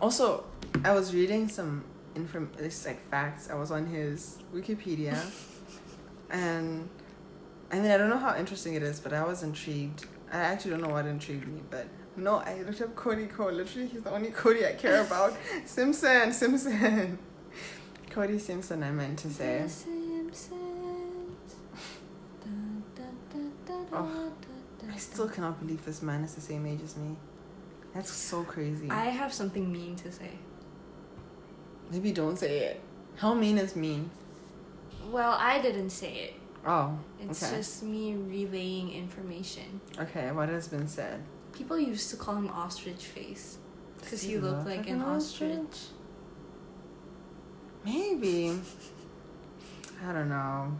also 0.00 0.44
I 0.84 0.92
was 0.92 1.14
reading 1.14 1.48
some 1.48 1.84
inform 2.14 2.50
like 2.60 3.00
facts. 3.10 3.48
I 3.50 3.54
was 3.54 3.70
on 3.70 3.86
his 3.86 4.38
Wikipedia 4.54 5.18
and 6.30 6.88
I 7.70 7.78
mean 7.80 7.90
I 7.90 7.96
don't 7.96 8.10
know 8.10 8.18
how 8.18 8.36
interesting 8.36 8.74
it 8.74 8.82
is, 8.82 9.00
but 9.00 9.12
I 9.12 9.24
was 9.24 9.42
intrigued. 9.42 10.06
I 10.32 10.38
actually 10.38 10.72
don't 10.72 10.82
know 10.82 10.88
what 10.88 11.06
intrigued 11.06 11.48
me, 11.48 11.62
but 11.70 11.86
no, 12.18 12.36
I 12.36 12.62
looked 12.62 12.80
up 12.80 12.94
Cody 12.96 13.26
Cole. 13.26 13.52
Literally, 13.52 13.86
he's 13.86 14.02
the 14.02 14.10
only 14.10 14.30
Cody 14.30 14.66
I 14.66 14.72
care 14.72 15.02
about. 15.02 15.36
Simpson, 15.64 16.32
Simpson. 16.32 17.18
Cody 18.10 18.38
Simpson, 18.38 18.82
I 18.82 18.90
meant 18.90 19.20
to 19.20 19.30
say. 19.30 19.62
The 19.62 19.68
Simpsons. 19.68 21.54
Dun, 22.42 22.82
dun, 22.96 23.52
dun, 23.66 23.86
Oh, 23.92 24.32
I 24.98 25.00
still 25.00 25.28
cannot 25.28 25.60
believe 25.60 25.84
this 25.84 26.02
man 26.02 26.24
is 26.24 26.34
the 26.34 26.40
same 26.40 26.66
age 26.66 26.80
as 26.82 26.96
me. 26.96 27.14
That's 27.94 28.10
so 28.10 28.42
crazy. 28.42 28.90
I 28.90 29.04
have 29.04 29.32
something 29.32 29.70
mean 29.72 29.94
to 29.94 30.10
say. 30.10 30.32
Maybe 31.88 32.10
don't 32.10 32.36
say 32.36 32.58
it. 32.64 32.80
How 33.14 33.32
mean 33.32 33.58
is 33.58 33.76
mean? 33.76 34.10
Well, 35.08 35.36
I 35.38 35.62
didn't 35.62 35.90
say 35.90 36.12
it. 36.14 36.34
Oh, 36.66 36.98
It's 37.20 37.44
okay. 37.44 37.58
just 37.58 37.84
me 37.84 38.16
relaying 38.16 38.90
information. 38.90 39.80
Okay, 40.00 40.32
what 40.32 40.48
has 40.48 40.66
been 40.66 40.88
said? 40.88 41.22
People 41.52 41.78
used 41.78 42.10
to 42.10 42.16
call 42.16 42.34
him 42.34 42.48
ostrich 42.48 43.04
face 43.04 43.58
because 44.00 44.22
he 44.22 44.32
he 44.32 44.38
looked 44.38 44.58
look 44.58 44.66
like 44.66 44.78
like 44.78 44.88
an 44.88 44.96
an 44.96 45.02
ostrich. 45.02 45.76
Maybe. 47.84 48.58
I 50.04 50.12
don't 50.12 50.28
know. 50.28 50.76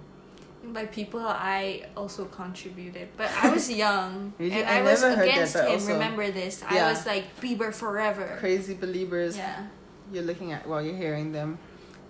By 0.65 0.87
people, 0.87 1.21
I 1.21 1.87
also 1.97 2.25
contributed, 2.27 3.09
but 3.17 3.31
I 3.43 3.51
was 3.51 3.71
young 3.85 4.35
and 4.39 4.53
I 4.53 4.79
I, 4.81 4.83
was 4.83 5.01
heard 5.03 5.19
that, 5.19 5.25
against 5.29 5.57
him. 5.57 5.67
also- 5.71 5.93
Remember 5.93 6.31
this? 6.31 6.63
Yeah. 6.71 6.87
I 6.87 6.91
was 6.91 7.07
like 7.07 7.25
Bieber 7.41 7.73
forever. 7.73 8.37
Crazy 8.41 8.75
believers. 8.75 9.37
Yeah. 9.37 9.67
You're 10.13 10.25
looking 10.25 10.53
at 10.53 10.67
while 10.67 10.83
you're 10.83 10.97
hearing 10.97 11.33
them. 11.33 11.59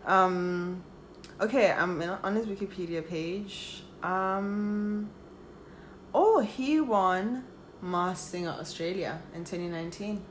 Um, 0.06 0.82
okay, 1.40 1.70
I'm 1.72 2.00
on 2.02 2.34
his 2.36 2.46
Wikipedia 2.46 3.06
page. 3.06 3.82
Um, 4.02 5.10
oh, 6.14 6.40
he 6.40 6.80
won 6.80 7.44
Masked 7.82 8.30
Singer 8.30 8.56
Australia 8.58 9.20
in 9.34 9.44
2019. 9.44 10.22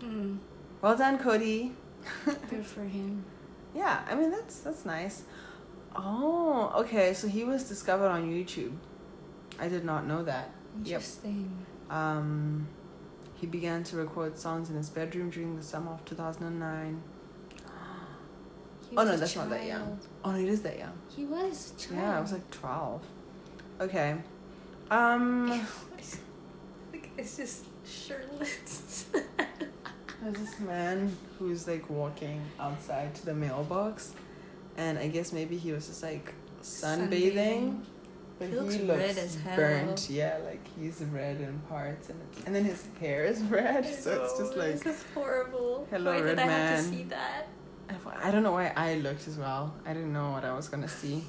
Hmm. 0.00 0.36
Well 0.80 0.96
done, 0.96 1.18
Cody. 1.18 1.72
Good 2.24 2.64
for 2.66 2.82
him. 2.82 3.24
Yeah, 3.74 4.00
I 4.10 4.14
mean 4.14 4.30
that's 4.30 4.60
that's 4.60 4.86
nice. 4.86 5.22
Oh, 5.98 6.72
okay. 6.76 7.12
So 7.12 7.28
he 7.28 7.44
was 7.44 7.64
discovered 7.64 8.08
on 8.08 8.30
YouTube. 8.30 8.72
I 9.58 9.68
did 9.68 9.84
not 9.84 10.06
know 10.06 10.22
that. 10.22 10.50
Yep. 10.84 11.00
Interesting. 11.00 11.50
Um, 11.90 12.68
he 13.34 13.46
began 13.46 13.82
to 13.84 13.96
record 13.96 14.38
songs 14.38 14.70
in 14.70 14.76
his 14.76 14.88
bedroom 14.88 15.30
during 15.30 15.56
the 15.56 15.62
summer 15.62 15.92
of 15.92 16.04
2009. 16.04 17.02
Oh, 18.96 19.04
no, 19.04 19.16
that's 19.16 19.36
not 19.36 19.50
that 19.50 19.66
young. 19.66 19.98
Oh, 20.24 20.32
no, 20.32 20.38
it 20.38 20.48
is 20.48 20.62
that 20.62 20.78
young. 20.78 20.92
He 21.14 21.24
was 21.24 21.72
a 21.76 21.80
child. 21.80 22.00
Yeah, 22.00 22.18
I 22.18 22.20
was 22.20 22.32
like 22.32 22.50
12. 22.50 23.02
Okay. 23.80 24.16
Um, 24.90 25.48
like 26.92 27.10
it's 27.18 27.36
just 27.36 27.64
shirtless. 27.86 29.06
there's 30.22 30.38
this 30.38 30.58
man 30.60 31.14
who's 31.38 31.68
like 31.68 31.88
walking 31.90 32.42
outside 32.58 33.14
to 33.16 33.26
the 33.26 33.34
mailbox, 33.34 34.14
and 34.78 34.98
I 34.98 35.08
guess 35.08 35.32
maybe 35.34 35.58
he 35.58 35.72
was 35.72 35.86
just 35.88 36.02
like 36.02 36.32
sunbathing. 36.62 37.80
But 38.38 38.48
He 38.50 38.54
looks 38.54 38.74
he 38.76 38.84
red 38.88 39.18
as 39.18 39.34
hell. 39.34 39.56
burnt. 39.56 40.08
Yeah, 40.08 40.38
like 40.46 40.64
he's 40.78 41.02
red 41.12 41.40
in 41.40 41.58
parts, 41.68 42.08
and 42.08 42.20
and 42.46 42.54
then 42.54 42.64
his 42.64 42.86
hair 43.00 43.24
is 43.24 43.42
red, 43.42 43.84
so 43.84 44.22
it's 44.24 44.38
just 44.38 44.56
like 44.56 44.78
this 44.80 44.86
is 44.86 45.04
horrible. 45.12 45.86
Hello, 45.90 46.12
Why 46.12 46.20
red 46.20 46.36
did 46.36 46.38
I 46.38 46.42
have 46.46 46.76
to 46.78 46.82
man. 46.82 46.92
see 46.92 47.02
that? 47.04 47.48
I 48.22 48.30
don't 48.30 48.42
know 48.42 48.52
why 48.52 48.72
I 48.76 48.94
looked 48.96 49.26
as 49.26 49.36
well. 49.38 49.74
I 49.84 49.92
didn't 49.94 50.12
know 50.12 50.30
what 50.30 50.44
I 50.44 50.52
was 50.54 50.68
gonna 50.68 50.88
see. 50.88 51.24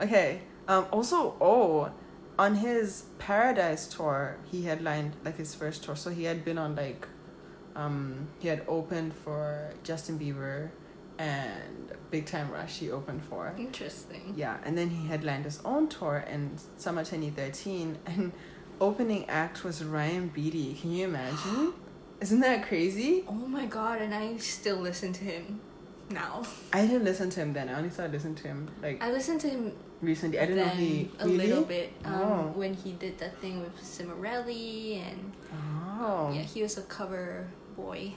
Okay. 0.00 0.42
Um. 0.68 0.86
Also, 0.92 1.34
oh, 1.40 1.90
on 2.38 2.54
his 2.56 3.04
Paradise 3.18 3.88
tour, 3.88 4.36
he 4.52 4.62
headlined 4.62 5.16
like 5.24 5.36
his 5.36 5.54
first 5.54 5.82
tour. 5.82 5.96
So 5.96 6.10
he 6.10 6.24
had 6.24 6.44
been 6.44 6.58
on 6.58 6.76
like, 6.76 7.08
um, 7.74 8.28
he 8.38 8.46
had 8.48 8.62
opened 8.68 9.14
for 9.14 9.72
Justin 9.82 10.16
Bieber, 10.18 10.70
and 11.20 11.92
Big 12.10 12.26
Time 12.26 12.50
Rush. 12.50 12.78
He 12.78 12.90
opened 12.90 13.22
for. 13.22 13.54
Interesting. 13.58 14.34
Yeah, 14.36 14.56
and 14.64 14.76
then 14.76 14.88
he 14.90 15.06
headlined 15.06 15.44
his 15.44 15.60
own 15.64 15.88
tour 15.88 16.24
in 16.28 16.56
summer 16.76 17.04
2013, 17.04 17.98
and 18.06 18.32
opening 18.80 19.28
act 19.28 19.62
was 19.64 19.84
Ryan 19.84 20.28
Beatty. 20.28 20.74
Can 20.74 20.92
you 20.92 21.04
imagine? 21.06 21.72
Isn't 22.20 22.40
that 22.40 22.66
crazy? 22.66 23.24
Oh 23.28 23.32
my 23.32 23.66
god, 23.66 24.02
and 24.02 24.14
I 24.14 24.36
still 24.38 24.76
listen 24.78 25.12
to 25.14 25.24
him 25.24 25.60
now. 26.10 26.42
I 26.72 26.82
didn't 26.86 27.04
listen 27.04 27.30
to 27.30 27.40
him 27.40 27.52
then. 27.52 27.68
I 27.68 27.74
only 27.74 27.90
started 27.90 28.12
listening 28.12 28.34
to 28.36 28.48
him 28.48 28.68
like 28.82 29.02
I 29.02 29.10
listened 29.10 29.40
to 29.42 29.48
him 29.48 29.72
recently. 30.02 30.38
I 30.38 30.44
didn't 30.46 30.66
know 30.66 30.72
he 30.74 31.10
a 31.18 31.24
really? 31.26 31.46
little 31.46 31.64
bit 31.64 31.92
um, 32.04 32.14
Oh. 32.14 32.52
when 32.54 32.74
he 32.74 32.92
did 32.92 33.16
that 33.18 33.38
thing 33.40 33.60
with 33.60 33.74
Cimorelli 33.82 35.00
and 35.06 35.32
Oh, 36.02 36.30
yeah, 36.34 36.42
he 36.42 36.62
was 36.62 36.76
a 36.78 36.82
cover 36.82 37.46
boy. 37.76 38.12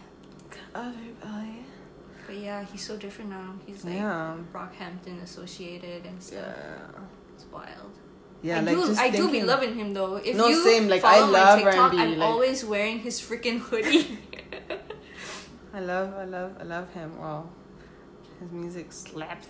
Everybody. 0.75 1.65
But 2.25 2.37
yeah, 2.37 2.63
he's 2.65 2.81
so 2.85 2.95
different 2.97 3.29
now. 3.31 3.55
He's 3.65 3.83
like 3.83 3.95
Yeah. 3.95 4.37
Brockhampton 4.53 5.21
associated 5.23 6.05
and 6.05 6.21
stuff. 6.21 6.55
Yeah. 6.57 7.01
It's 7.35 7.45
wild. 7.51 7.91
Yeah, 8.41 8.57
I 8.57 8.61
like 8.61 8.75
do. 8.75 8.87
just 8.87 8.99
I 8.99 9.09
do 9.09 9.31
be 9.31 9.41
loving 9.41 9.73
him 9.75 9.93
though. 9.93 10.17
If 10.17 10.35
No, 10.35 10.47
you 10.47 10.61
same, 10.63 10.87
like, 10.89 11.03
I 11.03 11.19
love 11.21 11.59
my 11.63 11.71
TikTok, 11.71 11.93
R&B, 11.93 11.97
I'm 12.01 12.19
like- 12.19 12.29
always 12.29 12.65
wearing 12.65 12.99
his 12.99 13.19
freaking 13.21 13.59
hoodie. 13.59 14.17
I 15.73 15.79
love, 15.79 16.13
I 16.13 16.25
love, 16.25 16.55
I 16.59 16.63
love 16.63 16.91
him. 16.93 17.17
Wow, 17.17 17.49
his 18.39 18.51
music 18.51 18.91
slaps. 18.91 19.47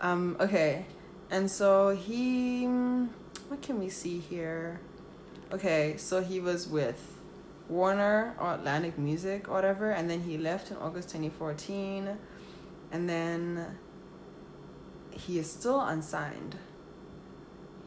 Um. 0.00 0.36
Okay, 0.40 0.84
and 1.30 1.50
so 1.50 1.94
he, 1.96 2.66
what 2.66 3.62
can 3.62 3.78
we 3.78 3.88
see 3.88 4.18
here? 4.18 4.80
Okay, 5.52 5.94
so 5.96 6.20
he 6.20 6.40
was 6.40 6.66
with 6.68 7.00
Warner 7.68 8.34
or 8.38 8.54
Atlantic 8.54 8.98
Music 8.98 9.48
or 9.48 9.52
whatever, 9.52 9.90
and 9.90 10.08
then 10.08 10.20
he 10.22 10.36
left 10.38 10.70
in 10.70 10.76
August 10.76 11.08
2014, 11.10 12.16
and 12.92 13.08
then 13.08 13.78
he 15.10 15.38
is 15.38 15.50
still 15.50 15.80
unsigned. 15.80 16.56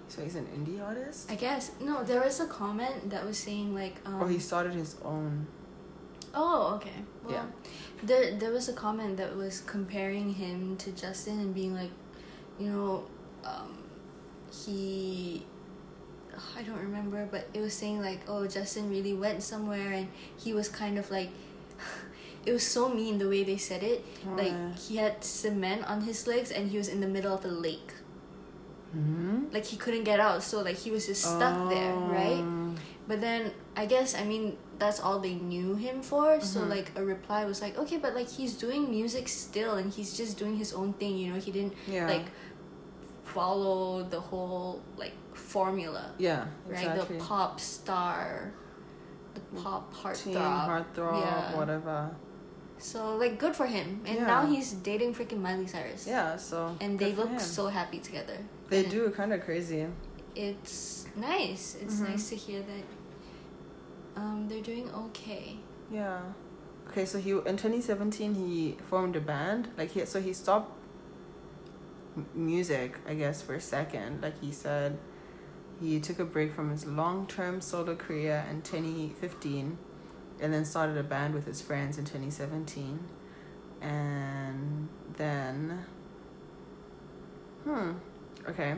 So 0.09 0.23
he's 0.23 0.35
an 0.35 0.45
indie 0.47 0.81
artist, 0.83 1.29
I 1.29 1.35
guess 1.35 1.71
no. 1.81 2.01
There 2.03 2.21
was 2.21 2.39
a 2.39 2.47
comment 2.47 3.09
that 3.09 3.25
was 3.25 3.37
saying 3.37 3.75
like, 3.75 3.95
um, 4.05 4.21
or 4.21 4.29
he 4.29 4.39
started 4.39 4.73
his 4.73 4.95
own. 5.03 5.47
Oh, 6.33 6.75
okay. 6.75 7.03
Well, 7.23 7.33
Yeah. 7.33 7.45
There, 8.03 8.35
there 8.37 8.51
was 8.51 8.69
a 8.69 8.73
comment 8.73 9.17
that 9.17 9.35
was 9.35 9.61
comparing 9.61 10.33
him 10.33 10.77
to 10.77 10.91
Justin 10.91 11.39
and 11.39 11.53
being 11.53 11.73
like, 11.73 11.89
you 12.59 12.69
know, 12.69 13.03
um, 13.43 13.77
he. 14.53 15.45
I 16.57 16.61
don't 16.63 16.79
remember, 16.79 17.27
but 17.29 17.47
it 17.53 17.61
was 17.61 17.73
saying 17.73 18.01
like, 18.01 18.21
oh, 18.27 18.45
Justin 18.47 18.89
really 18.89 19.13
went 19.13 19.41
somewhere 19.43 19.91
and 19.91 20.07
he 20.37 20.53
was 20.53 20.69
kind 20.69 20.97
of 20.97 21.09
like. 21.11 21.29
It 22.47 22.53
was 22.53 22.63
so 22.63 22.87
mean 22.87 23.17
the 23.19 23.27
way 23.27 23.43
they 23.43 23.57
said 23.57 23.83
it. 23.83 24.05
Like 24.23 24.55
Yeah. 24.55 24.71
he 24.73 24.95
had 24.95 25.19
cement 25.21 25.83
on 25.83 25.99
his 26.07 26.27
legs 26.27 26.49
and 26.49 26.71
he 26.71 26.77
was 26.77 26.87
in 26.87 27.01
the 27.01 27.07
middle 27.07 27.33
of 27.35 27.43
a 27.43 27.49
lake. 27.51 27.91
Hmm. 28.95 29.51
Like 29.51 29.65
he 29.65 29.75
couldn't 29.75 30.05
get 30.05 30.21
out, 30.21 30.41
so 30.43 30.61
like 30.63 30.77
he 30.77 30.89
was 30.89 31.07
just 31.07 31.21
stuck 31.27 31.67
there, 31.69 31.91
right? 31.93 32.39
But 33.05 33.19
then 33.19 33.51
I 33.75 33.85
guess 33.85 34.15
I 34.15 34.23
mean 34.23 34.55
that's 34.79 35.01
all 35.03 35.19
they 35.19 35.35
knew 35.35 35.75
him 35.75 35.99
for. 36.01 36.39
So 36.39 36.61
Mhm. 36.63 36.69
like 36.71 36.91
a 36.95 37.03
reply 37.03 37.43
was 37.43 37.59
like, 37.61 37.75
okay, 37.77 37.97
but 37.97 38.15
like 38.15 38.29
he's 38.31 38.53
doing 38.55 38.89
music 38.89 39.27
still, 39.27 39.75
and 39.75 39.91
he's 39.91 40.15
just 40.15 40.39
doing 40.39 40.55
his 40.55 40.71
own 40.71 40.93
thing. 40.95 41.17
You 41.19 41.33
know, 41.35 41.39
he 41.43 41.51
didn't 41.51 41.73
Yeah. 41.85 42.07
like 42.07 42.31
follow 43.27 44.03
the 44.03 44.19
whole 44.19 44.81
like 44.95 45.13
formula, 45.37 46.11
yeah, 46.17 46.45
right? 46.67 46.79
exactly. 46.87 47.17
The 47.17 47.23
pop 47.23 47.59
star, 47.59 48.51
the 49.33 49.41
pop 49.61 49.93
heartthrob. 49.93 50.35
heartthrob, 50.67 51.21
Yeah. 51.21 51.55
whatever. 51.55 52.11
So 52.79 53.15
like 53.17 53.39
good 53.39 53.55
for 53.55 53.65
him, 53.65 54.01
and 54.05 54.17
Yeah. 54.17 54.27
now 54.27 54.45
he's 54.45 54.73
dating 54.73 55.13
freaking 55.15 55.39
Miley 55.41 55.67
Cyrus. 55.67 56.05
Yeah, 56.07 56.37
so 56.37 56.75
And 56.81 56.99
they 56.99 57.13
look 57.13 57.29
him. 57.29 57.39
so 57.39 57.67
happy 57.67 57.99
together. 57.99 58.37
They 58.69 58.81
and 58.83 58.91
do 58.91 59.09
kind 59.11 59.33
of 59.33 59.43
crazy. 59.43 59.87
It's 60.35 61.05
nice. 61.15 61.75
It's 61.81 61.95
Mhm. 61.95 62.09
nice 62.09 62.29
to 62.29 62.35
hear 62.35 62.61
that 62.61 62.85
um, 64.21 64.47
they're 64.47 64.61
doing 64.63 64.89
okay. 64.91 65.57
Yeah. 65.91 66.19
Okay, 66.89 67.05
so 67.05 67.19
he 67.19 67.31
in 67.31 67.57
2017 67.57 68.33
he 68.35 68.77
formed 68.89 69.15
a 69.15 69.21
band. 69.21 69.69
Like 69.77 69.91
he 69.91 70.05
so 70.05 70.19
he 70.21 70.33
stopped 70.33 70.71
m- 72.15 72.25
music, 72.33 72.97
I 73.07 73.13
guess, 73.13 73.41
for 73.41 73.53
a 73.55 73.61
second. 73.61 74.21
Like 74.21 74.39
he 74.41 74.51
said, 74.51 74.97
he 75.79 75.99
took 75.99 76.19
a 76.19 76.25
break 76.25 76.53
from 76.53 76.71
his 76.71 76.85
long-term 76.85 77.61
solo 77.61 77.95
career 77.95 78.45
in 78.49 78.61
2015, 78.61 79.77
and 80.39 80.53
then 80.53 80.65
started 80.65 80.97
a 80.97 81.03
band 81.03 81.33
with 81.33 81.45
his 81.45 81.61
friends 81.61 81.97
in 81.97 82.05
2017, 82.05 82.99
and 83.81 84.89
then. 85.17 85.85
Hmm. 87.63 87.91
Okay. 88.47 88.75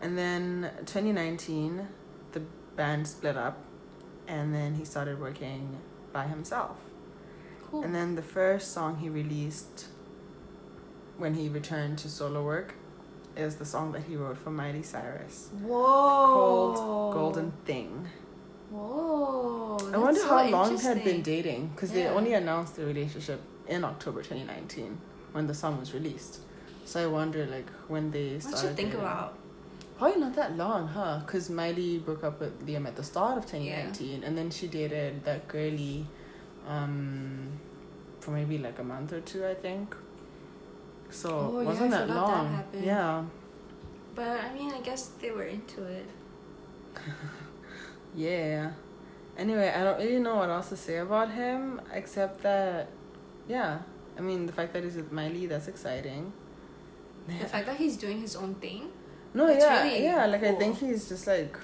And 0.00 0.16
then 0.16 0.70
2019, 0.86 1.86
the 2.32 2.40
band 2.76 3.06
split 3.06 3.36
up, 3.36 3.58
and 4.26 4.54
then 4.54 4.74
he 4.74 4.84
started 4.84 5.20
working 5.20 5.78
by 6.12 6.26
himself. 6.26 6.76
Cool. 7.70 7.82
And 7.82 7.94
then 7.94 8.14
the 8.14 8.22
first 8.22 8.72
song 8.72 8.98
he 8.98 9.08
released 9.08 9.86
when 11.16 11.34
he 11.34 11.48
returned 11.48 11.98
to 11.98 12.08
solo 12.08 12.44
work 12.44 12.75
is 13.36 13.56
the 13.56 13.64
song 13.64 13.92
that 13.92 14.02
he 14.04 14.16
wrote 14.16 14.38
for 14.38 14.50
Miley 14.50 14.82
Cyrus 14.82 15.50
Whoa. 15.62 15.84
called 16.74 17.14
Golden 17.14 17.52
Thing. 17.64 18.06
Whoa. 18.70 19.76
I 19.92 19.96
wonder 19.98 20.20
that's 20.20 20.24
how 20.24 20.44
so 20.44 20.50
long 20.50 20.78
had 20.78 21.04
been 21.04 21.22
dating 21.22 21.68
because 21.68 21.92
they 21.92 22.06
only 22.06 22.32
announced 22.34 22.76
the 22.76 22.84
relationship 22.84 23.40
in 23.68 23.84
October 23.84 24.22
2019 24.22 24.98
when 25.32 25.46
the 25.46 25.54
song 25.54 25.78
was 25.78 25.92
released. 25.94 26.40
So 26.84 27.02
I 27.02 27.06
wonder 27.06 27.46
like 27.46 27.68
when 27.88 28.10
they 28.10 28.34
What 28.34 28.42
started. 28.42 28.68
you 28.70 28.74
think 28.74 28.88
dating. 28.90 29.00
about? 29.00 29.38
Probably 29.98 30.20
not 30.20 30.34
that 30.34 30.56
long, 30.56 30.88
huh? 30.88 31.20
Because 31.24 31.48
Miley 31.48 31.98
broke 31.98 32.22
up 32.22 32.38
with 32.40 32.66
Liam 32.66 32.86
at 32.86 32.96
the 32.96 33.02
start 33.02 33.38
of 33.38 33.46
2019, 33.46 34.24
and 34.24 34.36
then 34.36 34.50
she 34.50 34.66
dated 34.66 35.24
that 35.24 35.48
girly 35.48 36.06
um, 36.68 37.48
for 38.20 38.32
maybe 38.32 38.58
like 38.58 38.78
a 38.78 38.84
month 38.84 39.12
or 39.14 39.20
two, 39.20 39.46
I 39.46 39.54
think. 39.54 39.96
So 41.10 41.28
Oh, 41.54 41.60
yeah, 41.60 41.66
wasn't 41.66 41.94
I 41.94 41.98
that 41.98 42.06
forgot 42.08 42.26
that 42.26 42.74
long? 42.74 42.84
yeah, 42.84 43.24
But 44.14 44.40
I 44.40 44.52
mean, 44.52 44.72
I 44.72 44.80
guess 44.80 45.10
they 45.20 45.30
were 45.30 45.44
into 45.44 45.82
it. 45.84 46.06
yeah. 48.14 48.70
Anyway, 49.38 49.68
I 49.74 49.84
don't 49.84 49.98
really 49.98 50.18
know 50.20 50.36
what 50.36 50.48
else 50.50 50.70
to 50.70 50.76
say 50.76 50.96
about 50.98 51.30
him 51.30 51.80
except 51.92 52.42
that, 52.42 52.88
yeah. 53.48 53.78
I 54.18 54.22
mean, 54.22 54.46
the 54.46 54.52
fact 54.52 54.72
that 54.72 54.82
he's 54.82 54.96
with 54.96 55.12
Miley, 55.12 55.46
that's 55.46 55.68
exciting. 55.68 56.32
The 57.28 57.44
fact 57.46 57.66
that 57.66 57.76
he's 57.76 57.96
doing 57.96 58.20
his 58.20 58.34
own 58.36 58.54
thing. 58.54 58.88
No, 59.34 59.46
It's 59.48 59.62
yeah, 59.62 59.82
really 59.82 60.04
yeah. 60.04 60.24
Like 60.26 60.44
I 60.44 60.54
think 60.54 60.78
he's 60.78 61.08
just 61.08 61.26
like. 61.26 61.56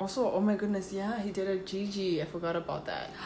Also, 0.00 0.30
oh 0.32 0.40
my 0.40 0.54
goodness, 0.54 0.92
yeah, 0.92 1.20
he 1.20 1.30
did 1.32 1.48
a 1.48 1.56
Gigi. 1.58 2.22
I 2.22 2.24
forgot 2.24 2.56
about 2.56 2.86
that. 2.86 3.10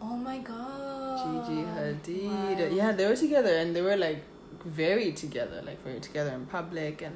Oh 0.00 0.16
my 0.16 0.38
god. 0.38 1.18
Gigi 1.46 1.62
Hadid. 1.62 2.70
Wow. 2.70 2.76
Yeah, 2.76 2.92
they 2.92 3.04
were 3.06 3.16
together 3.16 3.52
and 3.56 3.74
they 3.74 3.82
were 3.82 3.96
like 3.96 4.22
very 4.64 5.12
together, 5.12 5.62
like 5.64 5.82
very 5.84 6.00
together 6.00 6.30
in 6.30 6.46
public 6.46 7.02
and 7.02 7.14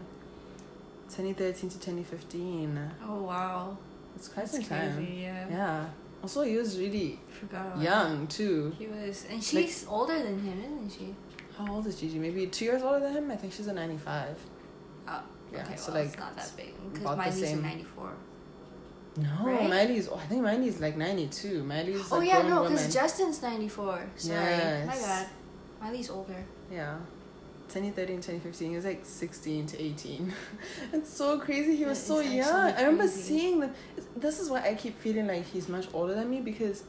2013 1.10 1.70
to 1.70 1.78
2015. 1.78 2.90
Oh 3.06 3.22
wow. 3.22 3.76
It's 4.16 4.28
quite 4.28 4.42
That's 4.46 4.52
some 4.52 4.64
time. 4.64 4.94
crazy, 4.96 5.20
yeah. 5.22 5.46
Yeah. 5.50 5.86
Also, 6.22 6.42
he 6.42 6.56
was 6.56 6.78
really 6.78 7.18
young 7.80 8.26
too. 8.28 8.72
He 8.78 8.86
was, 8.86 9.26
and 9.28 9.42
she's 9.42 9.84
older 9.88 10.16
than 10.22 10.38
him, 10.38 10.60
isn't 10.60 10.90
she? 10.98 11.14
How 11.58 11.72
old 11.74 11.86
is 11.86 11.96
Gigi? 12.00 12.18
Maybe 12.18 12.46
two 12.46 12.64
years 12.66 12.82
older 12.82 13.00
than 13.00 13.12
him. 13.14 13.30
I 13.30 13.36
think 13.36 13.52
she's 13.52 13.66
a 13.66 13.72
ninety-five. 13.72 14.36
Oh, 15.08 15.22
Yeah. 15.52 15.64
okay, 15.64 15.76
so 15.76 15.92
well, 15.92 16.02
like 16.02 16.10
it's 16.12 16.18
not 16.20 16.36
that 16.36 16.52
big 16.56 16.74
because 16.92 17.16
Miley's 17.16 17.42
in 17.42 17.62
'94. 17.62 18.10
no, 19.16 19.28
Right? 19.44 19.68
Miley's. 19.68 20.08
Oh, 20.08 20.16
I 20.16 20.26
think 20.26 20.42
Miley's 20.42 20.80
like 20.80 20.96
ninety-two. 20.96 21.64
Miley's. 21.64 22.12
Oh 22.12 22.20
a 22.20 22.24
yeah, 22.24 22.42
no, 22.42 22.62
because 22.62 22.92
Justin's 22.94 23.42
'94. 23.42 24.04
Sorry, 24.16 24.38
my 24.38 24.46
Yes. 24.46 25.02
bad. 25.02 25.28
Miley's 25.82 26.08
older. 26.10 26.44
Yeah. 26.70 26.96
2013, 27.72 28.16
2015, 28.16 28.70
he 28.70 28.76
was 28.76 28.84
like 28.84 29.00
16 29.04 29.66
to 29.66 29.82
18. 29.82 30.32
it's 30.92 31.10
so 31.12 31.38
crazy. 31.38 31.76
He 31.76 31.84
was 31.84 31.98
That 32.00 32.06
so 32.06 32.20
young. 32.20 32.38
actually 32.48 32.82
I 32.84 32.86
remember 32.86 33.08
seeing 33.08 33.60
them. 33.60 33.72
This 34.16 34.40
is 34.40 34.50
why 34.50 34.60
I 34.68 34.74
keep 34.74 34.98
feeling 35.00 35.26
like 35.26 35.44
he's 35.46 35.68
much 35.68 35.86
older 35.94 36.14
than 36.14 36.28
me 36.30 36.40
because 36.40 36.84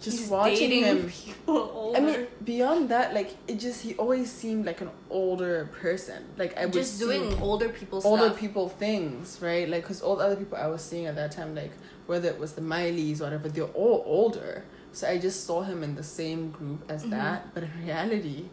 just 0.00 0.18
He's 0.18 0.28
watching 0.28 0.70
him. 0.70 1.12
I 1.48 2.00
mean, 2.00 2.26
beyond 2.44 2.88
that, 2.88 3.12
like 3.12 3.36
it 3.46 3.56
just 3.58 3.82
he 3.82 3.94
always 3.96 4.30
seemed 4.32 4.64
like 4.64 4.80
an 4.80 4.90
older 5.10 5.68
person. 5.80 6.24
Like 6.38 6.56
I 6.58 6.66
was 6.66 6.74
just 6.74 6.98
doing 6.98 7.38
older 7.40 7.68
people 7.68 8.00
older 8.04 8.26
stuff. 8.28 8.38
people 8.38 8.68
things, 8.70 9.38
right? 9.42 9.68
Like 9.68 9.82
because 9.82 10.00
all 10.00 10.16
the 10.16 10.24
other 10.24 10.36
people 10.36 10.56
I 10.56 10.68
was 10.68 10.80
seeing 10.82 11.04
at 11.06 11.16
that 11.16 11.32
time, 11.32 11.54
like 11.54 11.72
whether 12.06 12.28
it 12.28 12.38
was 12.38 12.52
the 12.54 12.62
Mileys, 12.62 13.20
or 13.20 13.24
whatever, 13.24 13.48
they're 13.50 13.64
all 13.64 14.02
older. 14.06 14.64
So 14.92 15.06
I 15.06 15.18
just 15.18 15.44
saw 15.46 15.62
him 15.62 15.82
in 15.82 15.94
the 15.94 16.02
same 16.02 16.50
group 16.50 16.80
as 16.90 17.04
Mhm. 17.04 17.10
that. 17.10 17.52
But 17.54 17.64
in 17.64 17.70
reality, 17.84 18.48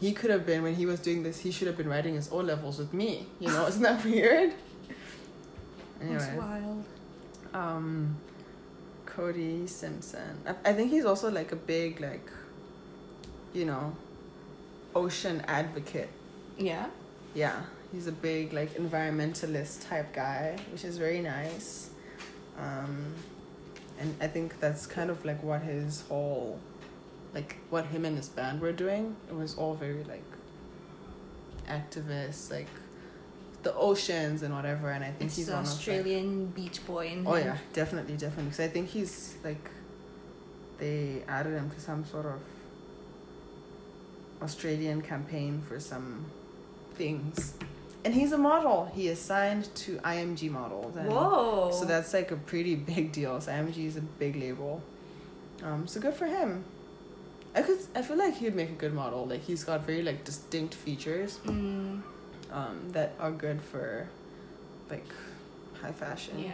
he 0.00 0.12
could 0.12 0.30
have 0.30 0.46
been 0.46 0.62
when 0.62 0.74
he 0.74 0.86
was 0.86 1.00
doing 1.00 1.22
this. 1.22 1.40
He 1.40 1.50
should 1.50 1.66
have 1.66 1.76
been 1.76 1.88
writing 1.88 2.14
his 2.14 2.30
O 2.32 2.38
levels 2.38 2.78
with 2.78 2.92
me. 2.94 3.26
You 3.38 3.48
know, 3.48 3.66
isn't 3.66 3.82
that 3.82 4.04
weird? 4.10 4.52
That's 6.00 6.24
Anyway, 6.24 6.38
wild. 6.38 6.84
um, 7.52 8.16
Cody 9.06 9.66
Simpson. 9.66 10.38
I, 10.46 10.70
I 10.70 10.72
think 10.72 10.90
he's 10.90 11.04
also 11.04 11.30
like 11.30 11.52
a 11.52 11.56
big 11.56 12.00
like, 12.00 12.30
you 13.52 13.64
know, 13.66 13.94
ocean 14.94 15.42
advocate. 15.46 16.08
Yeah. 16.58 16.86
Yeah, 17.34 17.62
he's 17.92 18.06
a 18.08 18.12
big 18.12 18.52
like 18.52 18.74
environmentalist 18.74 19.88
type 19.88 20.12
guy, 20.14 20.56
which 20.72 20.84
is 20.84 20.96
very 20.98 21.20
nice. 21.20 21.90
Um, 22.58 23.14
and 24.00 24.14
I 24.20 24.26
think 24.26 24.58
that's 24.60 24.86
kind 24.86 25.10
of 25.10 25.24
like 25.24 25.42
what 25.42 25.62
his 25.62 26.02
whole, 26.08 26.58
like 27.34 27.56
what 27.70 27.86
him 27.86 28.04
and 28.04 28.16
his 28.16 28.28
band 28.28 28.60
were 28.60 28.72
doing. 28.72 29.16
It 29.28 29.34
was 29.34 29.54
all 29.56 29.74
very 29.74 30.04
like 30.04 30.24
activists, 31.68 32.50
like 32.50 32.66
the 33.62 33.74
oceans 33.74 34.42
and 34.42 34.54
whatever. 34.54 34.90
And 34.90 35.04
I 35.04 35.08
think 35.10 35.22
It's 35.28 35.36
he's 35.36 35.48
an 35.48 35.54
of 35.54 35.60
like, 35.60 35.68
Australian 35.68 36.46
beach 36.46 36.84
boy. 36.86 37.08
In 37.08 37.26
Oh 37.26 37.34
him. 37.34 37.46
yeah, 37.46 37.58
definitely, 37.72 38.14
definitely. 38.14 38.44
Because 38.50 38.60
I 38.60 38.68
think 38.68 38.88
he's 38.88 39.36
like, 39.44 39.70
they 40.78 41.22
added 41.28 41.54
him 41.54 41.70
to 41.70 41.80
some 41.80 42.04
sort 42.04 42.26
of 42.26 42.40
Australian 44.42 45.02
campaign 45.02 45.62
for 45.66 45.78
some 45.78 46.24
things, 46.94 47.54
and 48.04 48.14
he's 48.14 48.32
a 48.32 48.38
model. 48.38 48.90
He 48.94 49.08
is 49.08 49.18
signed 49.18 49.68
to 49.76 49.96
IMG 49.98 50.50
Models. 50.50 50.96
And 50.96 51.08
Whoa. 51.10 51.70
So 51.72 51.84
that's 51.84 52.14
like 52.14 52.30
a 52.30 52.36
pretty 52.36 52.74
big 52.74 53.12
deal. 53.12 53.40
So 53.40 53.52
IMG 53.52 53.86
is 53.86 53.96
a 53.96 54.00
big 54.00 54.36
label. 54.36 54.82
Um, 55.62 55.86
so 55.86 56.00
good 56.00 56.14
for 56.14 56.26
him. 56.26 56.64
I 57.54 57.62
could, 57.62 57.78
I 57.96 58.02
feel 58.02 58.16
like 58.16 58.36
he'd 58.36 58.54
make 58.54 58.70
a 58.70 58.74
good 58.74 58.94
model. 58.94 59.26
Like 59.26 59.42
he's 59.42 59.64
got 59.64 59.84
very 59.84 60.02
like 60.02 60.24
distinct 60.24 60.74
features, 60.74 61.38
Mm, 61.44 62.02
um, 62.52 62.80
that 62.92 63.14
are 63.18 63.32
good 63.32 63.60
for, 63.60 64.08
like, 64.88 65.04
high 65.80 65.92
fashion. 65.92 66.38
yeah. 66.38 66.52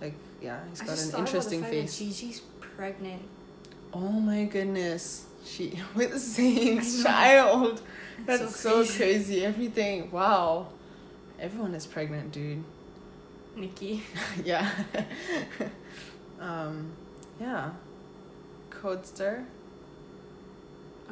Like 0.00 0.14
yeah, 0.40 0.60
he's 0.70 0.80
got 0.82 0.98
an 0.98 1.18
interesting 1.20 1.62
face. 1.62 1.98
Gigi's 1.98 2.40
pregnant. 2.60 3.22
Oh 3.92 3.98
my 4.12 4.44
goodness. 4.44 5.26
She 5.44 5.78
with 5.94 6.12
the 6.12 6.18
same 6.20 6.80
child. 7.02 7.82
That's 8.26 8.42
That's 8.42 8.56
so 8.56 8.84
so 8.84 8.96
crazy. 8.96 9.44
Everything. 9.44 10.10
Wow. 10.10 10.68
Everyone 11.40 11.74
is 11.74 11.86
pregnant, 11.86 12.30
dude. 12.32 12.62
Nikki. 13.56 14.02
yeah. 14.44 14.70
um 16.40 16.92
yeah. 17.40 17.70
Codester. 18.70 19.44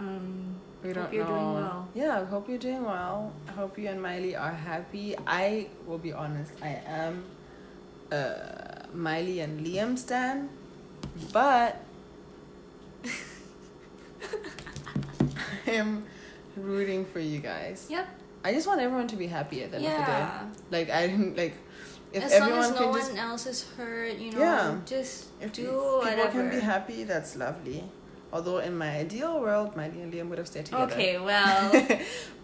Um. 0.01 0.57
We 0.82 0.88
Hope 0.88 0.96
don't 0.96 1.12
you're 1.12 1.24
know. 1.28 1.30
doing 1.36 1.53
well. 1.61 1.88
Yeah, 1.94 2.20
I 2.20 2.24
hope 2.24 2.48
you're 2.48 2.57
doing 2.57 2.82
well. 2.82 3.34
I 3.46 3.53
hope 3.53 3.76
you 3.78 3.88
and 3.88 4.01
Miley 4.01 4.34
are 4.34 4.51
happy. 4.51 5.14
I 5.26 5.68
will 5.86 5.98
be 5.98 6.11
honest, 6.14 6.53
I 6.62 6.80
am 6.86 7.22
uh 8.11 8.88
Miley 8.94 9.40
and 9.40 9.61
Liam 9.61 9.98
stan, 9.98 10.48
but 11.34 11.76
I 15.66 15.70
am 15.70 16.05
rooting 16.57 17.05
for 17.05 17.20
you 17.20 17.38
guys. 17.40 17.86
Yep. 17.90 18.09
I 18.42 18.53
just 18.55 18.66
want 18.66 18.80
everyone 18.80 19.07
to 19.09 19.16
be 19.16 19.26
happy 19.26 19.62
at 19.62 19.70
the 19.72 19.76
end 19.78 19.86
of 19.86 19.92
the 20.01 20.07
day. 20.07 20.26
Like 20.70 20.88
I 20.90 21.07
didn't 21.09 21.36
like 21.36 21.55
if 22.12 22.24
as 22.24 22.32
everyone 22.32 22.61
long 22.61 22.70
as 22.70 22.70
no 22.72 22.76
can 22.78 22.88
one 22.90 22.98
just 23.01 23.16
else 23.16 23.46
is 23.46 23.68
hurt, 23.76 24.16
you 24.16 24.32
know, 24.32 24.38
Yeah. 24.40 24.78
just 24.86 25.26
if 25.40 25.53
do 25.53 25.62
people 25.66 25.98
whatever. 25.98 26.30
can 26.32 26.51
be 26.51 26.59
happy, 26.61 27.05
that's 27.05 27.36
lovely. 27.36 27.84
Although 28.33 28.59
in 28.59 28.76
my 28.78 28.91
ideal 28.99 29.41
world, 29.41 29.74
Miley 29.76 30.01
and 30.03 30.12
Liam 30.12 30.28
would 30.28 30.39
have 30.39 30.47
stayed 30.47 30.66
together. 30.66 30.93
Okay, 30.93 31.18
well, 31.31 31.72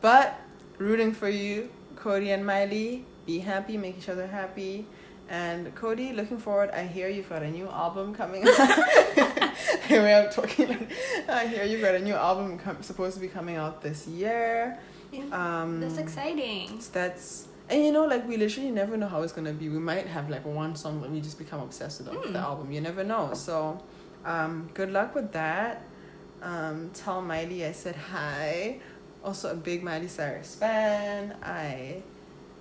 but 0.01 0.39
rooting 0.79 1.13
for 1.13 1.29
you, 1.29 1.69
Cody 1.97 2.31
and 2.31 2.45
Miley. 2.45 3.05
Be 3.27 3.39
happy, 3.41 3.77
make 3.77 3.99
each 3.99 4.09
other 4.09 4.27
happy. 4.27 4.87
And 5.29 5.75
Cody, 5.75 6.13
looking 6.13 6.39
forward. 6.39 6.71
I 6.71 6.85
hear 6.85 7.09
you've 7.09 7.29
got 7.29 7.43
a 7.43 7.51
new 7.51 7.67
album 7.69 8.15
coming 8.15 8.45
out. 8.47 8.55
Here 9.89 10.03
we 10.03 10.11
are 10.13 10.31
talking. 10.31 10.69
Like, 10.69 11.29
I 11.29 11.47
hear 11.47 11.65
you've 11.65 11.81
got 11.81 11.95
a 11.97 11.99
new 11.99 12.15
album 12.15 12.59
com- 12.59 12.83
supposed 12.83 13.15
to 13.15 13.21
be 13.21 13.27
coming 13.29 13.57
out 13.57 13.83
this 13.83 14.07
year. 14.07 14.79
Um, 15.33 15.81
that's 15.81 15.99
exciting. 15.99 16.81
that's 16.93 17.49
and 17.69 17.83
you 17.85 17.91
know 17.91 18.05
like 18.07 18.29
we 18.29 18.37
literally 18.37 18.71
never 18.71 18.97
know 18.97 19.09
how 19.09 19.23
it's 19.23 19.33
gonna 19.33 19.53
be. 19.53 19.69
We 19.69 19.79
might 19.79 20.07
have 20.07 20.29
like 20.31 20.45
one 20.45 20.77
song 20.77 21.01
that 21.03 21.11
we 21.11 21.21
just 21.21 21.39
become 21.39 21.61
obsessed 21.61 22.01
with 22.01 22.09
Mm. 22.11 22.33
the 22.33 22.39
album. 22.39 22.71
You 22.71 22.81
never 22.81 23.03
know. 23.03 23.33
So, 23.35 23.83
um, 24.27 24.69
good 24.75 24.91
luck 24.91 25.15
with 25.15 25.33
that. 25.33 25.83
Um, 26.43 26.91
tell 26.93 27.23
Miley 27.23 27.65
I 27.65 27.73
said 27.73 27.97
hi. 27.97 28.81
Also 29.25 29.51
a 29.51 29.55
big 29.55 29.83
Miley 29.83 30.09
Cyrus 30.09 30.55
fan. 30.55 31.35
I 31.43 32.03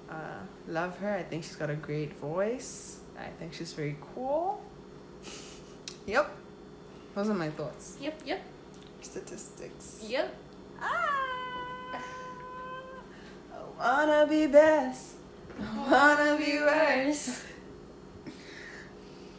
uh, 0.09 0.39
love 0.68 0.97
her. 0.99 1.13
I 1.13 1.24
think 1.24 1.43
she's 1.43 1.55
got 1.57 1.70
a 1.70 1.76
great 1.76 2.13
voice. 2.13 2.99
I 3.20 3.28
think 3.39 3.53
she's 3.53 3.74
very 3.74 3.97
cool. 4.13 4.61
Yep. 6.05 6.30
Those 7.16 7.30
are 7.30 7.34
my 7.34 7.49
thoughts. 7.49 7.97
Yep, 8.01 8.22
yep, 8.26 8.41
Statistics. 9.01 10.03
yep. 10.05 10.36
Ah, 10.82 12.01
I 13.53 14.05
wanna 14.05 14.28
be 14.28 14.47
best. 14.47 15.13
I 15.59 15.89
wanna 15.89 16.38
be 16.38 16.59
worse. 16.59 17.43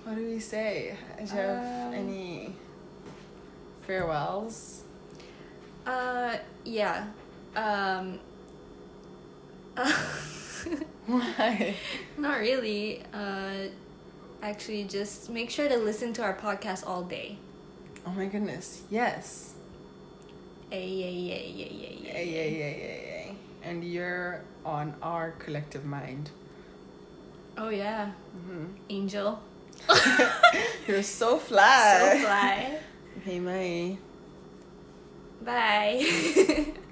What 0.06 0.14
do 0.14 0.24
we 0.24 0.38
say? 0.38 0.94
Do 1.18 1.24
you 1.24 1.30
have 1.32 1.88
Um, 1.88 1.94
any 1.94 2.54
farewells? 3.84 4.84
Uh, 5.84 6.36
yeah. 6.64 7.06
Um. 7.56 8.20
Why? 11.06 11.74
not 12.16 12.38
really. 12.38 13.02
Uh, 13.12 13.66
actually, 14.42 14.84
just 14.84 15.28
make 15.28 15.50
sure 15.50 15.68
to 15.68 15.76
listen 15.76 16.12
to 16.14 16.22
our 16.22 16.34
podcast 16.34 16.86
all 16.86 17.02
day. 17.02 17.38
Oh 18.06 18.10
my 18.12 18.26
goodness. 18.26 18.82
Yes. 18.88 19.54
Ay, 20.70 20.76
ay, 20.78 21.32
ay, 21.34 21.50
ay, 21.58 21.70
ay, 21.82 21.98
Yeah, 21.98 22.20
yeah, 22.22 22.44
yeah, 22.46 22.74
yeah, 22.78 22.98
yeah. 23.26 23.32
And 23.64 23.82
you're 23.82 24.42
on 24.64 24.94
our 25.02 25.32
collective 25.42 25.84
mind. 25.84 26.30
Oh 27.58 27.70
yeah, 27.70 28.12
hmm 28.46 28.66
Angel. 28.88 29.40
You're 30.86 31.02
so 31.02 31.38
fly. 31.38 31.98
So 32.00 32.18
fly. 32.26 32.78
Hey, 33.24 33.40
May. 33.40 33.98
Bye. 35.42 36.74